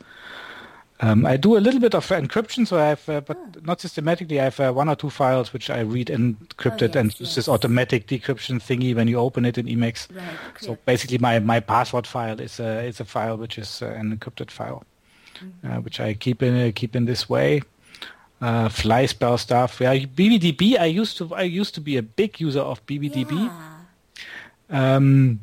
Um, 1.04 1.26
I 1.26 1.36
do 1.36 1.58
a 1.58 1.60
little 1.60 1.80
bit 1.80 1.96
of 1.96 2.08
encryption, 2.10 2.68
so 2.68 2.78
I 2.78 2.90
have, 2.90 3.10
uh, 3.10 3.22
but 3.22 3.66
not 3.66 3.82
systematically. 3.82 4.40
I 4.40 4.44
have 4.46 4.60
uh, 4.60 4.72
one 4.72 4.88
or 4.88 4.96
two 4.96 5.10
files 5.10 5.52
which 5.52 5.72
I 5.72 5.80
read 5.80 6.08
encrypted 6.08 6.96
Oh, 6.96 7.00
and 7.00 7.10
yes, 7.10 7.20
use 7.20 7.36
this 7.36 7.50
automatic 7.50 8.06
decryption 8.08 8.60
thingy 8.62 8.96
when 8.96 9.08
you 9.08 9.18
open 9.18 9.44
it 9.46 9.58
in 9.58 9.66
Emacs. 9.66 10.16
Right. 10.16 10.24
So 10.60 10.78
basically, 10.86 11.18
my, 11.18 11.40
my 11.40 11.60
password 11.60 12.06
file 12.06 12.40
is 12.40 12.60
a 12.60 12.84
is 12.84 13.00
a 13.00 13.06
file 13.06 13.36
which 13.38 13.58
is 13.58 13.82
uh, 13.82 13.88
an 13.88 14.16
encrypted 14.16 14.52
file, 14.52 14.84
Mm-hmm. 15.42 15.72
uh, 15.72 15.82
which 15.82 16.00
I 16.00 16.14
keep 16.14 16.44
in 16.44 16.68
uh, 16.68 16.72
keep 16.76 16.96
in 16.96 17.06
this 17.06 17.28
way. 17.28 17.64
Uh, 18.40 18.70
fly 18.70 19.08
spell 19.08 19.40
stuff. 19.40 19.80
Yeah, 19.82 19.96
BBDB. 19.96 20.78
I 20.80 20.86
used 20.86 21.18
to 21.18 21.34
I 21.34 21.44
used 21.44 21.74
to 21.76 21.82
be 21.82 21.98
a 21.98 22.04
big 22.04 22.40
user 22.40 22.62
of 22.62 22.86
BBDB. 22.86 23.50
Yeah. 24.70 24.96
Um, 24.96 25.40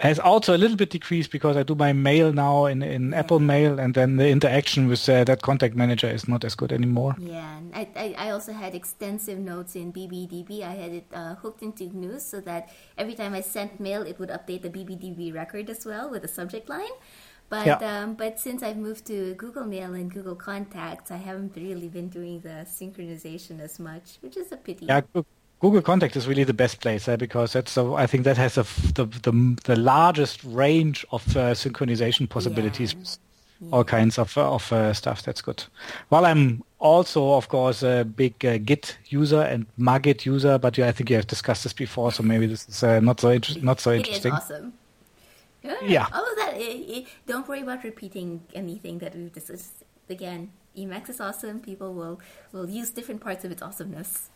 has 0.00 0.18
also 0.18 0.54
a 0.56 0.58
little 0.58 0.76
bit 0.76 0.90
decreased 0.90 1.30
because 1.30 1.56
I 1.56 1.62
do 1.62 1.74
my 1.74 1.92
mail 1.92 2.32
now 2.32 2.66
in 2.66 2.82
in 2.82 3.12
Apple 3.14 3.40
Mail, 3.40 3.78
and 3.78 3.94
then 3.94 4.16
the 4.16 4.28
interaction 4.28 4.88
with 4.88 5.08
uh, 5.08 5.24
that 5.24 5.42
contact 5.42 5.74
manager 5.74 6.08
is 6.08 6.28
not 6.28 6.44
as 6.44 6.54
good 6.54 6.72
anymore. 6.72 7.16
Yeah, 7.18 7.58
and 7.58 7.74
I, 7.74 7.88
I, 7.96 8.14
I 8.26 8.30
also 8.30 8.52
had 8.52 8.74
extensive 8.74 9.38
notes 9.38 9.74
in 9.76 9.92
BBDB. 9.92 10.62
I 10.62 10.74
had 10.74 10.92
it 10.92 11.06
uh, 11.12 11.34
hooked 11.36 11.62
into 11.62 11.84
GNU 11.84 12.18
so 12.20 12.40
that 12.42 12.70
every 12.96 13.14
time 13.14 13.34
I 13.34 13.40
sent 13.40 13.80
mail, 13.80 14.02
it 14.02 14.18
would 14.18 14.30
update 14.30 14.62
the 14.62 14.70
BBDB 14.70 15.34
record 15.34 15.68
as 15.70 15.84
well 15.84 16.08
with 16.10 16.22
the 16.22 16.28
subject 16.28 16.68
line. 16.68 16.94
But 17.48 17.66
Yeah. 17.66 17.78
um, 17.82 18.14
but 18.14 18.38
since 18.38 18.62
I've 18.62 18.76
moved 18.76 19.06
to 19.06 19.34
Google 19.34 19.64
Mail 19.64 19.94
and 19.94 20.12
Google 20.12 20.36
Contacts, 20.36 21.10
I 21.10 21.16
haven't 21.16 21.56
really 21.56 21.88
been 21.88 22.08
doing 22.08 22.40
the 22.40 22.66
synchronization 22.68 23.60
as 23.60 23.78
much, 23.78 24.18
which 24.20 24.36
is 24.36 24.52
a 24.52 24.56
pity. 24.56 24.86
Yeah, 24.86 25.00
Google 25.60 25.82
Contact 25.82 26.14
is 26.16 26.26
really 26.28 26.44
the 26.44 26.54
best 26.54 26.80
place 26.80 27.08
uh, 27.08 27.16
because 27.16 27.52
that's 27.52 27.72
so. 27.72 27.94
I 27.96 28.06
think 28.06 28.24
that 28.24 28.36
has 28.36 28.56
a 28.58 28.62
the, 28.94 29.06
the 29.06 29.56
the 29.64 29.76
largest 29.76 30.44
range 30.44 31.04
of 31.10 31.36
uh, 31.36 31.52
synchronization 31.54 32.28
possibilities. 32.28 32.94
Yeah. 32.94 33.68
All 33.72 33.82
kinds 33.82 34.18
of 34.18 34.38
uh, 34.38 34.54
of 34.54 34.72
uh, 34.72 34.92
stuff. 34.94 35.22
That's 35.24 35.42
good. 35.42 35.64
Well, 36.10 36.24
I'm 36.24 36.62
also, 36.78 37.32
of 37.34 37.48
course, 37.48 37.82
a 37.82 38.04
big 38.04 38.44
uh, 38.44 38.58
Git 38.58 38.96
user 39.08 39.40
and 39.42 39.66
Magit 39.76 40.24
user, 40.24 40.58
but 40.58 40.78
yeah, 40.78 40.86
I 40.86 40.92
think 40.92 41.10
you 41.10 41.16
have 41.16 41.26
discussed 41.26 41.64
this 41.64 41.72
before, 41.72 42.12
so 42.12 42.22
maybe 42.22 42.46
this 42.46 42.68
is 42.68 42.84
uh, 42.84 43.00
not 43.00 43.18
so 43.18 43.30
inter- 43.30 43.60
not 43.60 43.80
so 43.80 43.90
It 43.90 44.02
is 44.02 44.24
interesting. 44.24 44.32
awesome. 44.32 44.72
Yeah. 45.82 46.06
All 46.14 46.22
of 46.24 46.36
that. 46.36 46.54
eh, 46.54 46.84
eh, 46.88 47.02
don't 47.26 47.48
worry 47.48 47.62
about 47.62 47.82
repeating 47.82 48.42
anything 48.54 49.00
that 49.00 49.16
we've 49.16 49.32
discussed. 49.32 49.82
Again, 50.08 50.52
Emacs 50.76 51.08
is 51.10 51.20
awesome. 51.20 51.58
People 51.58 51.94
will 51.94 52.20
will 52.52 52.70
use 52.70 52.90
different 52.90 53.20
parts 53.20 53.44
of 53.44 53.50
its 53.50 53.60
awesomeness. 53.60 54.30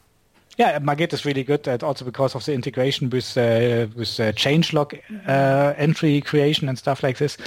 Yeah, 0.59 0.79
Magit 0.81 1.12
is 1.15 1.25
really 1.25 1.45
good, 1.45 1.67
and 1.67 1.83
also 1.83 2.05
because 2.05 2.35
of 2.35 2.45
the 2.45 2.53
integration 2.53 3.09
with 3.09 3.37
uh, 3.38 3.87
with 3.97 4.21
uh, 4.21 4.33
changelog 4.33 5.01
uh, 5.27 5.75
entry 5.79 6.21
creation 6.21 6.69
and 6.69 6.79
stuff 6.79 7.03
like 7.03 7.17
this. 7.17 7.38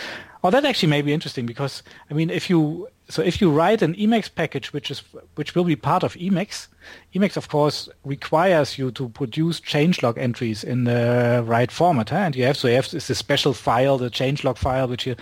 Oh, 0.43 0.49
that 0.49 0.65
actually 0.65 0.89
may 0.89 1.01
be 1.01 1.13
interesting 1.13 1.45
because 1.45 1.83
I 2.09 2.13
mean, 2.13 2.29
if 2.29 2.49
you 2.49 2.87
so 3.07 3.21
if 3.21 3.39
you 3.39 3.51
write 3.51 3.83
an 3.83 3.93
Emacs 3.95 4.29
package 4.33 4.73
which 4.73 4.89
is 4.89 5.03
which 5.35 5.53
will 5.53 5.63
be 5.63 5.75
part 5.75 6.03
of 6.03 6.15
Emacs, 6.15 6.67
Emacs 7.13 7.37
of 7.37 7.49
course 7.49 7.89
requires 8.03 8.77
you 8.77 8.89
to 8.91 9.09
produce 9.09 9.59
changelog 9.59 10.17
entries 10.17 10.63
in 10.63 10.85
the 10.85 11.43
right 11.45 11.71
format, 11.71 12.09
huh? 12.09 12.17
and 12.17 12.35
you 12.35 12.43
have 12.43 12.57
so 12.57 12.67
you 12.67 12.75
have 12.75 12.89
this 12.89 13.05
special 13.17 13.53
file, 13.53 13.99
the 13.99 14.09
changelog 14.09 14.57
file, 14.57 14.87
which 14.87 15.05
you 15.05 15.15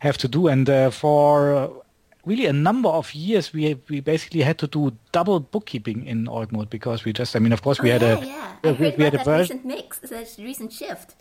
have 0.00 0.18
to 0.18 0.28
do, 0.28 0.46
and 0.46 0.68
uh, 0.68 0.90
for 0.90 1.79
really 2.24 2.46
a 2.46 2.52
number 2.52 2.88
of 2.88 3.14
years 3.14 3.52
we 3.52 3.78
we 3.88 4.00
basically 4.00 4.42
had 4.42 4.58
to 4.58 4.66
do 4.66 4.92
double 5.12 5.40
bookkeeping 5.40 6.06
in 6.06 6.28
org 6.28 6.52
mode 6.52 6.70
because 6.70 7.04
we 7.04 7.12
just 7.12 7.34
I 7.34 7.38
mean 7.38 7.52
of 7.52 7.62
course 7.62 7.80
we 7.80 7.90
oh, 7.90 7.98
had 7.98 8.02
yeah, 8.02 8.18
a 8.18 8.24
yeah. 8.24 8.56
we, 8.62 8.70
I 8.70 8.72
heard 8.74 8.98
we 8.98 9.04
had 9.04 9.14
a 9.14 9.22
about 9.22 9.38
version 9.38 9.56
recent 9.58 9.64
mix, 9.64 9.98
that 9.98 10.36
recent 10.38 10.72
shift. 10.72 11.14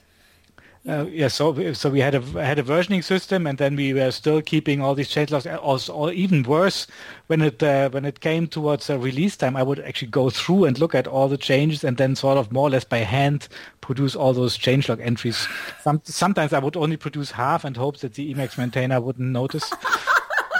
Uh, 0.87 1.05
yeah, 1.11 1.27
so 1.27 1.73
so 1.73 1.89
we 1.89 1.99
had 1.99 2.15
a 2.15 2.21
had 2.21 2.57
a 2.57 2.63
versioning 2.63 3.03
system, 3.03 3.45
and 3.45 3.57
then 3.57 3.75
we 3.75 3.93
were 3.93 4.11
still 4.11 4.41
keeping 4.41 4.81
all 4.81 4.95
these 4.95 5.09
change 5.09 5.29
logs. 5.29 5.45
or 5.89 6.13
even 6.13 6.41
worse, 6.43 6.87
when 7.27 7.41
it 7.41 7.61
uh, 7.61 7.89
when 7.89 8.05
it 8.05 8.21
came 8.21 8.47
towards 8.47 8.89
uh, 8.89 8.97
release 8.97 9.35
time, 9.35 9.57
I 9.57 9.63
would 9.63 9.81
actually 9.81 10.07
go 10.07 10.29
through 10.29 10.63
and 10.63 10.79
look 10.79 10.95
at 10.95 11.05
all 11.05 11.27
the 11.27 11.37
changes, 11.37 11.83
and 11.83 11.97
then 11.97 12.15
sort 12.15 12.37
of 12.37 12.53
more 12.53 12.67
or 12.67 12.69
less 12.69 12.85
by 12.85 12.99
hand 12.99 13.49
produce 13.81 14.15
all 14.15 14.31
those 14.31 14.55
change 14.55 14.87
log 14.87 15.01
entries. 15.01 15.49
Some, 15.81 16.01
sometimes 16.05 16.53
I 16.53 16.59
would 16.59 16.77
only 16.77 16.95
produce 16.95 17.31
half 17.31 17.65
and 17.65 17.75
hope 17.75 17.97
that 17.97 18.13
the 18.13 18.33
Emacs 18.33 18.57
maintainer 18.57 19.01
wouldn't 19.01 19.29
notice. 19.29 19.69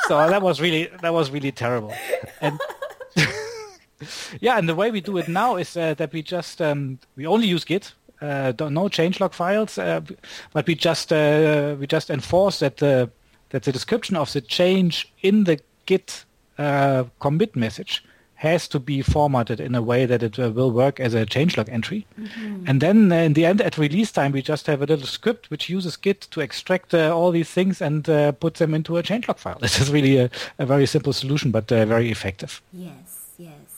so 0.10 0.18
that 0.28 0.42
was 0.42 0.60
really 0.60 0.90
that 1.02 1.14
was 1.14 1.30
really 1.30 1.52
terrible. 1.52 1.94
And 2.42 2.60
yeah, 4.42 4.58
and 4.58 4.68
the 4.68 4.74
way 4.74 4.90
we 4.90 5.02
do 5.02 5.18
it 5.18 5.28
now 5.28 5.56
is 5.56 5.78
uh, 5.78 5.94
that 5.94 6.12
we 6.12 6.24
just 6.24 6.62
um, 6.62 7.00
we 7.16 7.28
only 7.28 7.46
use 7.46 7.64
Git 7.64 7.94
uh, 8.22 8.52
no 8.60 8.90
changelog 8.90 9.34
files, 9.34 9.78
uh, 9.78 10.02
but 10.52 10.66
we 10.66 10.74
just 10.74 11.14
uh, 11.14 11.76
we 11.80 11.86
just 11.86 12.10
enforce 12.10 12.60
that 12.60 12.78
the 12.78 13.12
that 13.50 13.64
the 13.64 13.72
description 13.72 14.18
of 14.18 14.34
the 14.34 14.42
change 14.42 15.14
in 15.22 15.44
the 15.44 15.60
Git 15.86 16.26
commit 17.20 17.56
message 17.56 18.04
has 18.40 18.70
to 18.70 18.80
be 18.80 19.02
formatted 19.02 19.60
in 19.60 19.76
a 19.76 19.82
way 19.82 20.06
that 20.06 20.24
it 20.24 20.40
uh, 20.40 20.50
will 20.50 20.72
work 20.72 20.98
as 20.98 21.14
a 21.14 21.26
changelog 21.26 21.68
entry. 21.68 22.08
Mm-hmm. 22.18 22.64
And 22.68 22.80
then 22.80 23.12
uh, 23.12 23.16
in 23.16 23.34
the 23.34 23.46
end, 23.46 23.60
at 23.60 23.78
release 23.78 24.14
time, 24.14 24.32
we 24.32 24.42
just 24.42 24.66
have 24.68 24.82
a 24.82 24.86
little 24.86 25.06
script 25.06 25.50
which 25.50 25.68
uses 25.68 25.98
Git 25.98 26.22
to 26.32 26.40
extract 26.40 26.94
uh, 26.94 27.14
all 27.14 27.32
these 27.32 27.50
things 27.50 27.82
and 27.82 28.06
put 28.40 28.54
them 28.56 28.74
into 28.74 28.98
a 28.98 29.04
changelog 29.04 29.40
file. 29.40 29.60
This 29.70 29.82
is 29.82 29.92
really 29.92 30.18
a, 30.18 30.30
a 30.58 30.66
very 30.66 30.86
simple 30.86 31.12
solution, 31.12 31.52
but 31.52 31.68
very 31.68 32.10
effective. 32.12 32.62
Yes, 32.72 33.32
yes. 33.38 33.70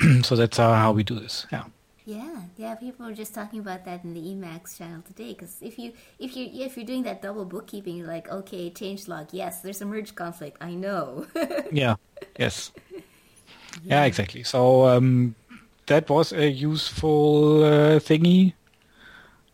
so 0.26 0.34
that's 0.34 0.56
how 0.56 0.92
we 0.92 1.04
do 1.04 1.20
this. 1.20 1.46
Yeah. 1.52 1.64
Yeah, 2.06 2.42
yeah. 2.58 2.74
People 2.74 3.06
were 3.06 3.14
just 3.14 3.34
talking 3.34 3.60
about 3.60 3.86
that 3.86 4.04
in 4.04 4.12
the 4.12 4.20
Emacs 4.20 4.76
channel 4.76 5.02
today. 5.02 5.32
Because 5.32 5.56
if 5.62 5.78
you 5.78 5.92
if 6.18 6.36
you 6.36 6.50
if 6.52 6.76
you're 6.76 6.84
doing 6.84 7.02
that 7.04 7.22
double 7.22 7.46
bookkeeping, 7.46 7.96
you're 7.96 8.06
like, 8.06 8.28
okay, 8.30 8.68
change 8.70 9.08
log. 9.08 9.28
Yes, 9.32 9.62
there's 9.62 9.80
a 9.80 9.86
merge 9.86 10.14
conflict. 10.14 10.58
I 10.60 10.74
know. 10.74 11.26
yeah. 11.72 11.96
Yes. 12.38 12.72
Yeah. 13.84 14.04
exactly. 14.04 14.42
So 14.44 14.86
um, 14.86 15.34
that 15.86 16.08
was 16.08 16.32
a 16.32 16.48
useful 16.48 17.64
uh, 17.64 17.98
thingy. 17.98 18.54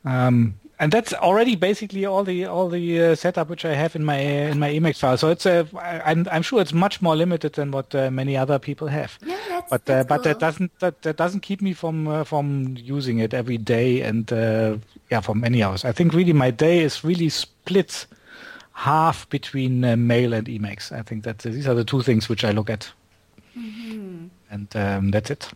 Um, 0.05 0.55
and 0.81 0.91
that's 0.91 1.13
already 1.13 1.57
basically 1.57 2.07
all 2.07 2.25
the 2.25 2.47
all 2.47 2.71
the 2.71 3.03
uh, 3.03 3.15
setup 3.15 3.51
which 3.51 3.67
I 3.67 3.75
have 3.75 3.95
in 3.95 4.03
my 4.03 4.17
in 4.17 4.59
my 4.59 4.71
Emacs 4.71 4.99
file. 4.99 5.19
So 5.19 5.29
it's 5.29 5.45
a 5.45 5.69
I'm 6.05 6.27
I'm 6.33 6.43
sure 6.43 6.61
it's 6.63 6.73
much 6.73 7.03
more 7.03 7.15
limited 7.15 7.53
than 7.53 7.71
what 7.71 7.95
uh, 7.95 8.11
many 8.11 8.35
other 8.35 8.59
people 8.59 8.89
have. 8.89 9.19
Yeah, 9.23 9.37
that's, 9.49 9.71
but 9.71 9.85
that's 9.85 10.05
uh, 10.05 10.09
but 10.09 10.17
cool. 10.17 10.25
that 10.25 10.39
doesn't 10.39 10.79
that, 10.81 11.03
that 11.03 11.17
doesn't 11.19 11.41
keep 11.41 11.61
me 11.61 11.75
from 11.75 12.09
uh, 12.09 12.25
from 12.25 12.77
using 12.79 13.19
it 13.19 13.35
every 13.35 13.59
day 13.59 14.01
and 14.01 14.33
uh, 14.33 14.79
yeah 15.11 15.21
for 15.21 15.35
many 15.35 15.63
hours. 15.63 15.85
I 15.85 15.93
think 15.93 16.15
really 16.15 16.33
my 16.33 16.51
day 16.51 16.81
is 16.81 17.05
really 17.05 17.29
split 17.29 18.07
half 18.73 19.29
between 19.29 19.85
uh, 19.85 19.97
mail 19.97 20.33
and 20.33 20.47
Emacs. 20.47 20.91
I 20.91 21.03
think 21.03 21.25
that 21.25 21.41
these 21.41 21.69
are 21.69 21.75
the 21.75 21.85
two 21.85 22.01
things 22.01 22.31
which 22.31 22.43
I 22.43 22.53
look 22.53 22.71
at, 22.71 22.91
mm-hmm. 23.57 24.27
and 24.51 24.77
um, 24.77 25.11
that's 25.11 25.31
it. 25.31 25.51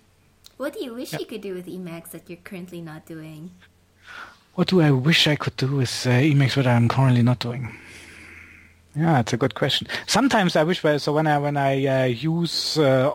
What 0.56 0.74
do 0.74 0.84
you 0.84 0.94
wish 0.94 1.12
yeah. 1.12 1.18
you 1.20 1.26
could 1.26 1.40
do 1.40 1.54
with 1.54 1.66
Emacs 1.66 2.10
that 2.10 2.28
you're 2.28 2.38
currently 2.44 2.80
not 2.80 3.06
doing? 3.06 3.50
What 4.54 4.68
do 4.68 4.80
I 4.80 4.92
wish 4.92 5.26
I 5.26 5.34
could 5.34 5.56
do 5.56 5.76
with 5.76 6.06
uh, 6.06 6.10
Emacs 6.10 6.54
that 6.54 6.66
I'm 6.66 6.88
currently 6.88 7.22
not 7.22 7.40
doing? 7.40 7.74
Yeah, 8.94 9.18
it's 9.18 9.32
a 9.32 9.36
good 9.36 9.56
question. 9.56 9.88
Sometimes 10.06 10.54
I 10.54 10.62
wish, 10.62 10.80
so 10.80 11.12
when 11.12 11.26
I 11.26 11.38
when 11.38 11.56
I 11.56 11.84
uh, 11.86 12.04
use 12.04 12.78
uh, 12.78 13.12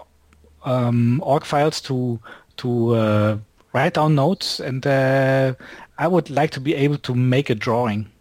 um, 0.65 1.21
org 1.23 1.45
files 1.45 1.79
to 1.81 2.19
to 2.57 2.95
uh, 2.95 3.37
write 3.71 3.93
down 3.93 4.15
notes, 4.15 4.59
and 4.59 4.85
uh, 4.85 5.53
I 5.97 6.07
would 6.07 6.29
like 6.29 6.51
to 6.51 6.59
be 6.59 6.75
able 6.75 6.97
to 6.97 7.15
make 7.15 7.49
a 7.49 7.55
drawing. 7.55 8.11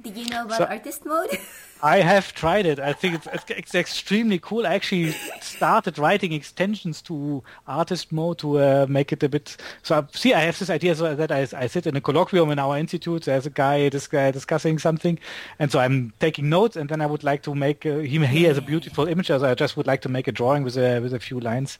Did 0.00 0.16
you 0.16 0.26
know 0.26 0.44
about 0.44 0.58
so, 0.58 0.64
artist 0.64 1.06
mode? 1.06 1.38
I 1.84 1.98
have 1.98 2.32
tried 2.32 2.64
it. 2.64 2.80
I 2.80 2.94
think 2.94 3.14
it's, 3.14 3.50
it's 3.50 3.74
extremely 3.74 4.38
cool. 4.38 4.66
I 4.66 4.72
actually 4.72 5.12
started 5.42 5.98
writing 5.98 6.32
extensions 6.32 7.02
to 7.02 7.42
artist 7.68 8.10
mode 8.10 8.38
to 8.38 8.58
uh, 8.58 8.86
make 8.88 9.12
it 9.12 9.22
a 9.22 9.28
bit. 9.28 9.58
So 9.82 9.98
I, 9.98 10.04
see, 10.16 10.32
I 10.32 10.40
have 10.40 10.58
this 10.58 10.70
idea 10.70 10.94
so 10.94 11.14
that 11.14 11.30
I, 11.30 11.46
I 11.54 11.66
sit 11.66 11.86
in 11.86 11.94
a 11.94 12.00
colloquium 12.00 12.50
in 12.50 12.58
our 12.58 12.78
institute. 12.78 13.24
There's 13.24 13.44
a 13.44 13.50
guy, 13.50 13.90
this 13.90 14.06
guy 14.06 14.30
discussing 14.30 14.78
something, 14.78 15.18
and 15.58 15.70
so 15.70 15.78
I'm 15.78 16.14
taking 16.20 16.48
notes. 16.48 16.74
And 16.74 16.88
then 16.88 17.02
I 17.02 17.06
would 17.06 17.22
like 17.22 17.42
to 17.42 17.54
make. 17.54 17.84
Uh, 17.84 17.98
he, 17.98 18.18
he 18.24 18.44
has 18.44 18.56
a 18.56 18.62
beautiful 18.62 19.06
image, 19.06 19.26
so 19.26 19.44
I 19.44 19.54
just 19.54 19.76
would 19.76 19.86
like 19.86 20.00
to 20.02 20.08
make 20.08 20.26
a 20.26 20.32
drawing 20.32 20.64
with 20.64 20.78
a 20.78 21.00
with 21.00 21.12
a 21.12 21.20
few 21.20 21.38
lines. 21.38 21.78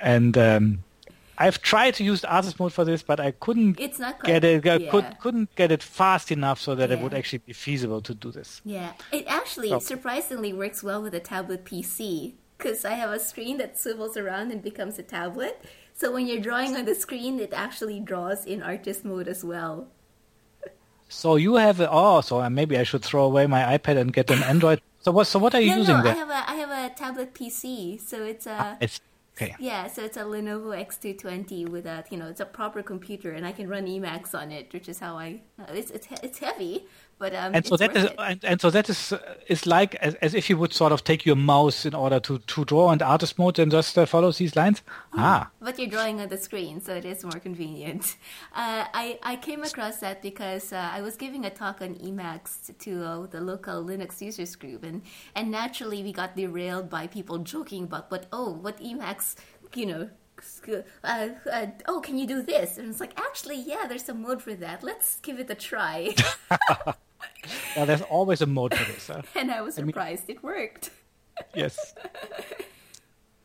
And 0.00 0.36
um, 0.36 0.84
I've 1.40 1.62
tried 1.62 1.94
to 1.94 2.04
use 2.04 2.24
artist 2.24 2.58
mode 2.58 2.72
for 2.72 2.84
this, 2.84 3.02
but 3.02 3.20
I 3.20 3.30
couldn't 3.30 3.78
it's 3.78 3.98
not 3.98 4.22
get 4.24 4.42
it. 4.42 4.64
Yeah. 4.64 4.90
Could, 4.90 5.18
couldn't 5.20 5.54
get 5.54 5.70
it 5.70 5.82
fast 5.82 6.32
enough 6.32 6.60
so 6.60 6.74
that 6.74 6.90
yeah. 6.90 6.96
it 6.96 7.02
would 7.02 7.14
actually 7.14 7.38
be 7.38 7.52
feasible 7.52 8.00
to 8.02 8.14
do 8.14 8.32
this. 8.32 8.60
Yeah, 8.64 8.92
it 9.12 9.24
actually 9.28 9.68
so. 9.68 9.78
surprisingly 9.78 10.52
works 10.52 10.82
well 10.82 11.00
with 11.00 11.14
a 11.14 11.20
tablet 11.20 11.64
PC 11.64 12.34
because 12.58 12.84
I 12.84 12.92
have 12.92 13.10
a 13.10 13.20
screen 13.20 13.58
that 13.58 13.78
swivels 13.78 14.16
around 14.16 14.50
and 14.50 14.60
becomes 14.60 14.98
a 14.98 15.04
tablet. 15.04 15.64
So 15.94 16.12
when 16.12 16.26
you're 16.26 16.40
drawing 16.40 16.76
on 16.76 16.84
the 16.84 16.94
screen, 16.94 17.38
it 17.38 17.52
actually 17.52 18.00
draws 18.00 18.44
in 18.44 18.62
artist 18.62 19.04
mode 19.04 19.28
as 19.28 19.44
well. 19.44 19.88
So 21.08 21.36
you 21.36 21.54
have 21.54 21.80
a, 21.80 21.88
oh, 21.90 22.20
so 22.20 22.48
maybe 22.50 22.76
I 22.76 22.82
should 22.82 23.02
throw 23.02 23.24
away 23.24 23.46
my 23.46 23.78
iPad 23.78 23.96
and 23.96 24.12
get 24.12 24.30
an 24.30 24.42
Android. 24.42 24.80
So 25.00 25.12
what? 25.12 25.26
So 25.26 25.38
what 25.38 25.54
are 25.54 25.60
you 25.60 25.70
no, 25.70 25.76
using 25.78 25.96
no, 25.96 26.02
there? 26.02 26.12
I 26.12 26.16
have 26.16 26.28
a 26.28 26.50
I 26.50 26.54
have 26.56 26.92
a 26.92 26.94
tablet 26.94 27.32
PC. 27.32 28.00
So 28.00 28.24
it's 28.24 28.46
a. 28.46 28.56
Ah, 28.58 28.76
it's 28.80 29.00
Okay. 29.40 29.54
Yeah, 29.60 29.86
so 29.86 30.02
it's 30.02 30.16
a 30.16 30.22
Lenovo 30.22 30.76
X220 30.76 31.68
with 31.68 31.86
a, 31.86 32.04
you 32.10 32.16
know, 32.16 32.26
it's 32.26 32.40
a 32.40 32.44
proper 32.44 32.82
computer, 32.82 33.30
and 33.30 33.46
I 33.46 33.52
can 33.52 33.68
run 33.68 33.86
Emacs 33.86 34.34
on 34.34 34.50
it, 34.50 34.72
which 34.72 34.88
is 34.88 34.98
how 34.98 35.16
I. 35.16 35.42
It's 35.68 35.92
it's 35.92 36.08
it's 36.22 36.38
heavy, 36.38 36.86
but 37.18 37.34
um, 37.34 37.54
and 37.54 37.66
so 37.66 37.76
that 37.76 37.96
is 37.96 38.08
and, 38.18 38.44
and, 38.44 38.60
so 38.60 38.70
that 38.70 38.88
is 38.88 39.12
uh, 39.12 39.18
is 39.48 39.66
like 39.66 39.94
as, 39.96 40.14
as 40.16 40.34
if 40.34 40.48
you 40.48 40.56
would 40.56 40.72
sort 40.72 40.92
of 40.92 41.02
take 41.04 41.26
your 41.26 41.36
mouse 41.36 41.84
in 41.84 41.94
order 41.94 42.20
to 42.20 42.38
to 42.38 42.64
draw 42.64 42.92
in 42.92 43.02
artist 43.02 43.38
mode 43.38 43.58
and 43.58 43.72
just 43.72 43.98
uh, 43.98 44.06
follow 44.06 44.30
these 44.32 44.54
lines. 44.54 44.80
Mm, 45.12 45.18
ah, 45.18 45.50
but 45.60 45.78
you're 45.78 45.88
drawing 45.88 46.20
on 46.20 46.28
the 46.28 46.36
screen, 46.36 46.80
so 46.80 46.94
it 46.94 47.04
is 47.04 47.24
more 47.24 47.40
convenient. 47.40 48.16
Uh, 48.54 48.84
I 48.92 49.18
I 49.22 49.36
came 49.36 49.62
across 49.62 49.98
that 49.98 50.22
because 50.22 50.72
uh, 50.72 50.90
I 50.92 51.00
was 51.00 51.16
giving 51.16 51.44
a 51.44 51.50
talk 51.50 51.80
on 51.80 51.94
Emacs 51.96 52.76
to 52.78 53.04
uh, 53.04 53.26
the 53.26 53.40
local 53.40 53.84
Linux 53.84 54.20
users 54.20 54.56
group, 54.56 54.84
and 54.84 55.02
and 55.34 55.50
naturally 55.50 56.02
we 56.02 56.12
got 56.12 56.34
derailed 56.34 56.90
by 56.90 57.06
people 57.06 57.38
joking 57.38 57.84
about 57.84 58.10
what 58.10 58.26
oh 58.32 58.50
what 58.50 58.78
Emacs 58.80 59.36
you 59.74 59.86
know 59.86 60.08
uh, 61.04 61.28
uh, 61.50 61.66
oh, 61.86 62.00
can 62.00 62.18
you 62.18 62.26
do 62.26 62.42
this? 62.42 62.78
And 62.78 62.88
it's 62.88 63.00
like, 63.00 63.18
actually, 63.18 63.56
yeah, 63.56 63.86
there's 63.88 64.08
a 64.08 64.14
mode 64.14 64.42
for 64.42 64.54
that. 64.54 64.82
Let's 64.82 65.18
give 65.20 65.38
it 65.38 65.50
a 65.50 65.54
try. 65.54 66.14
well, 67.76 67.86
there's 67.86 68.02
always 68.02 68.40
a 68.40 68.46
mode 68.46 68.74
for 68.74 68.92
this. 68.92 69.08
Huh? 69.08 69.22
and 69.34 69.50
I 69.50 69.60
was 69.60 69.74
surprised 69.74 70.24
I 70.28 70.32
mean, 70.32 70.36
it 70.36 70.42
worked. 70.42 70.90
yes. 71.54 71.94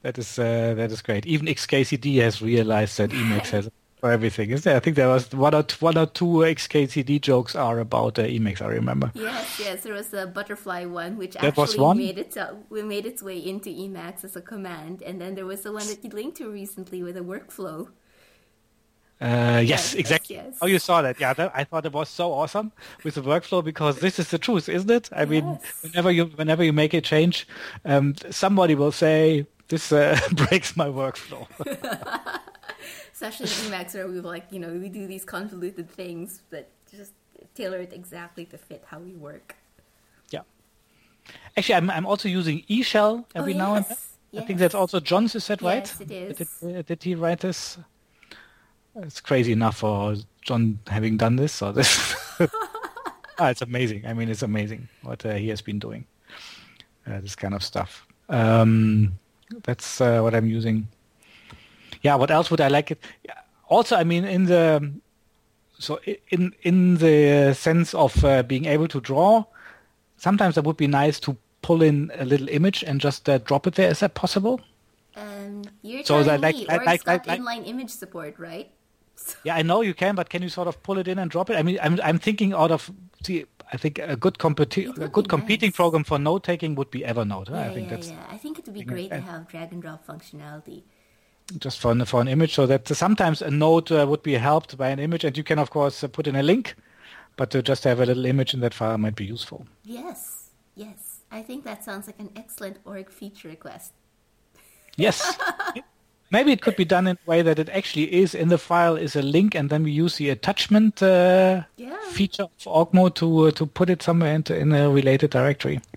That 0.03 0.17
is 0.17 0.37
uh, 0.37 0.73
that 0.75 0.91
is 0.91 1.01
great. 1.01 1.25
Even 1.25 1.45
XKCD 1.45 2.21
has 2.21 2.41
realized 2.41 2.97
that 2.97 3.11
Emacs 3.11 3.51
has 3.51 3.69
for 4.03 4.11
everything, 4.11 4.49
is 4.49 4.65
there? 4.65 4.75
I 4.75 4.81
think 4.81 4.97
there 4.97 5.07
was 5.07 5.33
one 5.33 5.55
or 5.55 5.63
one 5.79 5.97
or 5.97 6.05
two 6.05 6.43
XKCD 6.43 7.21
jokes 7.21 7.55
are 7.55 7.79
about 7.79 8.19
uh, 8.19 8.23
Emacs. 8.23 8.61
I 8.61 8.67
remember. 8.67 9.09
Yes, 9.13 9.61
yes, 9.61 9.83
there 9.83 9.93
was 9.93 10.13
a 10.13 10.27
butterfly 10.27 10.83
one 10.83 11.15
which 11.15 11.35
that 11.35 11.57
actually 11.57 11.95
made 11.95 12.17
it 12.17 12.35
uh, 12.35 12.51
made 12.69 13.05
its 13.05 13.23
way 13.23 13.37
into 13.37 13.69
Emacs 13.69 14.25
as 14.25 14.35
a 14.35 14.41
command, 14.41 15.01
and 15.03 15.21
then 15.21 15.35
there 15.35 15.45
was 15.45 15.61
the 15.61 15.71
one 15.71 15.87
that 15.87 16.03
you 16.03 16.09
linked 16.09 16.35
to 16.39 16.51
recently 16.51 17.01
with 17.01 17.15
a 17.15 17.21
workflow. 17.21 17.91
Uh, 19.21 19.61
yes, 19.63 19.67
yes, 19.67 19.93
exactly. 19.93 20.35
Yes. 20.35 20.57
Oh, 20.61 20.65
you 20.65 20.79
saw 20.79 21.01
that? 21.01 21.19
Yeah, 21.19 21.33
that, 21.33 21.51
I 21.55 21.63
thought 21.63 21.85
it 21.85 21.93
was 21.93 22.09
so 22.09 22.33
awesome 22.33 22.73
with 23.03 23.15
the 23.15 23.21
workflow 23.21 23.63
because 23.63 23.99
this 23.99 24.19
is 24.19 24.29
the 24.29 24.37
truth, 24.37 24.67
isn't 24.67 24.91
it? 24.91 25.09
I 25.13 25.21
yes. 25.21 25.29
mean, 25.29 25.59
whenever 25.81 26.11
you 26.11 26.25
whenever 26.25 26.63
you 26.63 26.73
make 26.73 26.93
a 26.93 26.99
change, 27.01 27.47
um, 27.85 28.15
somebody 28.31 28.75
will 28.75 28.91
say 28.91 29.45
this 29.69 29.91
uh, 29.91 30.19
breaks 30.31 30.75
my 30.75 30.87
workflow. 30.87 31.47
Especially 33.13 33.45
in 33.45 33.71
Emacs 33.71 33.93
where 33.93 34.07
we 34.07 34.19
like, 34.19 34.47
you 34.51 34.59
know, 34.59 34.73
we 34.73 34.89
do 34.89 35.07
these 35.07 35.23
convoluted 35.23 35.89
things, 35.89 36.41
but 36.49 36.69
just 36.91 37.13
tailor 37.55 37.77
it 37.77 37.93
exactly 37.93 38.45
to 38.45 38.57
fit 38.57 38.83
how 38.87 38.99
we 38.99 39.13
work. 39.13 39.55
Yeah. 40.31 40.41
Actually, 41.55 41.75
I'm 41.75 41.89
I'm 41.89 42.05
also 42.05 42.27
using 42.27 42.63
eShell 42.69 43.25
every 43.35 43.53
oh, 43.53 43.57
now 43.57 43.75
and 43.75 43.85
then. 43.85 43.97
Yes. 44.31 44.43
I 44.43 44.45
think 44.47 44.59
that's 44.59 44.75
also 44.75 44.99
John's. 44.99 45.35
Is 45.35 45.47
that 45.47 45.61
yes, 45.61 45.67
right? 45.71 45.87
Yes, 45.87 46.01
it 46.01 46.11
is. 46.11 46.59
Did, 46.59 46.77
uh, 46.77 46.81
did 46.81 47.03
he 47.03 47.15
write 47.15 47.39
this? 47.41 47.77
It's 48.95 49.21
crazy 49.21 49.51
enough 49.51 49.77
for 49.77 50.15
John 50.41 50.79
having 50.87 51.17
done 51.17 51.35
this. 51.35 51.51
So 51.51 51.71
this, 51.71 52.15
ah, 53.39 53.49
it's 53.49 53.61
amazing. 53.61 54.05
I 54.05 54.13
mean, 54.13 54.29
it's 54.29 54.43
amazing 54.43 54.87
what 55.01 55.25
uh, 55.25 55.33
he 55.33 55.49
has 55.49 55.61
been 55.61 55.79
doing. 55.79 56.05
Uh, 57.07 57.19
this 57.21 57.35
kind 57.35 57.53
of 57.53 57.63
stuff. 57.63 58.05
Um, 58.29 59.19
that's 59.63 59.99
uh, 59.99 60.21
what 60.21 60.35
I'm 60.35 60.47
using. 60.47 60.87
Yeah. 62.01 62.15
What 62.15 62.31
else 62.31 62.51
would 62.51 62.61
I 62.61 62.67
like 62.67 62.91
it? 62.91 63.03
Also, 63.67 63.95
I 63.95 64.03
mean, 64.03 64.25
in 64.25 64.45
the 64.45 64.91
so 65.79 65.99
in 66.29 66.53
in 66.61 66.97
the 66.97 67.53
sense 67.53 67.93
of 67.93 68.23
uh, 68.23 68.43
being 68.43 68.65
able 68.65 68.87
to 68.89 69.01
draw, 69.01 69.45
sometimes 70.17 70.57
it 70.57 70.63
would 70.63 70.77
be 70.77 70.87
nice 70.87 71.19
to 71.21 71.35
pull 71.61 71.81
in 71.81 72.11
a 72.15 72.25
little 72.25 72.47
image 72.49 72.83
and 72.83 73.01
just 73.01 73.27
uh, 73.27 73.39
drop 73.39 73.65
it 73.67 73.75
there. 73.75 73.89
Is 73.89 73.99
that 73.99 74.13
possible? 74.13 74.61
Um, 75.15 75.63
you're 75.81 76.03
so 76.03 76.23
that, 76.23 76.41
like, 76.41 76.55
me, 76.55 76.65
like, 76.65 76.81
or 76.81 76.85
like, 76.85 77.07
like, 77.07 77.25
inline 77.25 77.67
image 77.67 77.89
support, 77.89 78.37
right? 78.39 78.71
Yeah, 79.43 79.55
I 79.55 79.61
know 79.61 79.81
you 79.81 79.93
can, 79.93 80.15
but 80.15 80.29
can 80.29 80.41
you 80.41 80.49
sort 80.49 80.67
of 80.67 80.81
pull 80.83 80.97
it 80.97 81.07
in 81.07 81.19
and 81.19 81.29
drop 81.29 81.49
it? 81.49 81.55
I 81.55 81.63
mean, 81.63 81.77
I'm 81.81 81.99
I'm 82.03 82.19
thinking 82.19 82.53
out 82.53 82.71
of 82.71 82.91
see, 83.23 83.45
I 83.71 83.77
think 83.77 83.99
a 83.99 84.15
good 84.15 84.37
competi- 84.37 84.97
a 84.97 85.07
good 85.07 85.29
competing 85.29 85.69
nice. 85.69 85.75
program 85.75 86.03
for 86.03 86.19
note 86.19 86.43
taking 86.43 86.75
would 86.75 86.91
be 86.91 87.01
Evernote. 87.01 87.49
Yeah, 87.49 87.61
I 87.61 87.73
think 87.73 87.89
yeah, 87.89 87.95
that's 87.95 88.09
yeah. 88.09 88.25
I 88.29 88.37
think 88.37 88.59
it 88.59 88.65
would 88.65 88.73
be 88.73 88.83
great 88.83 89.09
to 89.11 89.19
have 89.19 89.47
drag 89.47 89.71
and 89.73 89.81
drop 89.81 90.05
functionality. 90.05 90.83
just 91.59 91.79
for 91.79 91.91
an, 91.91 92.05
for 92.05 92.21
an 92.21 92.27
image, 92.27 92.53
so 92.53 92.65
that 92.65 92.87
sometimes 92.87 93.41
a 93.41 93.51
note 93.51 93.91
uh, 93.91 94.05
would 94.09 94.23
be 94.23 94.33
helped 94.33 94.77
by 94.77 94.89
an 94.89 94.99
image, 94.99 95.23
and 95.23 95.37
you 95.37 95.43
can 95.43 95.59
of 95.59 95.69
course 95.69 96.03
uh, 96.03 96.07
put 96.07 96.27
in 96.27 96.35
a 96.35 96.43
link, 96.43 96.75
but 97.35 97.49
to 97.51 97.61
just 97.61 97.83
have 97.83 97.99
a 97.99 98.05
little 98.05 98.25
image 98.25 98.53
in 98.53 98.59
that 98.61 98.73
file 98.73 98.97
might 98.97 99.15
be 99.15 99.25
useful. 99.25 99.65
Yes, 99.83 100.49
yes. 100.75 101.21
I 101.31 101.41
think 101.41 101.63
that 101.63 101.83
sounds 101.83 102.07
like 102.07 102.19
an 102.19 102.29
excellent 102.35 102.77
org 102.85 103.09
feature 103.09 103.47
request. 103.47 103.93
Yes. 104.95 105.37
Maybe 106.33 106.51
it 106.51 106.61
could 106.61 106.75
be 106.75 106.85
done 106.85 107.05
in 107.07 107.15
a 107.15 107.29
way 107.29 107.43
that 107.43 107.59
it 107.59 107.69
actually 107.69 108.11
is 108.21 108.33
in 108.35 108.49
the 108.49 108.57
file 108.57 108.95
is 108.95 109.15
a 109.15 109.21
link, 109.21 109.55
and 109.55 109.69
then 109.69 109.83
we 109.83 109.91
use 109.91 110.15
the 110.17 110.31
attachment 110.31 111.01
uh, 111.03 111.61
Yeah. 111.77 111.95
feature 112.11 112.43
of 112.43 112.67
Org 112.67 112.91
mode 112.93 113.15
to 113.15 113.47
uh, 113.47 113.51
to 113.51 113.65
put 113.67 113.89
it 113.89 114.01
somewhere 114.03 114.33
into, 114.35 114.57
in 114.57 114.73
a 114.73 114.89
related 114.89 115.29
directory. 115.31 115.79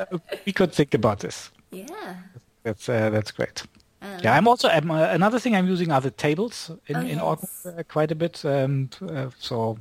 Uh, 0.00 0.18
we 0.46 0.52
could 0.52 0.72
think 0.72 0.94
about 0.94 1.18
this. 1.20 1.50
Yeah. 1.70 2.14
That's 2.62 2.88
uh, 2.88 3.10
that's 3.10 3.30
great. 3.32 3.62
Um, 4.00 4.18
Yeah, 4.24 4.34
I'm 4.38 4.48
also 4.48 4.68
um, 4.70 4.90
uh, 4.90 5.14
another 5.14 5.38
thing 5.38 5.54
I'm 5.54 5.68
using 5.68 5.92
are 5.92 6.00
the 6.00 6.10
tables 6.10 6.70
in 6.86 6.96
Oh, 6.96 7.00
in 7.00 7.06
yes. 7.18 7.22
Org 7.22 7.38
mode 7.42 7.78
uh, 7.78 7.82
quite 7.92 8.10
a 8.10 8.14
bit. 8.14 8.42
Um, 8.44 8.88
so 9.38 9.76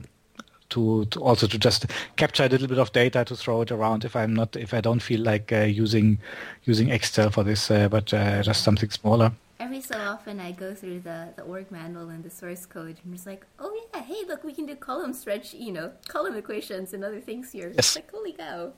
to, 0.70 1.06
to 1.06 1.20
also 1.20 1.48
to 1.48 1.58
just 1.58 1.86
capture 2.16 2.46
a 2.46 2.50
little 2.50 2.68
bit 2.68 2.78
of 2.78 2.92
data 2.92 3.26
to 3.26 3.36
throw 3.36 3.62
it 3.62 3.72
around 3.72 4.06
if 4.06 4.16
I'm 4.16 4.34
not 4.34 4.56
if 4.56 4.74
I 4.74 4.82
don't 4.82 5.02
feel 5.02 5.22
like 5.22 5.52
uh, 5.52 5.62
using 5.62 6.20
using 6.64 6.90
Excel 6.90 7.30
for 7.30 7.44
this, 7.44 7.72
uh, 7.72 7.90
but 7.90 8.14
uh, 8.14 8.42
just 8.44 8.64
something 8.64 8.90
smaller. 8.90 9.32
Every 9.60 9.82
so 9.82 9.98
often, 9.98 10.40
I 10.40 10.54
go 10.54 10.74
through 10.74 11.02
the, 11.02 11.34
the 11.36 11.44
org 11.44 11.70
manual 11.70 12.08
and 12.10 12.24
the 12.24 12.30
source 12.30 12.66
code, 12.66 12.98
and 13.04 13.14
it's 13.14 13.26
like, 13.26 13.46
oh 13.60 13.78
yeah, 13.94 14.02
hey, 14.02 14.24
look, 14.26 14.44
we 14.46 14.54
can 14.54 14.66
do 14.66 14.76
column 14.76 15.14
stretch, 15.14 15.54
you 15.54 15.74
know, 15.74 15.92
column 16.08 16.36
equations 16.38 16.94
and 16.94 17.04
other 17.04 17.20
things 17.20 17.52
here. 17.52 17.68
Yes. 17.68 17.78
It's 17.78 17.96
like, 17.98 18.12
holy 18.12 18.34
cow. 18.34 18.72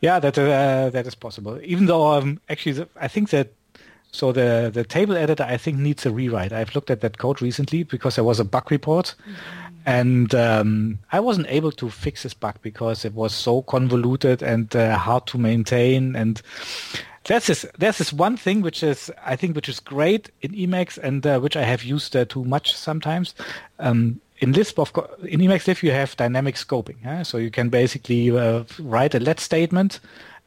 Yeah, 0.00 0.18
that 0.18 0.38
uh, 0.38 0.90
that 0.90 1.06
is 1.06 1.14
possible. 1.14 1.60
Even 1.62 1.86
though 1.86 2.12
um, 2.12 2.40
actually, 2.48 2.72
the, 2.72 2.88
I 2.96 3.08
think 3.08 3.30
that 3.30 3.52
so 4.10 4.32
the 4.32 4.70
the 4.72 4.84
table 4.84 5.16
editor 5.16 5.44
I 5.44 5.56
think 5.56 5.78
needs 5.78 6.04
a 6.06 6.10
rewrite. 6.10 6.52
I've 6.52 6.74
looked 6.74 6.90
at 6.90 7.00
that 7.00 7.18
code 7.18 7.40
recently 7.40 7.82
because 7.82 8.16
there 8.16 8.24
was 8.24 8.40
a 8.40 8.44
bug 8.44 8.70
report, 8.70 9.14
and 9.86 10.34
um, 10.34 10.98
I 11.10 11.20
wasn't 11.20 11.48
able 11.48 11.72
to 11.72 11.90
fix 11.90 12.22
this 12.22 12.34
bug 12.34 12.56
because 12.62 13.04
it 13.04 13.14
was 13.14 13.34
so 13.34 13.62
convoluted 13.62 14.42
and 14.42 14.74
uh, 14.74 14.96
hard 14.96 15.26
to 15.28 15.38
maintain. 15.38 16.16
And 16.16 16.40
that's 17.24 17.46
this 17.46 17.66
there's 17.78 17.98
this 17.98 18.12
one 18.12 18.36
thing 18.36 18.62
which 18.62 18.82
is 18.82 19.10
I 19.24 19.36
think 19.36 19.54
which 19.56 19.68
is 19.68 19.80
great 19.80 20.30
in 20.40 20.52
Emacs 20.52 20.98
and 20.98 21.26
uh, 21.26 21.38
which 21.40 21.56
I 21.56 21.62
have 21.62 21.84
used 21.84 22.16
uh, 22.16 22.24
too 22.24 22.44
much 22.44 22.76
sometimes. 22.76 23.34
Um, 23.78 24.20
in 24.38 24.52
Lisp, 24.52 24.80
of 24.80 24.92
co- 24.92 25.08
in 25.22 25.38
Emacs 25.38 25.68
Lisp, 25.68 25.84
you 25.84 25.92
have 25.92 26.16
dynamic 26.16 26.56
scoping. 26.56 27.24
So 27.24 27.38
you 27.38 27.50
can 27.50 27.68
basically 27.68 28.36
uh, 28.36 28.64
write 28.80 29.14
a 29.14 29.20
let 29.20 29.38
statement 29.38 30.00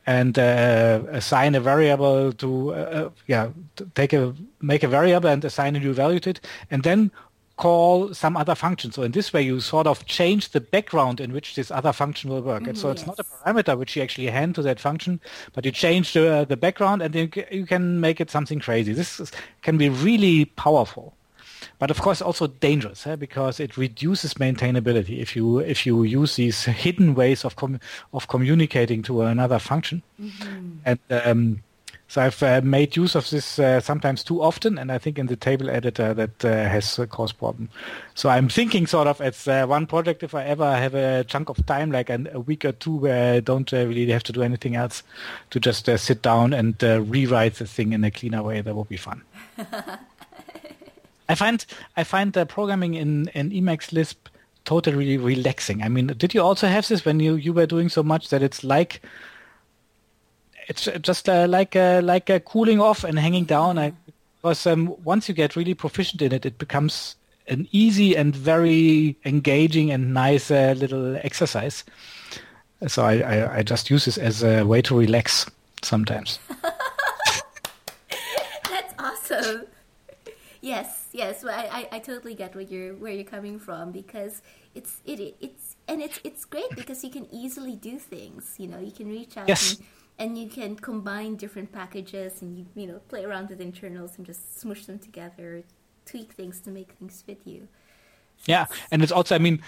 and 0.07 0.37
uh, 0.37 1.01
assign 1.09 1.55
a 1.55 1.59
variable 1.59 2.31
to 2.33 2.73
uh, 2.73 2.75
uh, 2.75 3.09
yeah 3.27 3.49
take 3.95 4.13
a 4.13 4.35
make 4.61 4.83
a 4.83 4.87
variable 4.87 5.29
and 5.29 5.43
assign 5.43 5.75
a 5.75 5.79
new 5.79 5.93
value 5.93 6.19
to 6.19 6.31
it, 6.31 6.41
and 6.69 6.83
then 6.83 7.11
call 7.57 8.13
some 8.13 8.35
other 8.35 8.55
function. 8.55 8.91
So 8.91 9.03
in 9.03 9.11
this 9.11 9.31
way, 9.31 9.41
you 9.41 9.59
sort 9.61 9.87
of 9.87 10.05
change 10.05 10.49
the 10.49 10.61
background 10.61 11.19
in 11.19 11.31
which 11.31 11.55
this 11.55 11.71
other 11.71 11.93
function 11.93 12.29
will 12.29 12.41
work. 12.41 12.67
and 12.67 12.77
so 12.77 12.89
it's 12.89 13.05
not 13.05 13.19
a 13.19 13.23
parameter 13.23 13.77
which 13.77 13.95
you 13.95 14.03
actually 14.03 14.27
hand 14.27 14.55
to 14.55 14.61
that 14.63 14.79
function, 14.79 15.19
but 15.53 15.65
you 15.65 15.71
change 15.71 16.13
the, 16.13 16.45
the 16.47 16.57
background 16.57 17.01
and 17.01 17.13
then 17.13 17.31
you 17.33 17.45
you 17.51 17.65
can 17.65 17.99
make 17.99 18.19
it 18.19 18.29
something 18.29 18.59
crazy. 18.59 18.93
This 18.93 19.19
is, 19.19 19.31
can 19.61 19.77
be 19.77 19.89
really 19.89 20.45
powerful 20.45 21.13
but 21.79 21.91
of 21.91 22.01
course 22.01 22.21
also 22.21 22.47
dangerous 22.47 23.07
eh, 23.07 23.15
because 23.15 23.59
it 23.59 23.77
reduces 23.77 24.35
maintainability 24.35 25.19
if 25.19 25.35
you 25.35 25.59
if 25.59 25.85
you 25.85 26.03
use 26.03 26.35
these 26.35 26.65
hidden 26.65 27.15
ways 27.15 27.43
of 27.43 27.55
com- 27.55 27.79
of 28.13 28.27
communicating 28.27 29.01
to 29.01 29.21
another 29.21 29.59
function 29.59 30.01
and 30.85 30.99
um, 31.09 31.63
so 32.07 32.21
I've 32.21 32.41
uh, 32.43 32.61
made 32.63 32.95
use 32.95 33.15
of 33.15 33.29
this 33.29 33.57
uh, 33.57 33.79
sometimes 33.79 34.23
too 34.23 34.41
often, 34.41 34.77
and 34.77 34.91
I 34.91 34.99
think 34.99 35.17
in 35.17 35.25
the 35.25 35.35
table 35.35 35.69
editor 35.69 36.13
that 36.13 36.45
uh, 36.45 36.49
has 36.69 36.99
caused 37.09 37.37
problem. 37.39 37.69
So 38.13 38.29
I'm 38.29 38.47
thinking 38.47 38.85
sort 38.85 39.07
of 39.07 39.19
as 39.21 39.47
uh, 39.47 39.65
one 39.65 39.87
project 39.87 40.21
if 40.21 40.35
I 40.35 40.43
ever 40.43 40.75
have 40.75 40.93
a 40.93 41.23
chunk 41.23 41.49
of 41.49 41.65
time, 41.65 41.91
like 41.91 42.09
an, 42.09 42.29
a 42.31 42.39
week 42.39 42.63
or 42.63 42.73
two, 42.73 42.95
where 42.95 43.33
I 43.35 43.39
don't 43.39 43.73
uh, 43.73 43.87
really 43.87 44.09
have 44.11 44.23
to 44.23 44.31
do 44.31 44.43
anything 44.43 44.75
else, 44.75 45.01
to 45.49 45.59
just 45.59 45.89
uh, 45.89 45.97
sit 45.97 46.21
down 46.21 46.53
and 46.53 46.81
uh, 46.83 47.01
rewrite 47.01 47.55
the 47.55 47.65
thing 47.65 47.91
in 47.91 48.03
a 48.03 48.11
cleaner 48.11 48.43
way. 48.43 48.61
That 48.61 48.75
would 48.75 48.89
be 48.89 48.97
fun. 48.97 49.23
I 51.27 51.33
find 51.33 51.65
I 51.97 52.03
find 52.03 52.37
uh, 52.37 52.45
programming 52.45 52.93
in 52.93 53.29
in 53.29 53.49
Emacs 53.49 53.91
Lisp 53.91 54.27
totally 54.63 55.17
relaxing. 55.17 55.81
I 55.81 55.89
mean, 55.89 56.07
did 56.07 56.33
you 56.35 56.41
also 56.41 56.67
have 56.67 56.87
this 56.87 57.03
when 57.03 57.19
you 57.19 57.35
you 57.35 57.51
were 57.51 57.65
doing 57.65 57.89
so 57.89 58.03
much 58.03 58.29
that 58.29 58.43
it's 58.43 58.63
like 58.63 59.01
it's 60.67 60.87
just 61.01 61.29
uh, 61.29 61.45
like 61.47 61.75
uh, 61.75 62.01
like 62.03 62.29
uh, 62.29 62.39
cooling 62.39 62.79
off 62.81 63.03
and 63.03 63.17
hanging 63.19 63.45
down? 63.45 63.77
I, 63.77 63.93
because 64.41 64.67
um, 64.67 64.95
once 65.03 65.27
you 65.27 65.33
get 65.35 65.55
really 65.55 65.73
proficient 65.73 66.21
in 66.21 66.31
it, 66.31 66.45
it 66.45 66.57
becomes 66.57 67.15
an 67.47 67.67
easy 67.71 68.15
and 68.15 68.35
very 68.35 69.15
engaging 69.25 69.91
and 69.91 70.13
nice 70.13 70.51
uh, 70.51 70.73
little 70.77 71.15
exercise. 71.17 71.83
So 72.87 73.03
I, 73.05 73.19
I, 73.19 73.55
I 73.57 73.63
just 73.63 73.89
use 73.89 74.05
this 74.05 74.17
as 74.17 74.43
a 74.43 74.63
way 74.63 74.81
to 74.83 74.97
relax 74.97 75.45
sometimes. 75.81 76.39
That's 78.69 78.93
awesome. 78.99 79.63
Yes, 80.61 81.05
yes. 81.11 81.43
Well, 81.43 81.57
I, 81.71 81.87
I, 81.91 81.99
totally 81.99 82.33
get 82.35 82.55
what 82.55 82.71
you're 82.71 82.93
where 82.95 83.11
you're 83.13 83.23
coming 83.23 83.59
from 83.59 83.91
because 83.91 84.41
it's 84.73 85.01
it 85.05 85.19
it- 85.19 85.35
it's 85.39 85.75
and 85.87 86.01
it's 86.01 86.19
it's 86.23 86.45
great 86.45 86.69
because 86.75 87.03
you 87.03 87.11
can 87.11 87.27
easily 87.31 87.75
do 87.75 87.99
things. 87.99 88.55
You 88.57 88.67
know, 88.67 88.79
you 88.79 88.91
can 88.91 89.07
reach 89.09 89.37
out 89.37 89.47
Yes. 89.47 89.75
and, 89.77 89.85
and 90.17 90.37
you 90.37 90.47
can 90.47 90.75
combine 90.75 91.35
different 91.35 91.71
packages 91.71 92.41
and 92.41 92.57
you 92.57 92.65
you 92.75 92.87
know 92.87 92.99
play 93.09 93.25
around 93.25 93.49
with 93.49 93.61
internals 93.61 94.17
and 94.17 94.25
just 94.25 94.59
smush 94.59 94.85
them 94.85 94.99
together, 94.99 95.63
tweak 96.05 96.33
things 96.33 96.61
to 96.61 96.71
make 96.71 96.91
things 96.93 97.21
fit 97.21 97.41
you. 97.45 97.67
Yeah, 98.45 98.65
and 98.91 99.01
it's 99.01 99.13
also, 99.13 99.35
I 99.35 99.37
mean, 99.39 99.61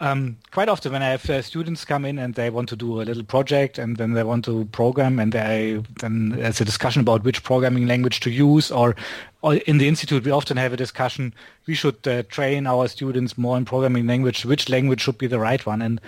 um, 0.00 0.36
quite 0.50 0.68
often 0.68 0.92
when 0.92 1.02
I 1.02 1.08
have 1.08 1.28
uh, 1.30 1.40
students 1.40 1.84
come 1.84 2.04
in 2.04 2.18
and 2.18 2.34
they 2.34 2.50
want 2.50 2.68
to 2.70 2.76
do 2.76 3.00
a 3.00 3.04
little 3.04 3.24
project 3.24 3.78
and 3.78 3.96
then 3.96 4.12
they 4.12 4.22
want 4.22 4.44
to 4.44 4.66
program 4.66 5.18
and 5.18 5.32
they 5.32 5.82
then 6.00 6.30
there's 6.30 6.60
a 6.60 6.64
discussion 6.64 7.00
about 7.00 7.24
which 7.24 7.42
programming 7.42 7.86
language 7.86 8.20
to 8.20 8.30
use 8.30 8.70
or, 8.70 8.94
or 9.40 9.54
in 9.54 9.78
the 9.78 9.88
institute 9.88 10.24
we 10.24 10.30
often 10.30 10.58
have 10.58 10.74
a 10.74 10.76
discussion 10.76 11.32
we 11.66 11.74
should 11.74 12.06
uh, 12.06 12.22
train 12.24 12.66
our 12.66 12.86
students 12.86 13.38
more 13.38 13.56
in 13.56 13.64
programming 13.64 14.06
language 14.06 14.44
which 14.44 14.68
language 14.68 15.00
should 15.00 15.16
be 15.16 15.26
the 15.26 15.38
right 15.38 15.64
one 15.64 15.80
and 15.80 16.00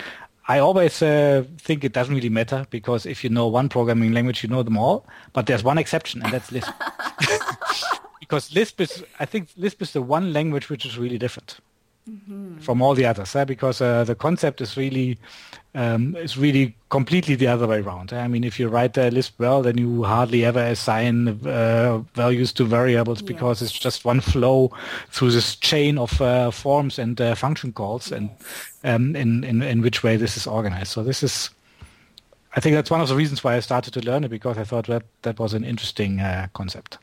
I 0.46 0.58
always 0.58 1.00
uh, 1.00 1.44
think 1.58 1.84
it 1.84 1.92
doesn't 1.92 2.14
really 2.14 2.28
matter 2.28 2.66
because 2.70 3.06
if 3.06 3.24
you 3.24 3.30
know 3.30 3.46
one 3.46 3.68
programming 3.68 4.12
language 4.12 4.42
you 4.42 4.48
know 4.48 4.62
them 4.62 4.76
all 4.76 5.06
but 5.32 5.46
there's 5.46 5.64
one 5.64 5.78
exception 5.78 6.22
and 6.22 6.32
that's 6.32 6.52
Lisp. 6.52 6.70
Because 8.20 8.54
Lisp 8.54 8.80
is 8.80 9.04
I 9.20 9.26
think 9.26 9.50
Lisp 9.56 9.82
is 9.82 9.92
the 9.92 10.02
one 10.02 10.32
language 10.32 10.70
which 10.70 10.86
is 10.86 10.98
really 10.98 11.18
different 11.18 11.58
from 12.60 12.82
all 12.82 12.94
the 12.94 13.06
others 13.06 13.34
eh? 13.34 13.44
because 13.44 13.80
uh, 13.80 14.04
the 14.04 14.14
concept 14.14 14.60
is 14.60 14.76
really 14.76 15.18
um, 15.74 16.14
is 16.16 16.36
really 16.36 16.76
completely 16.88 17.34
the 17.34 17.48
other 17.48 17.66
way 17.66 17.80
around. 17.80 18.12
eh? 18.12 18.20
I 18.20 18.28
mean, 18.28 18.44
if 18.44 18.60
you 18.60 18.68
write 18.68 18.96
a 18.96 19.10
Lisp 19.10 19.40
well, 19.40 19.62
then 19.62 19.76
you 19.76 20.04
hardly 20.04 20.44
ever 20.44 20.60
assign 20.60 21.28
uh, 21.46 21.98
values 22.14 22.52
to 22.52 22.64
variables 22.64 23.22
because 23.22 23.60
it's 23.60 23.72
just 23.72 24.04
one 24.04 24.20
flow 24.20 24.70
through 25.10 25.32
this 25.32 25.56
chain 25.56 25.98
of 25.98 26.20
uh, 26.20 26.50
forms 26.50 26.98
and 26.98 27.20
uh, 27.20 27.34
function 27.34 27.72
calls, 27.72 28.12
and 28.12 28.30
um, 28.84 29.16
in, 29.16 29.42
in 29.42 29.62
in 29.62 29.82
which 29.82 30.02
way 30.04 30.16
this 30.16 30.36
is 30.36 30.46
organized. 30.46 30.92
So 30.92 31.02
this 31.02 31.22
is. 31.22 31.50
I 32.56 32.60
think 32.60 32.76
that's 32.76 32.90
one 32.90 33.00
of 33.00 33.08
the 33.08 33.16
reasons 33.16 33.42
why 33.42 33.56
I 33.56 33.60
started 33.60 33.92
to 33.94 34.00
learn 34.00 34.22
it 34.22 34.28
because 34.28 34.56
I 34.58 34.62
thought 34.62 34.86
that 34.86 35.02
that 35.22 35.40
was 35.40 35.54
an 35.54 35.64
interesting 35.64 36.20
uh, 36.20 36.46
concept. 36.52 36.98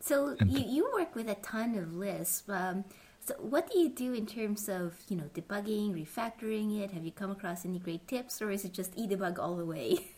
So 0.00 0.34
you, 0.46 0.60
you 0.60 0.90
work 0.94 1.14
with 1.14 1.28
a 1.28 1.34
ton 1.34 1.76
of 1.76 1.94
Lisp. 1.94 2.48
Um, 2.48 2.84
so 3.26 3.34
what 3.40 3.70
do 3.70 3.78
you 3.78 3.88
do 3.88 4.12
in 4.12 4.26
terms 4.26 4.68
of 4.68 4.94
you 5.08 5.16
know 5.16 5.28
debugging, 5.34 5.92
refactoring 5.94 6.80
it? 6.80 6.92
Have 6.92 7.04
you 7.04 7.12
come 7.12 7.30
across 7.30 7.64
any 7.64 7.78
great 7.78 8.06
tips, 8.06 8.40
or 8.40 8.50
is 8.50 8.64
it 8.64 8.72
just 8.72 8.94
edebug 8.96 9.38
all 9.38 9.56
the 9.56 9.66
way? 9.66 9.98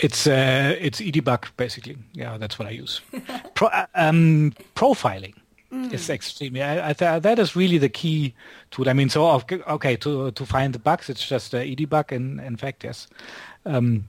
It's 0.00 0.26
uh, 0.26 0.74
it's 0.80 1.00
edebug 1.00 1.44
basically. 1.56 1.96
Yeah, 2.12 2.38
that's 2.38 2.58
what 2.58 2.66
I 2.66 2.72
use. 2.72 3.00
Pro, 3.54 3.68
uh, 3.68 3.86
um, 3.94 4.52
profiling 4.74 5.34
is 5.70 6.10
extremely. 6.10 6.60
I, 6.60 6.90
I 6.90 6.92
th- 6.92 7.22
that 7.22 7.38
is 7.38 7.54
really 7.54 7.78
the 7.78 7.88
key 7.88 8.34
tool. 8.72 8.88
I 8.88 8.94
mean, 8.94 9.08
so 9.08 9.30
okay, 9.30 9.60
okay 9.68 9.94
to 9.98 10.32
to 10.32 10.44
find 10.44 10.74
the 10.74 10.80
bugs, 10.80 11.08
it's 11.08 11.24
just 11.24 11.54
uh, 11.54 11.58
edebug. 11.58 12.10
In 12.10 12.40
in 12.40 12.56
fact, 12.56 12.82
yes. 12.82 13.06
Um, 13.64 14.08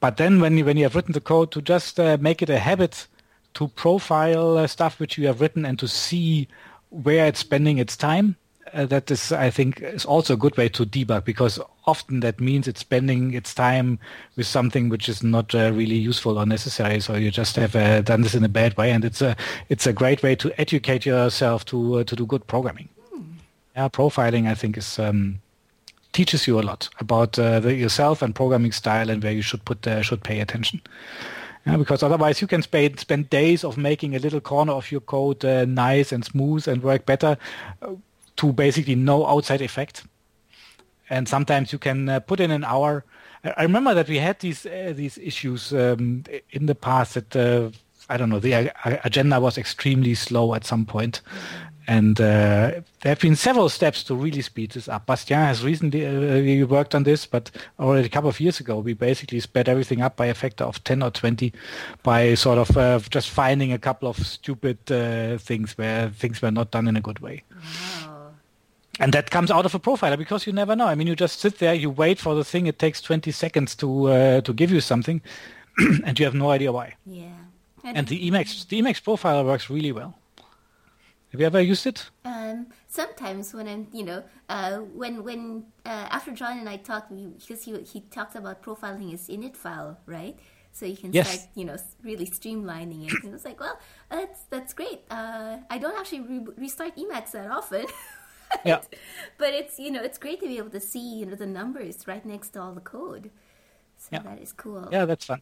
but 0.00 0.16
then 0.16 0.40
when 0.40 0.56
you 0.56 0.64
when 0.64 0.78
you 0.78 0.84
have 0.84 0.96
written 0.96 1.12
the 1.12 1.20
code, 1.20 1.50
to 1.50 1.60
just 1.60 2.00
uh, 2.00 2.16
make 2.18 2.40
it 2.40 2.48
a 2.48 2.58
habit 2.58 3.06
to 3.54 3.68
profile 3.68 4.56
uh, 4.56 4.66
stuff 4.66 4.98
which 4.98 5.18
you 5.18 5.26
have 5.26 5.40
written 5.40 5.66
and 5.66 5.78
to 5.78 5.86
see 5.86 6.48
where 6.92 7.26
it's 7.26 7.40
spending 7.40 7.78
its 7.78 7.96
time 7.96 8.36
uh, 8.72 8.86
that 8.86 9.10
is, 9.10 9.32
I 9.32 9.50
think, 9.50 9.80
is 9.82 10.04
also 10.04 10.34
a 10.34 10.36
good 10.36 10.56
way 10.56 10.68
to 10.70 10.86
debug 10.86 11.24
because 11.24 11.58
often 11.86 12.20
that 12.20 12.40
means 12.40 12.66
it's 12.66 12.80
spending 12.80 13.34
its 13.34 13.54
time 13.54 13.98
with 14.36 14.46
something 14.46 14.88
which 14.88 15.08
is 15.08 15.22
not 15.22 15.54
uh, 15.54 15.72
really 15.72 15.96
useful 15.96 16.38
or 16.38 16.46
necessary. 16.46 17.00
So 17.00 17.14
you 17.14 17.30
just 17.30 17.56
have 17.56 17.76
uh, 17.76 18.00
done 18.02 18.22
this 18.22 18.34
in 18.34 18.44
a 18.44 18.48
bad 18.48 18.76
way, 18.76 18.90
and 18.90 19.04
it's 19.04 19.20
a 19.20 19.36
it's 19.68 19.86
a 19.86 19.92
great 19.92 20.22
way 20.22 20.34
to 20.36 20.60
educate 20.60 21.04
yourself 21.04 21.64
to 21.66 21.98
uh, 21.98 22.04
to 22.04 22.16
do 22.16 22.26
good 22.26 22.46
programming. 22.46 22.88
Hmm. 23.12 23.22
Yeah, 23.76 23.88
profiling 23.88 24.48
I 24.48 24.54
think 24.54 24.76
is 24.78 24.98
um, 24.98 25.40
teaches 26.12 26.46
you 26.46 26.58
a 26.58 26.62
lot 26.62 26.88
about 26.98 27.38
uh, 27.38 27.60
the, 27.60 27.74
yourself 27.74 28.22
and 28.22 28.34
programming 28.34 28.72
style 28.72 29.10
and 29.10 29.22
where 29.22 29.32
you 29.32 29.42
should 29.42 29.64
put 29.64 29.86
uh, 29.86 30.02
should 30.02 30.22
pay 30.22 30.40
attention. 30.40 30.80
Yeah, 31.66 31.76
because 31.76 32.02
otherwise 32.02 32.40
you 32.40 32.48
can 32.48 32.62
spend 32.62 32.98
spend 32.98 33.30
days 33.30 33.64
of 33.64 33.78
making 33.78 34.16
a 34.16 34.18
little 34.18 34.40
corner 34.40 34.72
of 34.72 34.90
your 34.90 35.00
code 35.00 35.44
uh, 35.44 35.64
nice 35.64 36.10
and 36.10 36.24
smooth 36.24 36.66
and 36.66 36.82
work 36.82 37.06
better 37.06 37.36
uh, 37.80 37.94
to 38.36 38.52
basically 38.52 38.96
no 38.96 39.26
outside 39.26 39.62
effect. 39.62 40.04
And 41.08 41.28
sometimes 41.28 41.72
you 41.72 41.78
can 41.78 42.08
uh, 42.08 42.20
put 42.20 42.40
in 42.40 42.50
an 42.50 42.64
hour. 42.64 43.04
I 43.56 43.62
remember 43.62 43.94
that 43.94 44.08
we 44.08 44.18
had 44.18 44.40
these 44.40 44.66
uh, 44.66 44.92
these 44.96 45.18
issues 45.18 45.72
um, 45.72 46.24
in 46.50 46.66
the 46.66 46.74
past 46.74 47.14
that 47.14 47.36
uh, 47.36 47.70
I 48.08 48.16
don't 48.16 48.28
know 48.28 48.40
the 48.40 48.72
agenda 49.04 49.40
was 49.40 49.56
extremely 49.56 50.14
slow 50.14 50.54
at 50.54 50.64
some 50.64 50.84
point. 50.84 51.20
And 51.88 52.20
uh, 52.20 52.80
there 53.00 53.10
have 53.10 53.20
been 53.20 53.34
several 53.34 53.68
steps 53.68 54.04
to 54.04 54.14
really 54.14 54.42
speed 54.42 54.72
this 54.72 54.88
up. 54.88 55.06
Bastien 55.06 55.40
has 55.40 55.64
recently 55.64 56.06
uh, 56.06 56.66
worked 56.66 56.94
on 56.94 57.02
this, 57.02 57.26
but 57.26 57.50
already 57.78 58.06
a 58.06 58.10
couple 58.10 58.30
of 58.30 58.38
years 58.40 58.60
ago, 58.60 58.78
we 58.78 58.92
basically 58.92 59.40
sped 59.40 59.68
everything 59.68 60.00
up 60.00 60.16
by 60.16 60.26
a 60.26 60.34
factor 60.34 60.64
of 60.64 60.82
10 60.84 61.02
or 61.02 61.10
20 61.10 61.52
by 62.02 62.34
sort 62.34 62.58
of 62.58 62.76
uh, 62.76 63.00
just 63.10 63.30
finding 63.30 63.72
a 63.72 63.78
couple 63.78 64.08
of 64.08 64.16
stupid 64.18 64.78
uh, 64.90 65.38
things 65.38 65.76
where 65.76 66.10
things 66.10 66.40
were 66.40 66.52
not 66.52 66.70
done 66.70 66.86
in 66.86 66.96
a 66.96 67.00
good 67.00 67.18
way. 67.18 67.42
Wow. 68.04 68.30
And 69.00 69.12
that 69.14 69.30
comes 69.30 69.50
out 69.50 69.66
of 69.66 69.74
a 69.74 69.80
profiler 69.80 70.18
because 70.18 70.46
you 70.46 70.52
never 70.52 70.76
know. 70.76 70.86
I 70.86 70.94
mean, 70.94 71.08
you 71.08 71.16
just 71.16 71.40
sit 71.40 71.58
there, 71.58 71.74
you 71.74 71.90
wait 71.90 72.18
for 72.20 72.34
the 72.34 72.44
thing. 72.44 72.66
It 72.66 72.78
takes 72.78 73.00
20 73.00 73.32
seconds 73.32 73.74
to 73.76 74.08
uh, 74.08 74.40
to 74.42 74.52
give 74.52 74.70
you 74.70 74.80
something, 74.80 75.22
and 76.04 76.18
you 76.18 76.26
have 76.26 76.34
no 76.34 76.50
idea 76.50 76.70
why. 76.70 76.94
Yeah. 77.06 77.32
And 77.84 78.06
the 78.06 78.30
Emacs 78.30 78.68
the 78.68 78.80
Emacs 78.80 79.02
profiler 79.02 79.44
works 79.44 79.68
really 79.68 79.90
well. 79.90 80.14
Have 81.32 81.40
you 81.40 81.46
ever 81.46 81.62
used 81.62 81.86
it? 81.86 82.10
Um, 82.26 82.66
sometimes 82.88 83.54
when 83.54 83.66
I'm, 83.66 83.86
you 83.90 84.04
know, 84.04 84.22
uh, 84.50 84.78
when 84.78 85.24
when 85.24 85.64
uh, 85.86 86.06
after 86.10 86.30
John 86.32 86.58
and 86.58 86.68
I 86.68 86.76
talked, 86.76 87.10
because 87.10 87.64
he 87.64 87.80
he 87.80 88.02
talked 88.02 88.36
about 88.36 88.62
profiling 88.62 89.10
his 89.10 89.28
init 89.28 89.56
file, 89.56 89.98
right? 90.04 90.38
So 90.72 90.84
you 90.84 90.96
can 90.96 91.12
yes. 91.12 91.32
start, 91.32 91.48
you 91.54 91.64
know, 91.64 91.76
really 92.02 92.26
streamlining 92.26 93.06
it. 93.06 93.24
And 93.24 93.34
it's 93.34 93.46
like, 93.46 93.60
well, 93.60 93.78
that's 94.10 94.42
that's 94.50 94.74
great. 94.74 95.04
Uh, 95.10 95.56
I 95.70 95.78
don't 95.78 95.98
actually 95.98 96.20
re- 96.20 96.54
restart 96.58 96.96
Emacs 96.96 97.30
that 97.30 97.50
often. 97.50 97.86
yeah. 98.64 98.80
But 99.38 99.54
it's 99.54 99.78
you 99.78 99.90
know 99.90 100.02
it's 100.02 100.18
great 100.18 100.38
to 100.40 100.46
be 100.46 100.58
able 100.58 100.70
to 100.70 100.80
see 100.80 101.20
you 101.20 101.24
know 101.24 101.34
the 101.34 101.46
numbers 101.46 102.06
right 102.06 102.24
next 102.26 102.50
to 102.50 102.60
all 102.60 102.72
the 102.72 102.82
code. 102.82 103.30
So 103.96 104.08
yeah. 104.12 104.22
that 104.22 104.38
is 104.38 104.52
cool. 104.52 104.86
Yeah, 104.92 105.06
that's 105.06 105.24
fun. 105.24 105.40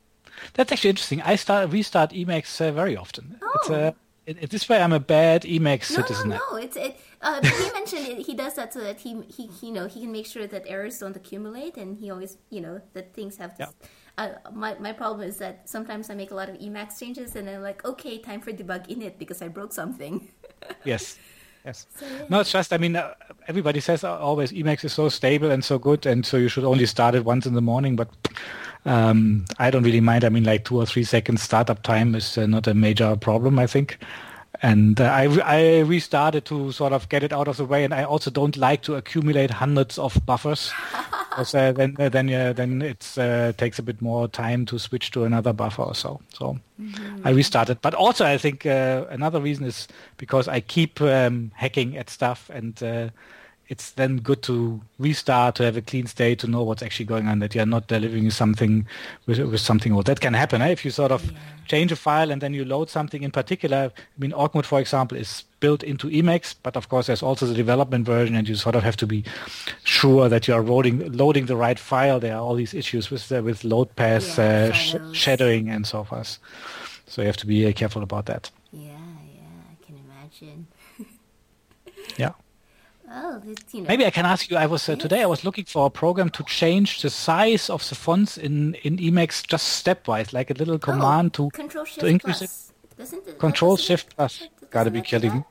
That's 0.55 0.70
actually 0.70 0.91
interesting. 0.91 1.20
I 1.22 1.34
start 1.34 1.70
restart 1.70 2.11
Emacs 2.11 2.61
uh, 2.61 2.70
very 2.70 2.97
often. 2.97 3.41
Oh. 3.43 3.53
It's, 3.57 3.70
uh, 3.70 3.93
it, 4.27 4.51
this 4.51 4.68
way 4.68 4.81
I'm 4.81 4.93
a 4.93 5.01
bad 5.01 5.43
Emacs 5.43 5.91
no, 5.91 5.97
citizen. 5.97 6.29
No, 6.31 6.41
no, 6.51 6.57
it's 6.57 6.77
it. 6.77 7.01
Uh, 7.21 7.41
he 7.43 7.73
mentioned 7.73 8.07
it, 8.07 8.27
he 8.27 8.35
does 8.35 8.55
that 8.55 8.73
so 8.73 8.81
that 8.81 9.01
he 9.01 9.23
he 9.23 9.51
you 9.62 9.73
know 9.73 9.87
he 9.87 10.03
can 10.03 10.12
make 10.12 10.27
sure 10.27 10.47
that 10.47 10.64
errors 10.66 10.99
don't 10.99 11.16
accumulate, 11.16 11.77
and 11.77 11.97
he 11.97 12.11
always 12.11 12.39
you 12.51 12.61
know 12.61 12.81
that 12.93 13.14
things 13.14 13.37
have. 13.37 13.57
To, 13.57 13.64
yeah. 13.64 13.89
Uh, 14.18 14.35
my 14.53 14.77
my 14.79 14.93
problem 14.93 15.27
is 15.27 15.39
that 15.39 15.68
sometimes 15.68 16.11
I 16.11 16.14
make 16.14 16.31
a 16.31 16.35
lot 16.35 16.49
of 16.49 16.57
Emacs 16.59 16.99
changes, 16.99 17.37
and 17.37 17.49
I'm 17.49 17.62
like, 17.62 17.85
okay, 17.85 18.18
time 18.18 18.41
for 18.41 18.53
debug 18.53 18.89
init 18.89 19.18
because 19.18 19.41
I 19.43 19.49
broke 19.49 19.73
something. 19.73 20.29
yes. 20.85 21.18
Yes. 21.64 21.86
So, 21.96 22.06
yeah. 22.06 22.24
No, 22.28 22.40
it's 22.40 22.52
just, 22.52 22.72
I 22.72 22.78
mean, 22.78 22.96
uh, 22.96 23.14
everybody 23.48 23.80
says 23.80 24.04
always 24.04 24.52
Emacs 24.52 24.84
is 24.84 24.92
so 24.92 25.08
stable 25.08 25.50
and 25.50 25.64
so 25.64 25.78
good, 25.78 26.06
and 26.06 26.24
so 26.24 26.36
you 26.36 26.48
should 26.48 26.64
only 26.64 26.86
start 26.86 27.14
it 27.14 27.24
once 27.24 27.46
in 27.46 27.54
the 27.54 27.61
morning, 27.61 27.96
but 27.96 28.08
um, 28.86 29.44
I 29.58 29.70
don't 29.70 29.82
really 29.82 30.00
mind. 30.00 30.24
I 30.24 30.30
mean, 30.30 30.44
like 30.44 30.64
two 30.64 30.78
or 30.78 30.86
three 30.86 31.04
seconds 31.04 31.42
startup 31.42 31.82
time 31.82 32.14
is 32.14 32.38
uh, 32.38 32.46
not 32.46 32.66
a 32.66 32.74
major 32.74 33.14
problem, 33.16 33.58
I 33.58 33.66
think. 33.66 33.98
And 34.62 35.00
uh, 35.00 35.04
I, 35.04 35.24
I 35.44 35.78
restarted 35.80 36.44
to 36.46 36.70
sort 36.72 36.92
of 36.92 37.08
get 37.08 37.22
it 37.22 37.32
out 37.32 37.48
of 37.48 37.56
the 37.56 37.64
way. 37.64 37.84
And 37.84 37.94
I 37.94 38.04
also 38.04 38.30
don't 38.30 38.56
like 38.56 38.82
to 38.82 38.94
accumulate 38.94 39.50
hundreds 39.50 39.98
of 39.98 40.20
buffers. 40.26 40.70
because 41.30 41.54
uh, 41.54 41.72
then 41.72 41.96
uh, 41.98 42.08
then 42.08 42.32
uh, 42.32 42.52
then 42.52 42.82
it 42.82 43.14
uh, 43.16 43.52
takes 43.52 43.78
a 43.78 43.82
bit 43.82 44.02
more 44.02 44.28
time 44.28 44.66
to 44.66 44.78
switch 44.78 45.11
to 45.12 45.24
another 45.24 45.52
buffer 45.52 45.82
or 45.82 45.94
so. 45.94 46.20
So 46.34 46.58
mm-hmm. 46.80 47.26
I 47.26 47.30
restarted. 47.30 47.80
But 47.80 47.94
also 47.94 48.26
I 48.26 48.36
think 48.36 48.66
uh, 48.66 49.06
another 49.11 49.40
reason 49.40 49.64
is 49.64 49.88
because 50.16 50.48
I 50.48 50.61
keep 50.61 51.00
um, 51.00 51.52
hacking 51.54 51.96
at 51.96 52.11
stuff 52.11 52.50
and 52.52 52.82
uh, 52.82 53.11
it's 53.71 53.93
then 53.93 54.16
good 54.18 54.43
to 54.43 54.81
restart 54.99 55.55
to 55.55 55.62
have 55.62 55.77
a 55.77 55.81
clean 55.81 56.07
state 56.07 56.41
to 56.41 56.47
know 56.47 56.62
what's 56.62 56.83
actually 56.83 57.07
going 57.07 57.29
on 57.29 57.39
that 57.39 57.55
you're 57.55 57.64
not 57.64 57.87
delivering 57.87 58.29
something 58.31 58.87
with, 59.27 59.39
with 59.39 59.61
something 59.61 59.93
old. 59.93 60.07
That 60.07 60.21
can 60.21 60.35
happen 60.35 60.61
eh? 60.61 60.68
if 60.68 60.85
you 60.85 60.91
sort 60.91 61.12
of 61.12 61.25
yeah. 61.25 61.39
change 61.66 61.93
a 61.93 61.97
file 61.97 62.31
and 62.33 62.43
then 62.43 62.53
you 62.53 62.64
load 62.64 62.91
something 62.91 63.23
in 63.23 63.31
particular. 63.31 63.93
I 63.97 64.03
mean 64.18 64.33
org 64.33 64.55
mode 64.55 64.66
for 64.66 64.81
example 64.81 65.16
is 65.16 65.45
built 65.61 65.83
into 65.83 66.09
emacs 66.09 66.55
but 66.62 66.77
of 66.77 66.89
course 66.89 67.07
there's 67.07 67.23
also 67.23 67.47
the 67.47 67.55
development 67.55 68.07
version 68.07 68.35
and 68.35 68.49
you 68.49 68.57
sort 68.57 68.75
of 68.75 68.83
have 68.83 68.97
to 68.97 69.07
be 69.07 69.25
sure 69.85 70.29
that 70.29 70.49
you 70.49 70.55
are 70.55 70.62
loading 70.62 71.12
loading 71.12 71.47
the 71.47 71.57
right 71.57 71.79
file. 71.79 72.21
There 72.21 72.35
are 72.35 72.41
all 72.41 72.57
these 72.57 72.75
issues 72.75 73.11
with 73.11 73.31
uh, 73.33 73.41
with 73.43 73.64
load 73.64 73.95
path 73.95 74.37
yeah, 74.37 74.71
uh, 74.71 74.73
sh- 74.73 74.97
shadowing 75.12 75.71
and 75.71 75.87
so 75.87 76.05
forth. 76.05 76.39
So 77.07 77.23
you 77.23 77.27
have 77.27 77.37
to 77.39 77.47
be 77.47 77.66
uh, 77.66 77.73
careful 77.73 78.03
about 78.03 78.27
that 78.27 78.51
yeah 78.73 78.83
yeah 78.83 79.41
i 79.71 79.85
can 79.85 79.97
imagine 79.97 80.66
yeah 82.16 82.33
Oh, 83.12 83.42
you 83.72 83.80
know. 83.80 83.88
Maybe 83.88 84.06
I 84.06 84.11
can 84.11 84.24
ask 84.24 84.48
you. 84.50 84.56
I 84.56 84.66
was 84.66 84.88
uh, 84.88 84.94
today. 84.94 85.22
I 85.22 85.26
was 85.26 85.44
looking 85.44 85.64
for 85.64 85.86
a 85.86 85.90
program 85.90 86.30
to 86.30 86.44
change 86.44 87.02
the 87.02 87.11
size 87.11 87.68
of 87.68 87.88
the 87.88 87.96
fonts 87.96 88.38
in 88.38 88.74
in 88.82 88.98
Emacs 88.98 89.44
just 89.44 89.84
stepwise, 89.84 90.32
like 90.32 90.50
a 90.50 90.54
little 90.54 90.76
oh, 90.76 90.78
command 90.78 91.36
oh, 91.40 91.50
to 91.50 91.84
to 91.98 92.06
increase 92.06 92.38
plus. 92.38 92.70
it. 92.70 92.96
Doesn't 92.96 93.26
it 93.26 93.38
control 93.38 93.76
Shift 93.76 94.16
plus. 94.16 94.48
Gotta 94.70 94.90
be 94.92 95.02
kidding. 95.02 95.44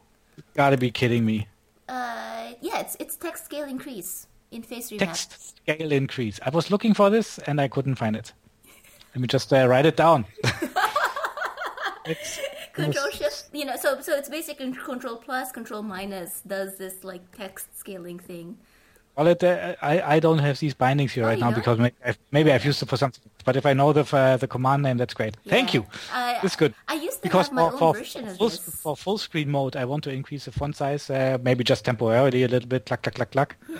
Gotta 0.53 0.77
be 0.77 0.89
kidding 0.89 1.25
me. 1.25 1.47
Uh, 1.89 2.51
yeah, 2.61 2.79
it's 2.79 2.95
it's 2.99 3.17
text 3.17 3.45
scale 3.45 3.65
increase 3.65 4.27
in 4.51 4.63
face 4.63 4.89
remap. 4.91 4.99
Text 4.99 5.57
scale 5.57 5.91
increase. 5.91 6.39
I 6.45 6.51
was 6.51 6.71
looking 6.71 6.93
for 6.93 7.09
this 7.09 7.39
and 7.39 7.59
I 7.59 7.67
couldn't 7.67 7.95
find 7.95 8.15
it. 8.15 8.31
Let 9.13 9.21
me 9.21 9.27
just 9.27 9.51
uh, 9.51 9.67
write 9.67 9.85
it 9.85 9.97
down. 9.97 10.25
control 12.73 13.09
shift 13.09 13.45
you 13.53 13.65
know 13.65 13.75
so 13.75 13.99
so 14.01 14.15
it's 14.15 14.29
basically 14.29 14.71
control 14.71 15.17
plus 15.17 15.51
control 15.51 15.81
minus 15.81 16.41
does 16.41 16.77
this 16.77 17.03
like 17.03 17.21
text 17.35 17.77
scaling 17.77 18.19
thing. 18.19 18.57
Well 19.15 19.27
it, 19.27 19.43
uh, 19.43 19.75
I, 19.81 20.15
I 20.15 20.19
don't 20.21 20.39
have 20.39 20.59
these 20.59 20.73
bindings 20.73 21.11
here 21.11 21.25
oh, 21.25 21.27
right 21.27 21.39
now 21.39 21.47
don't? 21.49 21.59
because 21.59 21.77
maybe 21.77 21.95
I've, 22.05 22.19
maybe 22.31 22.51
I've, 22.53 22.63
used 22.63 22.81
it 22.81 22.87
for 22.87 22.95
something 22.95 23.21
but 23.43 23.57
if 23.57 23.65
I 23.65 23.73
know 23.73 23.91
the 23.91 24.05
uh, 24.15 24.37
the 24.37 24.47
command 24.47 24.83
name 24.83 24.97
that's 24.97 25.13
great. 25.13 25.35
Yeah. 25.43 25.51
thank 25.51 25.73
you. 25.73 25.85
Uh, 26.13 26.39
it's 26.41 26.55
good. 26.55 26.73
I 26.87 26.93
used 26.93 27.21
because 27.21 27.49
for, 27.49 27.59
own 27.59 27.77
for, 27.77 27.93
version 27.93 28.23
for, 28.25 28.31
of 28.31 28.37
full, 28.37 28.49
this. 28.49 28.81
for 28.81 28.95
full 28.95 29.17
screen 29.17 29.49
mode 29.49 29.75
I 29.75 29.85
want 29.85 30.03
to 30.05 30.11
increase 30.11 30.45
the 30.45 30.51
font 30.51 30.75
size 30.75 31.09
uh, 31.09 31.37
maybe 31.43 31.63
just 31.63 31.83
temporarily 31.83 32.43
a 32.43 32.47
little 32.47 32.69
bit 32.69 32.85
clack 32.85 33.01
clack 33.01 33.15
clack 33.15 33.31
clack 33.31 33.57
yeah. 33.67 33.77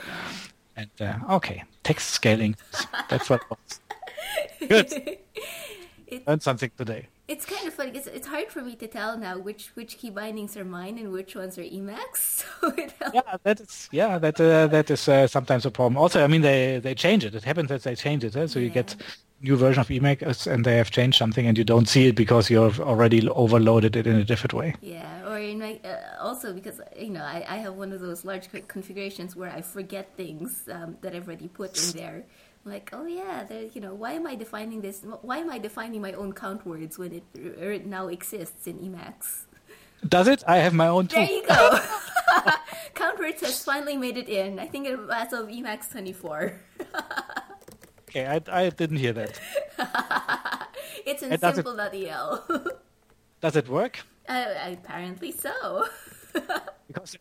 and 0.76 0.90
uh, 1.00 1.36
okay 1.36 1.64
text 1.84 2.10
scaling. 2.10 2.56
That's 3.10 3.30
what 3.30 3.42
It 4.60 4.70
was. 4.70 4.92
Good. 4.92 5.18
Learned 6.28 6.44
something 6.44 6.72
today 6.78 7.08
it's 7.30 7.45
kind 7.45 7.67
of 7.67 7.73
funny 7.73 7.91
because 7.91 8.07
it's 8.07 8.27
hard 8.27 8.49
for 8.49 8.61
me 8.61 8.75
to 8.75 8.88
tell 8.88 9.17
now 9.17 9.38
which 9.38 9.69
which 9.75 9.97
key 9.99 10.09
bindings 10.09 10.57
are 10.57 10.65
mine 10.65 10.97
and 10.97 11.11
which 11.11 11.36
ones 11.36 11.57
are 11.57 11.63
Emacs. 11.63 12.43
So 12.59 12.73
yeah, 13.13 13.38
that 13.43 13.61
is 13.61 13.88
yeah 13.91 14.17
that 14.17 14.41
uh, 14.41 14.67
that 14.67 14.89
is 14.89 15.07
uh, 15.07 15.27
sometimes 15.27 15.65
a 15.65 15.71
problem. 15.71 15.97
Also, 15.97 16.23
I 16.23 16.27
mean 16.27 16.41
they 16.41 16.80
they 16.80 16.95
change 16.95 17.23
it. 17.23 17.36
It 17.36 17.43
happens 17.43 17.69
that 17.69 17.84
they 17.84 17.95
change 17.95 18.23
it. 18.23 18.36
Eh? 18.36 18.47
So 18.47 18.59
yeah. 18.59 18.65
you 18.65 18.71
get 18.71 18.95
new 19.41 19.55
version 19.55 19.80
of 19.80 19.88
Emacs 19.88 20.47
and 20.51 20.65
they 20.65 20.77
have 20.77 20.91
changed 20.91 21.17
something 21.17 21.47
and 21.47 21.57
you 21.57 21.63
don't 21.63 21.88
see 21.88 22.07
it 22.07 22.15
because 22.15 22.49
you've 22.49 22.82
already 22.82 23.27
overloaded 23.30 23.95
it 23.95 24.05
in 24.05 24.15
a 24.15 24.25
different 24.25 24.53
way. 24.53 24.75
Yeah, 24.82 25.30
or 25.30 25.38
in 25.38 25.59
my, 25.59 25.80
uh, 25.86 25.97
also 26.19 26.51
because 26.51 26.82
you 26.97 27.11
know 27.11 27.23
I, 27.23 27.45
I 27.47 27.57
have 27.57 27.75
one 27.75 27.93
of 27.93 28.01
those 28.01 28.25
large 28.25 28.49
configurations 28.67 29.36
where 29.36 29.51
I 29.51 29.61
forget 29.61 30.15
things 30.17 30.67
um, 30.71 30.97
that 31.01 31.15
I've 31.15 31.27
already 31.27 31.47
put 31.47 31.71
in 31.77 32.01
there 32.01 32.25
like 32.66 32.89
oh 32.93 33.05
yeah 33.05 33.45
you 33.74 33.82
know 33.82 33.93
why 33.93 34.14
am 34.14 34.28
i 34.28 34.36
defining 34.36 34.82
this 34.82 35.01
why 35.22 35.38
am 35.38 35.49
i 35.49 35.57
defining 35.57 36.01
my 36.01 36.14
own 36.14 36.34
count 36.34 36.66
words 36.66 36.97
when 36.97 37.14
it, 37.14 37.24
it 37.36 37.86
now 37.86 38.07
exists 38.07 38.68
in 38.68 38.78
emacs? 38.80 39.45
Does 40.07 40.30
it? 40.30 40.43
I 40.47 40.57
have 40.60 40.74
my 40.74 40.88
own 40.88 41.07
too. 41.07 41.18
There 41.18 41.30
you 41.30 41.45
go. 41.45 41.80
Count 42.93 43.20
words 43.20 43.41
has 43.41 43.64
finally 43.64 43.97
made 43.97 44.18
it 44.18 44.30
in 44.30 44.60
i 44.60 44.68
think 44.68 44.88
as 44.88 45.34
of 45.34 45.47
emacs 45.47 45.89
24 45.91 46.53
okay 48.07 48.26
I, 48.26 48.41
I 48.51 48.70
didn't 48.70 48.97
hear 48.97 49.14
that. 49.14 49.39
It's 51.05 51.24
in 51.24 51.38
simple.el 51.39 52.45
does 53.41 53.55
it 53.55 53.70
work? 53.70 53.99
Uh, 54.28 54.45
apparently 54.74 55.32
so 55.32 55.86
because 56.90 57.18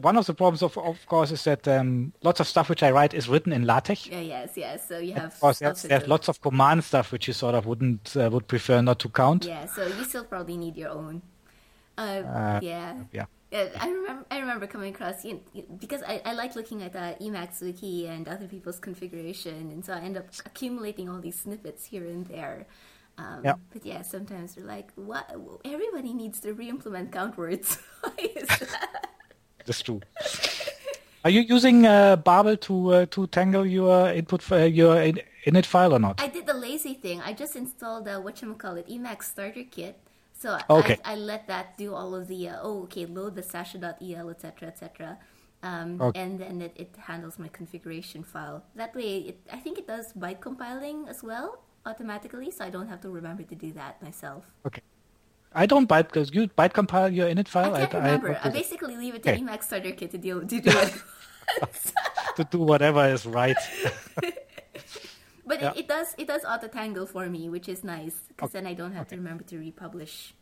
one 0.00 0.16
of 0.16 0.26
the 0.26 0.34
problems, 0.34 0.62
of, 0.62 0.78
of 0.78 1.04
course, 1.06 1.32
is 1.32 1.42
that 1.44 1.66
um, 1.66 2.12
lots 2.22 2.38
of 2.38 2.46
stuff 2.46 2.68
which 2.68 2.82
I 2.82 2.92
write 2.92 3.12
is 3.12 3.28
written 3.28 3.52
in 3.52 3.66
LaTeX. 3.66 4.06
Yeah, 4.06 4.20
yes, 4.20 4.52
yes. 4.56 4.86
So 4.86 4.98
you 4.98 5.14
have. 5.14 5.34
Of 5.34 5.40
course, 5.40 5.60
yes, 5.60 5.82
there's 5.82 6.06
lots 6.06 6.28
of 6.28 6.40
command 6.40 6.84
stuff 6.84 7.10
which 7.10 7.26
you 7.26 7.34
sort 7.34 7.56
of 7.56 7.66
wouldn't 7.66 8.12
would 8.14 8.46
prefer 8.46 8.80
not 8.80 9.00
to 9.00 9.08
count. 9.08 9.44
Yeah, 9.44 9.66
so 9.66 9.84
you 9.86 10.04
still 10.04 10.24
probably 10.24 10.56
need 10.56 10.76
your 10.76 10.90
own. 10.90 11.22
Uh, 11.98 12.00
uh, 12.00 12.60
yeah. 12.62 12.94
Yeah. 13.12 13.26
Yeah, 13.50 13.68
I 13.80 13.90
remember. 13.90 14.24
I 14.30 14.38
remember 14.38 14.68
coming 14.68 14.94
across 14.94 15.24
you 15.24 15.40
know, 15.54 15.62
because 15.80 16.04
I, 16.04 16.22
I 16.24 16.34
like 16.34 16.54
looking 16.54 16.84
at 16.84 16.92
the 16.92 17.16
Emacs 17.20 17.60
wiki 17.60 18.06
and 18.06 18.28
other 18.28 18.46
people's 18.46 18.78
configuration, 18.78 19.72
and 19.72 19.84
so 19.84 19.92
I 19.92 19.98
end 19.98 20.16
up 20.16 20.26
accumulating 20.46 21.08
all 21.08 21.18
these 21.18 21.40
snippets 21.40 21.86
here 21.86 22.04
and 22.04 22.24
there. 22.26 22.66
Um, 23.20 23.44
Yeah. 23.44 23.54
But 23.72 23.84
yeah, 23.84 24.02
sometimes 24.02 24.56
we're 24.56 24.66
like, 24.66 24.88
what? 24.96 25.30
Everybody 25.64 26.12
needs 26.14 26.40
to 26.40 26.52
re-implement 26.54 27.12
count 27.12 27.36
words. 27.36 27.78
Why 28.00 28.30
is 28.36 28.48
that? 28.48 29.10
That's 29.66 29.82
true. 29.82 30.00
Are 31.24 31.30
you 31.30 31.42
using 31.42 31.84
uh, 31.86 32.16
Babel 32.16 32.56
to 32.56 32.74
uh, 32.94 33.06
to 33.14 33.26
tangle 33.26 33.66
your 33.66 34.08
input 34.08 34.40
f- 34.40 34.52
uh, 34.52 34.64
your 34.64 34.96
init 35.44 35.66
file 35.66 35.92
or 35.92 35.98
not? 35.98 36.16
I 36.20 36.28
did 36.28 36.46
the 36.46 36.54
lazy 36.54 36.94
thing. 36.94 37.20
I 37.20 37.34
just 37.34 37.56
installed 37.56 38.06
the 38.06 38.16
whatchamacallit 38.24 38.88
Emacs 38.88 39.24
starter 39.24 39.64
kit. 39.70 40.00
So 40.32 40.56
Okay. 40.70 40.96
I, 41.04 41.12
I 41.12 41.14
let 41.16 41.46
that 41.48 41.76
do 41.76 41.92
all 41.94 42.14
of 42.14 42.26
the, 42.26 42.48
uh, 42.48 42.62
oh, 42.62 42.84
okay, 42.84 43.04
load 43.04 43.34
the 43.36 43.42
sacha.el, 43.42 44.30
etc., 44.30 44.68
etc. 44.68 45.18
Um, 45.62 46.00
Okay. 46.00 46.18
And 46.22 46.40
then 46.40 46.62
it, 46.62 46.72
it 46.76 46.96
handles 46.96 47.38
my 47.38 47.48
configuration 47.48 48.24
file. 48.24 48.64
That 48.74 48.94
way, 48.96 49.18
it, 49.28 49.38
I 49.52 49.58
think 49.60 49.76
it 49.78 49.86
does 49.86 50.14
byte 50.14 50.40
compiling 50.40 51.04
as 51.06 51.22
well 51.22 51.60
automatically, 51.86 52.50
so 52.50 52.64
I 52.64 52.70
don't 52.70 52.88
have 52.88 53.00
to 53.02 53.10
remember 53.10 53.42
to 53.44 53.54
do 53.54 53.72
that 53.72 54.02
myself. 54.02 54.44
Okay. 54.66 54.82
I 55.52 55.66
don't 55.66 55.88
byte 55.88 56.04
because 56.08 56.32
you 56.34 56.48
byte 56.48 56.72
compile 56.74 57.12
your 57.12 57.28
init 57.28 57.48
file. 57.48 57.74
I 57.74 57.86
can't 57.86 58.04
remember. 58.04 58.28
I, 58.30 58.32
don't 58.34 58.42
do 58.44 58.50
that. 58.50 58.52
basically 58.52 58.96
leave 58.96 59.14
it 59.16 59.22
to 59.24 59.30
Okay. 59.30 59.40
Emacs 59.40 59.64
starter 59.64 59.92
kit 59.92 60.10
to 60.12 60.18
deal 60.18 60.40
to 60.40 60.46
do 60.46 60.70
it. 60.70 60.94
to 62.36 62.44
do 62.44 62.58
whatever 62.60 63.06
is 63.08 63.26
right. 63.26 63.56
But 65.46 65.60
Yeah. 65.60 65.70
it, 65.72 65.78
it 65.78 65.88
does 65.88 66.14
it 66.18 66.28
does 66.28 66.44
auto 66.44 66.68
tangle 66.68 67.06
for 67.06 67.28
me, 67.28 67.48
which 67.48 67.68
is 67.68 67.82
nice 67.82 68.20
because 68.28 68.52
then 68.52 68.66
I 68.66 68.74
don't 68.74 68.92
have 68.92 69.08
to 69.08 69.16
remember 69.16 69.42
to 69.44 69.58
republish. 69.58 70.34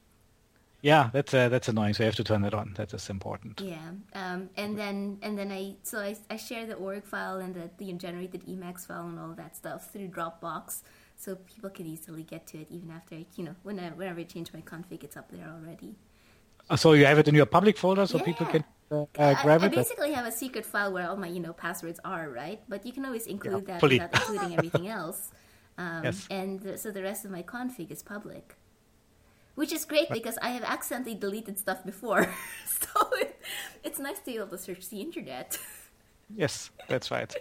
yeah, 0.82 1.11
that's 1.12 1.32
uh, 1.34 1.49
that's 1.49 1.68
annoying. 1.68 1.95
So 1.95 2.03
you 2.03 2.07
have 2.07 2.16
to 2.16 2.24
turn 2.24 2.43
that 2.43 2.55
on. 2.55 2.74
That 2.76 2.93
is 2.93 3.09
important. 3.09 3.61
Yeah, 3.61 3.91
um, 4.12 4.51
and 4.57 4.76
then 4.78 5.18
and 5.22 5.39
then 5.39 5.51
I 5.51 5.76
so 5.82 5.99
I, 6.01 6.16
I 6.30 6.36
share 6.36 6.66
the 6.66 6.74
org 6.74 7.05
file 7.05 7.39
and 7.39 7.55
the, 7.55 7.70
the 7.78 7.93
generated 7.95 8.45
Emacs 8.47 8.86
file 8.86 9.07
and 9.09 9.18
all 9.18 9.32
that 9.36 9.57
stuff 9.57 9.91
through 9.93 10.09
Dropbox, 10.09 10.82
so 11.19 11.35
people 11.53 11.71
can 11.71 11.87
easily 11.87 12.23
get 12.23 12.47
to 12.51 12.57
it 12.62 12.69
even 12.71 12.91
after 12.99 13.16
I, 13.16 13.27
you 13.37 13.45
know 13.47 13.55
whenever 13.64 13.95
whenever 13.97 14.21
I 14.21 14.25
change 14.35 14.49
my 14.59 14.62
config, 14.73 15.01
it's 15.05 15.16
up 15.21 15.29
there 15.31 15.49
already. 15.57 15.91
Uh, 16.71 16.77
So 16.77 16.93
you 16.99 17.05
have 17.11 17.19
it 17.23 17.29
in 17.29 17.35
your 17.35 17.47
public 17.59 17.77
folder, 17.77 18.07
so 18.07 18.19
people 18.31 18.47
can 18.47 18.62
uh, 18.91 19.05
I, 19.19 19.33
uh, 19.35 19.43
grab 19.43 19.62
I 19.62 19.66
it. 19.66 19.71
That's- 19.71 19.75
basically 19.89 20.12
have 20.12 20.27
a 20.27 20.33
secret 20.43 20.64
file 20.73 20.93
where 20.95 21.07
all 21.11 21.16
my 21.16 21.31
you 21.37 21.41
know 21.47 21.53
passwords 21.53 22.01
are, 22.05 22.25
right? 22.43 22.61
But 22.73 22.87
you 22.87 22.93
can 22.97 23.05
always 23.05 23.27
include 23.27 23.66
that 23.66 23.81
fully. 23.81 23.99
without 23.99 24.14
including 24.14 24.53
everything 24.59 24.89
else. 24.89 25.21
Um, 25.81 26.03
Yes. 26.03 26.27
And 26.29 26.51
the, 26.64 26.73
so 26.83 26.91
the 26.91 27.05
rest 27.11 27.25
of 27.25 27.31
my 27.31 27.45
config 27.55 27.93
is 27.93 28.03
public, 28.03 28.57
which 29.55 29.73
is 29.73 29.85
great 29.93 30.09
because 30.11 30.37
I 30.43 30.49
have 30.57 30.64
accidentally 30.64 31.14
deleted 31.14 31.57
stuff 31.57 31.81
before, 31.85 32.23
so 32.66 32.91
it, 33.23 33.41
it's 33.87 34.01
nice 34.01 34.19
to 34.19 34.25
be 34.25 34.35
able 34.39 34.49
to 34.49 34.59
search 34.59 34.89
the 34.89 35.01
internet. 35.01 35.57
Yes, 36.43 36.71
that's 36.89 37.12
right. 37.12 37.33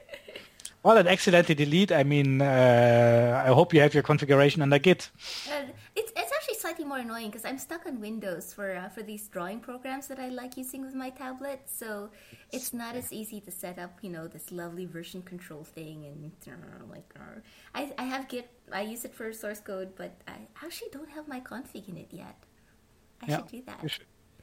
Well, 0.84 0.98
an 0.98 1.08
accidentally 1.08 1.56
delete. 1.56 1.92
I 1.92 2.04
mean, 2.04 2.42
uh, 2.42 3.44
I 3.46 3.50
hope 3.50 3.74
you 3.74 3.82
have 3.82 3.94
your 3.94 4.04
configuration 4.04 4.62
under 4.62 4.80
Git. 4.80 5.10
And 5.50 5.74
it's 5.96 6.12
it's 6.16 6.32
actually 6.32 6.56
slightly 6.56 6.86
more 6.86 7.00
annoying 7.00 7.30
because 7.30 7.46
I'm 7.46 7.58
stuck 7.58 7.86
on 7.86 8.00
Windows 8.00 8.54
for 8.54 8.76
uh, 8.76 8.90
for 8.90 9.04
these 9.04 9.28
drawing 9.28 9.60
programs 9.60 10.08
that 10.08 10.20
I 10.20 10.30
like 10.30 10.56
using 10.56 10.82
with 10.86 10.96
my 10.96 11.10
tablet. 11.10 11.62
So 11.66 12.10
it's 12.52 12.74
not 12.74 12.96
as 12.96 13.12
easy 13.12 13.42
to 13.42 13.52
set 13.52 13.80
up, 13.80 13.98
you 14.02 14.10
know, 14.10 14.28
this 14.28 14.52
lovely 14.52 14.86
version 14.86 15.22
control 15.22 15.64
thing 15.64 16.06
and 16.06 16.32
uh, 16.48 16.86
like. 16.90 17.12
Uh, 17.16 17.42
I 17.76 17.92
I 17.98 18.04
have 18.04 18.28
Git. 18.30 18.50
I 18.72 18.82
use 18.82 19.04
it 19.04 19.14
for 19.14 19.34
source 19.34 19.60
code, 19.60 19.94
but 19.96 20.14
I 20.28 20.38
actually 20.64 20.90
don't 20.92 21.10
have 21.10 21.28
my 21.28 21.40
config 21.42 21.90
in 21.90 21.98
it 21.98 22.10
yet. 22.12 22.38
I 23.22 23.26
Yeah, 23.28 23.38
should 23.38 23.48
do 23.48 23.62
that. 23.66 23.82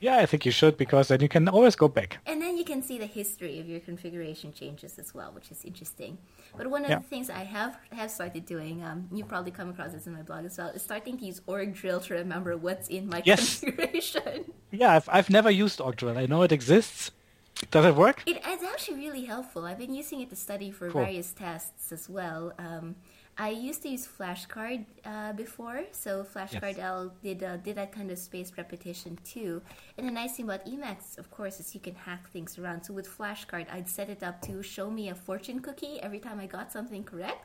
Yeah, 0.05 0.19
I 0.25 0.27
think 0.27 0.45
you 0.45 0.53
should 0.53 0.77
because 0.77 1.09
then 1.09 1.21
you 1.23 1.31
can 1.31 1.49
always 1.49 1.77
go 1.77 1.89
back. 1.89 2.19
And 2.27 2.43
then 2.43 2.59
you 2.59 2.65
can 2.73 2.83
see 2.83 2.99
the 2.99 3.07
history 3.21 3.59
of 3.61 3.67
your 3.73 3.81
configuration 3.81 4.53
changes 4.53 4.99
as 4.99 5.15
well, 5.15 5.31
which 5.33 5.51
is 5.51 5.65
interesting. 5.65 6.19
But 6.59 6.67
one 6.77 6.85
of 6.85 6.91
Yeah. 6.91 6.99
the 6.99 7.09
things 7.15 7.31
I 7.31 7.45
have 7.57 7.73
have 8.01 8.11
started 8.11 8.45
doing, 8.45 8.85
um, 8.85 9.09
you 9.17 9.25
probably 9.25 9.51
come 9.51 9.71
across 9.71 9.93
this 9.93 10.07
in 10.07 10.13
my 10.13 10.23
blog 10.23 10.45
as 10.45 10.59
well, 10.59 10.69
is 10.77 10.83
starting 10.83 11.17
to 11.21 11.25
use 11.25 11.41
org 11.47 11.69
drill 11.81 12.01
to 12.07 12.13
remember 12.23 12.53
what's 12.67 12.89
in 12.97 13.09
my 13.15 13.23
Yes. 13.25 13.41
configuration. 13.61 14.53
Yeah, 14.83 14.93
I've 14.97 15.09
I've 15.17 15.31
never 15.39 15.51
used 15.65 15.81
org 15.81 15.97
drill. 16.01 16.19
I 16.25 16.27
know 16.27 16.43
it 16.43 16.53
exists. 16.61 17.11
Does 17.71 17.85
it 17.91 17.95
work? 18.05 18.19
It, 18.27 18.37
it's 18.53 18.65
actually 18.73 18.99
really 19.07 19.25
helpful. 19.35 19.61
I've 19.65 19.79
been 19.85 19.95
using 20.03 20.19
it 20.21 20.29
to 20.31 20.37
study 20.37 20.71
for 20.79 20.91
Cool. 20.91 21.03
various 21.07 21.31
tests 21.33 21.93
as 21.97 22.05
well. 22.11 22.53
Um, 22.59 22.87
I 23.37 23.51
used 23.51 23.83
to 23.83 23.89
use 23.89 24.07
flashcard 24.07 24.85
uh, 25.05 25.33
before, 25.33 25.83
so 25.91 26.25
flashcard.el 26.25 27.13
did 27.23 27.43
uh, 27.43 27.57
did 27.57 27.77
that 27.77 27.91
kind 27.91 28.11
of 28.11 28.19
spaced 28.19 28.57
repetition 28.57 29.19
too. 29.25 29.61
And 29.99 30.07
the 30.07 30.13
nice 30.13 30.37
thing 30.37 30.45
about 30.45 30.65
Emacs, 30.67 31.19
of 31.19 31.31
course, 31.31 31.59
is 31.59 31.75
you 31.75 31.81
can 31.81 31.97
hack 31.97 32.31
things 32.31 32.59
around. 32.59 32.85
So 32.85 32.95
with 32.95 33.09
flashcard, 33.09 33.67
I'd 33.73 33.89
set 33.89 34.09
it 34.09 34.23
up 34.23 34.41
to 34.43 34.63
show 34.63 34.89
me 34.89 35.09
a 35.09 35.15
fortune 35.15 35.61
cookie 35.61 36.01
every 36.01 36.21
time 36.21 36.39
I 36.39 36.47
got 36.47 36.71
something 36.71 37.03
correct. 37.03 37.45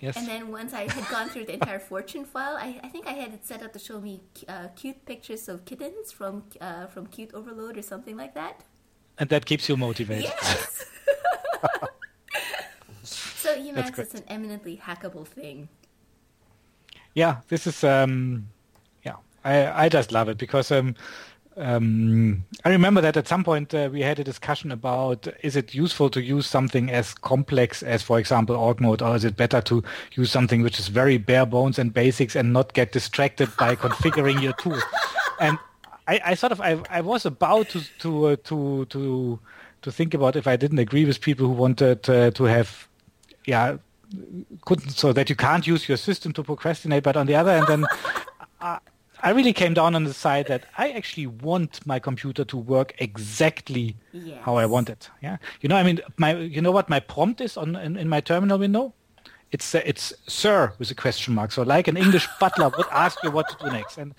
Yes. 0.00 0.18
And 0.18 0.26
then 0.26 0.52
once 0.52 0.74
I 0.74 0.82
had 0.92 1.08
gone 1.08 1.30
through 1.30 1.46
the 1.46 1.54
entire 1.54 1.78
fortune 1.78 2.26
file, 2.26 2.56
I, 2.56 2.78
I 2.82 2.88
think 2.88 3.06
I 3.06 3.12
had 3.12 3.32
it 3.32 3.46
set 3.46 3.62
up 3.62 3.72
to 3.72 3.78
show 3.78 3.98
me 3.98 4.20
uh, 4.46 4.68
cute 4.76 5.06
pictures 5.06 5.48
of 5.48 5.64
kittens 5.64 6.12
from 6.12 6.44
uh, 6.60 6.86
from 6.86 7.06
Cute 7.06 7.32
Overload 7.32 7.78
or 7.78 7.82
something 7.82 8.16
like 8.16 8.34
that. 8.34 8.64
and 9.18 9.30
that 9.30 9.46
keeps 9.46 9.68
you 9.68 9.76
motivated. 9.78 10.24
Yes. 10.24 10.84
so 13.46 13.56
Emacs 13.56 13.98
is 13.98 14.14
an 14.14 14.24
eminently 14.28 14.80
hackable 14.84 15.26
thing. 15.26 15.68
Yeah, 17.14 17.36
this 17.48 17.66
is 17.66 17.84
um, 17.84 18.48
yeah, 19.04 19.16
I 19.44 19.84
I 19.84 19.88
just 19.88 20.12
love 20.12 20.28
it 20.28 20.36
because 20.36 20.70
um, 20.70 20.94
um, 21.56 22.44
I 22.64 22.68
remember 22.70 23.00
that 23.00 23.16
at 23.16 23.26
some 23.26 23.42
point 23.42 23.72
uh, 23.72 23.88
we 23.90 24.02
had 24.02 24.18
a 24.18 24.24
discussion 24.24 24.70
about 24.70 25.26
is 25.42 25.56
it 25.56 25.74
useful 25.74 26.10
to 26.10 26.20
use 26.20 26.46
something 26.46 26.90
as 26.90 27.14
complex 27.14 27.82
as, 27.82 28.02
for 28.02 28.18
example, 28.18 28.56
org 28.56 28.80
mode, 28.80 29.00
or 29.00 29.16
is 29.16 29.24
it 29.24 29.36
better 29.36 29.62
to 29.62 29.82
use 30.12 30.30
something 30.30 30.62
which 30.62 30.78
is 30.78 30.88
very 30.88 31.16
bare 31.16 31.46
bones 31.46 31.78
and 31.78 31.94
basics 31.94 32.36
and 32.36 32.52
not 32.52 32.74
get 32.74 32.92
distracted 32.92 33.48
by 33.56 33.74
configuring 33.86 34.42
your 34.42 34.52
tool? 34.54 34.78
And 35.40 35.58
I, 36.06 36.20
I 36.24 36.34
sort 36.34 36.52
of 36.52 36.60
I, 36.60 36.78
I 36.90 37.00
was 37.00 37.24
about 37.24 37.70
to 37.70 37.80
to 38.00 38.26
uh, 38.26 38.36
to 38.44 38.84
to 38.86 39.38
to 39.82 39.92
think 39.92 40.14
about 40.14 40.36
if 40.36 40.46
I 40.46 40.56
didn't 40.56 40.78
agree 40.78 41.04
with 41.06 41.20
people 41.20 41.46
who 41.46 41.52
wanted 41.52 42.10
uh, 42.10 42.30
to 42.32 42.44
have 42.44 42.88
yeah 43.46 43.78
couldn't 44.64 44.90
so 44.90 45.12
that 45.12 45.28
you 45.28 45.36
can't 45.36 45.66
use 45.66 45.88
your 45.88 45.96
system 45.96 46.32
to 46.32 46.42
procrastinate. 46.42 47.02
But 47.02 47.16
on 47.16 47.26
the 47.26 47.34
other 47.34 47.52
hand 47.52 47.66
then 47.68 47.86
I, 48.60 48.78
I 49.20 49.30
really 49.30 49.52
came 49.52 49.74
down 49.74 49.94
on 49.94 50.04
the 50.04 50.14
side 50.14 50.46
that 50.46 50.66
I 50.78 50.90
actually 50.90 51.26
want 51.26 51.84
my 51.86 51.98
computer 51.98 52.44
to 52.44 52.56
work 52.56 52.94
exactly 52.98 53.96
how 54.42 54.56
I 54.56 54.66
want 54.66 54.88
it. 54.88 55.10
Yeah. 55.22 55.38
You 55.60 55.68
know 55.68 55.76
I 55.76 55.82
mean 55.82 56.00
my 56.16 56.36
you 56.36 56.60
know 56.60 56.72
what 56.72 56.88
my 56.88 57.00
prompt 57.00 57.40
is 57.40 57.56
on 57.56 57.76
in, 57.76 57.96
in 57.96 58.08
my 58.08 58.20
terminal 58.20 58.58
window? 58.58 58.94
It's 59.52 59.74
uh, 59.74 59.82
it's 59.84 60.12
sir 60.26 60.72
with 60.78 60.90
a 60.90 60.94
question 60.94 61.34
mark. 61.34 61.52
So 61.52 61.62
like 61.62 61.88
an 61.88 61.96
English 61.96 62.28
butler 62.40 62.70
would 62.76 62.86
ask 62.90 63.22
you 63.22 63.30
what 63.30 63.48
to 63.48 63.64
do 63.64 63.70
next. 63.72 63.98
And 63.98 64.14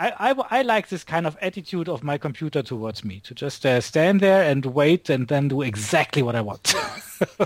I, 0.00 0.30
I, 0.30 0.60
I 0.60 0.62
like 0.62 0.88
this 0.88 1.04
kind 1.04 1.26
of 1.26 1.36
attitude 1.42 1.86
of 1.86 2.02
my 2.02 2.16
computer 2.16 2.62
towards 2.62 3.04
me 3.04 3.20
to 3.20 3.34
just 3.34 3.66
uh, 3.66 3.82
stand 3.82 4.20
there 4.20 4.42
and 4.42 4.64
wait 4.64 5.10
and 5.10 5.28
then 5.28 5.48
do 5.48 5.60
exactly 5.60 6.22
what 6.22 6.34
I 6.34 6.40
want. 6.40 6.74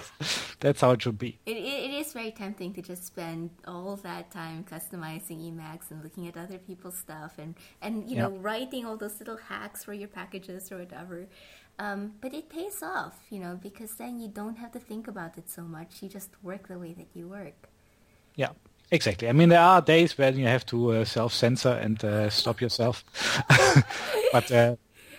That's 0.60 0.80
how 0.80 0.92
it 0.92 1.02
should 1.02 1.18
be. 1.18 1.40
It, 1.46 1.56
it, 1.56 1.90
it 1.90 1.90
is 1.90 2.12
very 2.12 2.30
tempting 2.30 2.72
to 2.74 2.82
just 2.82 3.06
spend 3.06 3.50
all 3.66 3.96
that 3.96 4.30
time 4.30 4.64
customizing 4.70 5.40
Emacs 5.50 5.90
and 5.90 6.04
looking 6.04 6.28
at 6.28 6.36
other 6.36 6.58
people's 6.58 6.96
stuff 6.96 7.32
and, 7.38 7.56
and 7.82 8.08
you 8.08 8.16
know 8.16 8.30
writing 8.30 8.86
all 8.86 8.96
those 8.96 9.18
little 9.18 9.36
hacks 9.36 9.82
for 9.82 9.92
your 9.92 10.08
packages 10.08 10.70
or 10.70 10.78
whatever. 10.78 11.26
Um, 11.80 12.12
but 12.20 12.32
it 12.32 12.48
pays 12.48 12.84
off, 12.84 13.18
you 13.30 13.40
know, 13.40 13.58
because 13.60 13.96
then 13.96 14.20
you 14.20 14.28
don't 14.28 14.58
have 14.58 14.70
to 14.72 14.78
think 14.78 15.08
about 15.08 15.36
it 15.36 15.50
so 15.50 15.62
much. 15.62 16.02
You 16.02 16.08
just 16.08 16.30
work 16.40 16.68
the 16.68 16.78
way 16.78 16.92
that 16.92 17.08
you 17.14 17.26
work. 17.26 17.68
Yeah, 18.36 18.50
exactly. 18.90 19.28
I 19.28 19.32
mean, 19.32 19.48
there 19.48 19.60
are 19.60 19.80
days 19.80 20.16
when 20.18 20.38
you 20.38 20.46
have 20.46 20.64
to 20.66 20.92
uh, 20.92 21.04
self-censor 21.04 21.72
and 21.72 22.02
uh, 22.04 22.30
stop 22.30 22.60
yourself, 22.60 23.04
but 24.32 24.50
uh, 24.50 24.76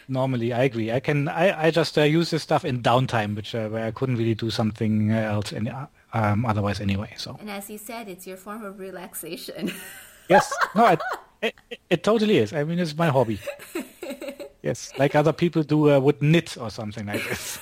normally 0.08 0.54
I 0.54 0.64
agree. 0.64 0.92
I 0.92 1.00
can. 1.00 1.28
I, 1.28 1.68
I 1.68 1.72
just 1.72 1.98
uh, 1.98 2.04
use 2.04 2.30
this 2.30 2.44
stuff 2.44 2.66
in 2.66 2.82
downtime, 2.82 3.36
which 3.36 3.56
uh, 3.56 3.70
where 3.70 3.86
I 3.86 3.92
couldn't 3.92 4.18
really 4.18 4.36
do 4.36 4.50
something 4.50 5.12
else 5.12 5.54
any, 5.54 5.72
um, 6.14 6.46
otherwise 6.46 6.80
anyway. 6.80 7.14
So 7.18 7.38
And 7.40 7.50
as 7.50 7.70
you 7.70 7.78
said, 7.78 8.08
it's 8.08 8.28
your 8.28 8.38
form 8.38 8.64
of 8.64 8.80
relaxation. 8.80 9.72
yes, 10.30 10.54
no, 10.76 10.88
it, 10.88 11.02
it, 11.42 11.56
it 11.90 12.04
totally 12.04 12.38
is. 12.38 12.54
I 12.54 12.64
mean, 12.64 12.80
it's 12.80 12.96
my 12.96 13.10
hobby. 13.10 13.40
Yes, 14.66 14.92
like 14.98 15.14
other 15.14 15.32
people 15.32 15.62
do 15.62 15.92
uh, 15.92 16.00
would 16.00 16.24
knit 16.24 16.58
or 16.58 16.72
something 16.72 17.06
like 17.06 17.24
this. 17.30 17.60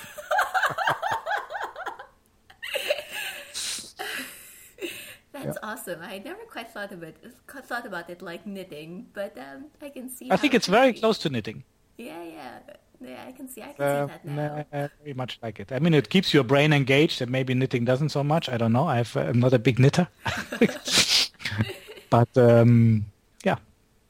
That's 5.44 5.58
awesome. 5.62 6.00
I 6.02 6.18
never 6.18 6.44
quite 6.44 6.70
thought 6.70 6.92
of 6.92 7.02
it 7.02 7.16
thought 7.62 7.86
about 7.86 8.10
it 8.10 8.22
like 8.22 8.46
knitting, 8.46 9.08
but 9.12 9.36
um, 9.38 9.66
I 9.82 9.90
can 9.90 10.08
see. 10.08 10.32
I 10.32 10.36
think 10.36 10.52
it's 10.54 10.66
very 10.66 10.92
be. 10.92 11.00
close 11.00 11.16
to 11.20 11.30
knitting. 11.30 11.64
Yeah, 11.96 12.22
yeah, 12.24 12.58
yeah. 13.00 13.24
I 13.26 13.32
can 13.32 13.48
see. 13.48 13.62
I 13.62 13.72
can 13.72 13.86
Uh, 13.86 13.86
see 13.88 14.02
that 14.04 14.24
now. 14.24 14.64
very 14.72 15.14
much 15.14 15.38
like 15.42 15.60
it. 15.60 15.72
I 15.72 15.78
mean, 15.78 15.94
it 15.94 16.08
keeps 16.10 16.32
your 16.34 16.44
brain 16.44 16.72
engaged, 16.72 17.20
and 17.20 17.30
maybe 17.30 17.54
knitting 17.54 17.84
doesn't 17.84 18.10
so 18.10 18.24
much. 18.24 18.48
I 18.48 18.56
don't 18.56 18.72
know. 18.72 18.86
I've, 18.86 19.14
I'm 19.16 19.40
not 19.40 19.52
a 19.52 19.58
big 19.58 19.78
knitter, 19.78 20.08
but 22.10 22.28
um, 22.36 23.06
yeah, 23.44 23.58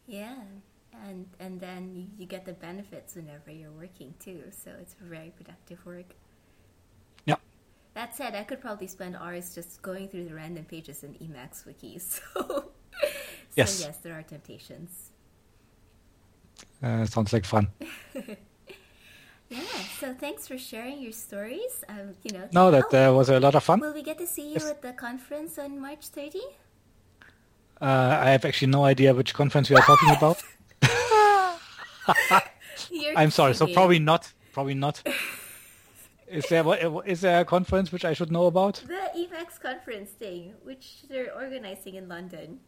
Yeah, 0.07 0.37
and 0.93 1.27
and 1.41 1.61
then 1.61 2.11
you 2.19 2.27
get 2.27 2.45
the 2.45 2.53
benefits 2.53 3.15
whenever 3.17 3.51
you're 3.51 3.73
working 3.73 4.15
too. 4.19 4.45
So 4.51 4.73
it's 4.81 4.95
very 5.01 5.31
productive 5.31 5.85
work. 5.87 6.15
That 7.95 8.15
said, 8.17 8.35
I 8.35 8.43
could 8.43 8.61
probably 8.61 8.87
spend 8.89 9.17
hours 9.17 9.55
just 9.55 9.81
going 9.83 10.09
through 10.09 10.25
the 10.29 10.35
random 10.35 10.65
pages 10.65 11.05
in 11.05 11.15
Emacs 11.15 11.65
wikis. 11.67 12.21
So, 12.35 12.71
Yes. 13.57 13.73
so 13.75 13.87
yes, 13.87 13.99
there 13.99 14.15
are 14.19 14.23
temptations. 14.23 15.11
Uh, 16.83 17.05
sounds 17.07 17.33
like 17.33 17.45
fun. 17.45 17.69
Yeah. 19.51 19.61
So 20.01 20.15
thanks 20.15 20.49
for 20.49 20.57
sharing 20.59 21.01
your 21.03 21.13
stories. 21.13 21.85
Um, 21.89 22.15
you 22.25 22.33
know. 22.33 22.49
No, 22.53 22.71
that 22.71 22.87
Oh, 22.93 23.13
uh, 23.13 23.17
was 23.17 23.29
a 23.29 23.39
lot 23.39 23.55
of 23.55 23.63
fun. 23.63 23.79
Will 23.79 23.93
we 23.93 24.03
get 24.03 24.19
to 24.19 24.27
see 24.27 24.47
you 24.49 24.55
Yes. 24.55 24.71
at 24.71 24.83
the 24.83 24.93
conference 24.93 25.59
on 25.59 25.79
March 25.81 26.07
30? 26.09 26.41
Uh, 27.81 27.85
I 28.25 28.31
have 28.31 28.45
actually 28.45 28.69
no 28.73 28.85
idea 28.85 29.13
which 29.15 29.35
conference 29.35 29.69
we 29.71 29.77
are 29.77 29.83
talking 29.83 30.11
about. 30.17 30.43
I'm 33.17 33.31
sorry, 33.31 33.55
so 33.55 33.67
probably 33.69 33.99
not. 33.99 34.33
Probably 34.53 34.75
not. 34.75 35.03
Is 36.35 36.47
there 36.49 36.65
what- 36.65 37.07
is 37.09 37.21
there 37.21 37.41
a 37.41 37.45
conference 37.45 37.93
which 37.93 38.05
I 38.05 38.13
should 38.13 38.31
know 38.33 38.47
about? 38.47 38.83
the 38.87 39.05
Emacs 39.23 39.61
conference 39.61 40.11
thing, 40.11 40.55
which 40.65 41.03
they're 41.09 41.33
organizing 41.35 41.95
in 41.95 42.09
London. 42.09 42.61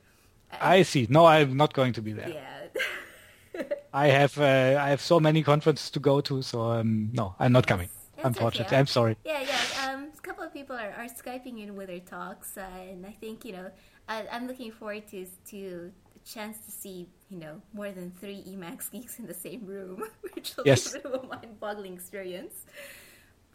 I 0.61 0.83
see. 0.83 1.07
No, 1.11 1.27
I'm 1.27 1.57
not 1.57 1.73
going 1.75 1.93
to 1.95 2.03
be 2.03 2.13
there. 2.13 2.29
Yeah. 2.29 3.63
I 3.93 4.07
have 4.09 4.39
uh, 4.39 4.79
I 4.87 4.89
have 4.91 5.01
so 5.01 5.19
many 5.19 5.43
conferences 5.43 5.91
to 5.91 6.01
go 6.01 6.21
to, 6.21 6.43
so 6.43 6.61
um, 6.71 7.11
no, 7.13 7.35
I'm 7.41 7.53
not 7.53 7.67
coming. 7.67 7.89
That's 8.17 8.27
Unfortunately, 8.29 8.67
okay. 8.67 8.79
I'm 8.79 8.87
sorry. 8.87 9.17
Yeah, 9.25 9.41
yeah. 9.43 9.91
Um, 9.93 10.09
a 10.17 10.21
couple 10.21 10.45
of 10.45 10.53
people 10.53 10.77
are, 10.77 10.93
are 11.01 11.07
skyping 11.07 11.63
in 11.63 11.75
with 11.75 11.89
their 11.89 12.01
talks, 12.01 12.57
uh, 12.57 12.65
and 12.91 13.05
I 13.05 13.13
think 13.21 13.45
you 13.45 13.53
know 13.53 13.71
I, 14.09 14.27
I'm 14.31 14.47
looking 14.47 14.71
forward 14.71 15.09
to 15.09 15.27
to 15.51 15.91
a 16.15 16.29
chance 16.29 16.59
to 16.67 16.71
see 16.71 17.09
you 17.31 17.39
know 17.39 17.61
more 17.73 17.91
than 17.91 18.13
three 18.21 18.43
Emacs 18.47 18.91
geeks 18.93 19.19
in 19.19 19.27
the 19.27 19.35
same 19.35 19.67
room, 19.67 20.05
which 20.35 20.57
will 20.57 20.65
Yes. 20.67 20.93
be 20.93 20.99
a 20.99 21.03
bit 21.03 21.13
of 21.13 21.25
a 21.25 21.27
mind-boggling 21.27 21.95
experience. 21.95 22.55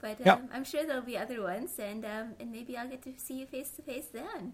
But 0.01 0.19
um, 0.21 0.25
Yeah. 0.25 0.37
I'm 0.53 0.63
sure 0.63 0.85
there'll 0.85 1.01
be 1.03 1.17
other 1.17 1.41
ones, 1.41 1.79
and 1.79 2.03
um, 2.05 2.35
and 2.39 2.51
maybe 2.51 2.77
I'll 2.77 2.89
get 2.89 3.03
to 3.03 3.13
see 3.17 3.39
you 3.39 3.45
face 3.45 3.69
to 3.71 3.81
face 3.81 4.07
then. 4.11 4.53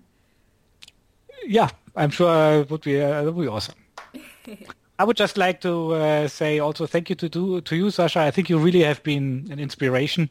Yeah, 1.46 1.70
I'm 1.96 2.10
sure 2.10 2.62
it 2.62 2.70
would 2.70 2.82
be 2.82 3.02
uh, 3.02 3.22
it 3.22 3.34
would 3.34 3.42
be 3.44 3.48
awesome. 3.48 3.76
I 5.00 5.04
would 5.04 5.18
just 5.18 5.38
like 5.38 5.62
to 5.62 5.94
uh, 5.94 6.28
say 6.28 6.60
also 6.60 6.88
thank 6.88 7.10
you 7.10 7.16
to 7.18 7.30
do, 7.30 7.62
to 7.62 7.76
you, 7.76 7.92
Sacha. 7.92 8.20
I 8.22 8.32
think 8.32 8.50
you 8.50 8.58
really 8.58 8.82
have 8.82 9.04
been 9.04 9.48
an 9.52 9.60
inspiration 9.60 10.30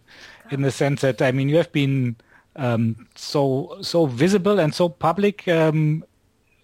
in 0.51 0.63
the 0.63 0.73
sense 0.73 1.03
that 1.03 1.23
I 1.23 1.31
mean 1.31 1.49
you 1.49 1.57
have 1.57 1.71
been 1.71 2.17
um, 2.57 3.07
so 3.15 3.79
so 3.81 4.07
visible 4.07 4.59
and 4.59 4.75
so 4.75 4.89
public 4.89 5.47
um, 5.47 6.05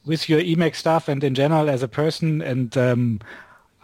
with 0.05 0.29
your 0.29 0.41
Emacs 0.41 0.77
stuff 0.77 1.09
and 1.09 1.23
in 1.23 1.35
general 1.35 1.71
as 1.71 1.83
a 1.83 1.89
person, 1.89 2.43
and 2.43 2.77
um, 2.77 3.21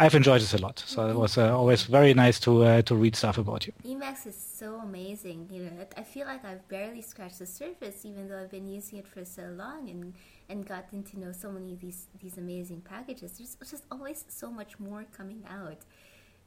I've 0.00 0.14
enjoyed 0.14 0.40
this 0.40 0.54
a 0.54 0.58
lot. 0.58 0.78
So 0.86 1.08
it 1.08 1.16
was 1.16 1.36
uh, 1.38 1.56
always 1.56 1.82
very 1.84 2.14
nice 2.14 2.38
to 2.40 2.62
uh, 2.62 2.82
to 2.82 2.94
read 2.94 3.16
stuff 3.16 3.36
about 3.38 3.66
you. 3.66 3.72
Emacs 3.84 4.26
is 4.26 4.36
so 4.36 4.76
amazing. 4.76 5.48
You 5.50 5.64
know, 5.64 5.86
I- 5.96 6.02
feel 6.04 6.26
like 6.26 6.44
I've 6.44 6.66
barely 6.68 7.02
scratched 7.02 7.38
the 7.40 7.46
surface, 7.46 8.04
even 8.04 8.28
though 8.28 8.40
I've 8.42 8.50
been 8.50 8.68
using 8.68 8.98
it 8.98 9.06
for 9.08 9.24
so 9.24 9.42
long 9.56 9.90
and 9.90 10.14
and 10.48 10.66
gotten 10.66 11.02
to 11.02 11.18
know 11.18 11.32
so 11.32 11.50
many 11.50 11.72
of 11.72 11.80
these 11.80 12.06
these 12.22 12.38
amazing 12.38 12.80
packages. 12.82 13.32
There's 13.38 13.70
just 13.70 13.84
always 13.90 14.24
so 14.28 14.50
much 14.50 14.78
more 14.78 15.04
coming 15.16 15.42
out, 15.48 15.80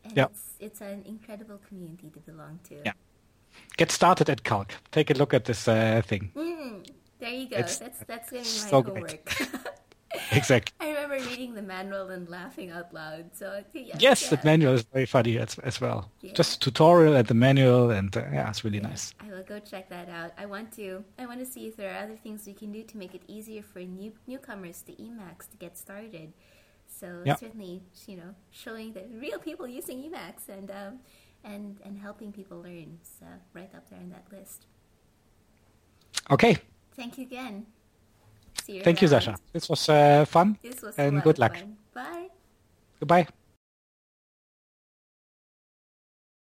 and 0.06 0.14
Yeah. 0.18 0.26
it's 0.32 0.44
it's 0.60 0.82
an 0.82 1.04
incredible 1.06 1.60
community 1.68 2.10
to 2.10 2.20
belong 2.20 2.60
to. 2.70 2.76
Yeah. 2.86 2.94
Get 3.78 3.92
started 3.92 4.30
at 4.30 4.44
Calc. 4.44 4.70
Take 4.92 5.10
a 5.12 5.14
look 5.14 5.34
at 5.34 5.44
this 5.46 5.68
uh, 5.68 6.02
thing. 6.06 6.32
Mm, 6.36 6.88
there 7.20 7.30
you 7.40 7.50
go. 7.50 7.58
It's- 7.58 7.80
that's 7.80 8.00
that's 8.08 8.30
gonna 8.32 8.44
be 8.44 8.50
my 8.64 8.70
so 8.70 8.82
homework. 8.82 9.30
Exactly. 10.32 10.74
I 10.80 10.92
remember 10.94 11.16
reading 11.30 11.54
the 11.54 11.62
manual 11.62 12.10
and 12.10 12.28
laughing 12.30 12.70
out 12.72 12.94
loud. 12.94 13.32
So 13.34 13.64
Yes, 13.74 14.24
yeah. 14.24 14.30
the 14.30 14.40
manual 14.44 14.74
is 14.74 14.84
very 14.84 15.06
funny 15.06 15.38
as, 15.38 15.58
as 15.60 15.80
well. 15.80 16.10
Yeah. 16.22 16.34
Just 16.34 16.62
tutorial 16.62 17.16
and 17.16 17.28
the 17.28 17.34
manual, 17.34 17.90
and 17.92 18.16
uh, 18.16 18.22
yeah, 18.32 18.50
it's 18.50 18.64
really 18.64 18.80
nice. 18.80 19.14
I 19.20 19.30
will 19.32 19.44
go 19.44 19.60
check 19.60 19.90
that 19.90 20.10
out. 20.10 20.32
I 20.38 20.46
want 20.46 20.72
to. 20.74 21.04
I 21.20 21.26
want 21.26 21.40
to 21.40 21.46
see 21.46 21.68
if 21.68 21.76
there 21.78 21.94
are 21.94 22.04
other 22.04 22.16
things 22.16 22.46
we 22.46 22.54
can 22.54 22.72
do 22.72 22.84
to 22.84 22.98
make 22.98 23.14
it 23.16 23.22
easier 23.28 23.62
for 23.62 23.80
new 23.80 24.12
newcomers 24.28 24.82
to 24.84 24.92
Emacs 24.94 25.50
to 25.52 25.58
get 25.58 25.78
started. 25.78 26.34
So 26.88 27.22
Yeah. 27.26 27.36
certainly, 27.36 27.82
you 28.08 28.18
know, 28.18 28.36
showing 28.52 28.94
the 28.94 29.04
real 29.20 29.40
people 29.40 29.68
using 29.68 29.98
Emacs 30.04 30.50
and 30.50 30.70
um, 30.72 31.00
and 31.44 31.80
and 31.86 31.98
helping 31.98 32.32
people 32.32 32.62
learn. 32.62 33.00
So 33.04 33.26
right 33.54 33.74
up 33.76 33.90
there 33.90 34.00
in 34.00 34.10
that 34.10 34.26
list. 34.32 34.66
Okay, 36.30 36.58
Thank 36.96 37.18
you 37.18 37.24
again. 37.26 37.66
See 38.66 38.78
you. 38.78 38.84
thank 38.84 39.02
you, 39.02 39.08
around. 39.08 39.22
Sacha. 39.22 39.38
This 39.54 39.70
was 39.70 39.90
uh, 39.90 40.26
fun, 40.26 40.58
This 40.62 40.82
was 40.82 40.96
and 40.98 41.22
good 41.24 41.40
luck. 41.40 41.58
fun. 41.58 41.78
Bye. 41.94 42.28
Goodbye. 43.00 43.28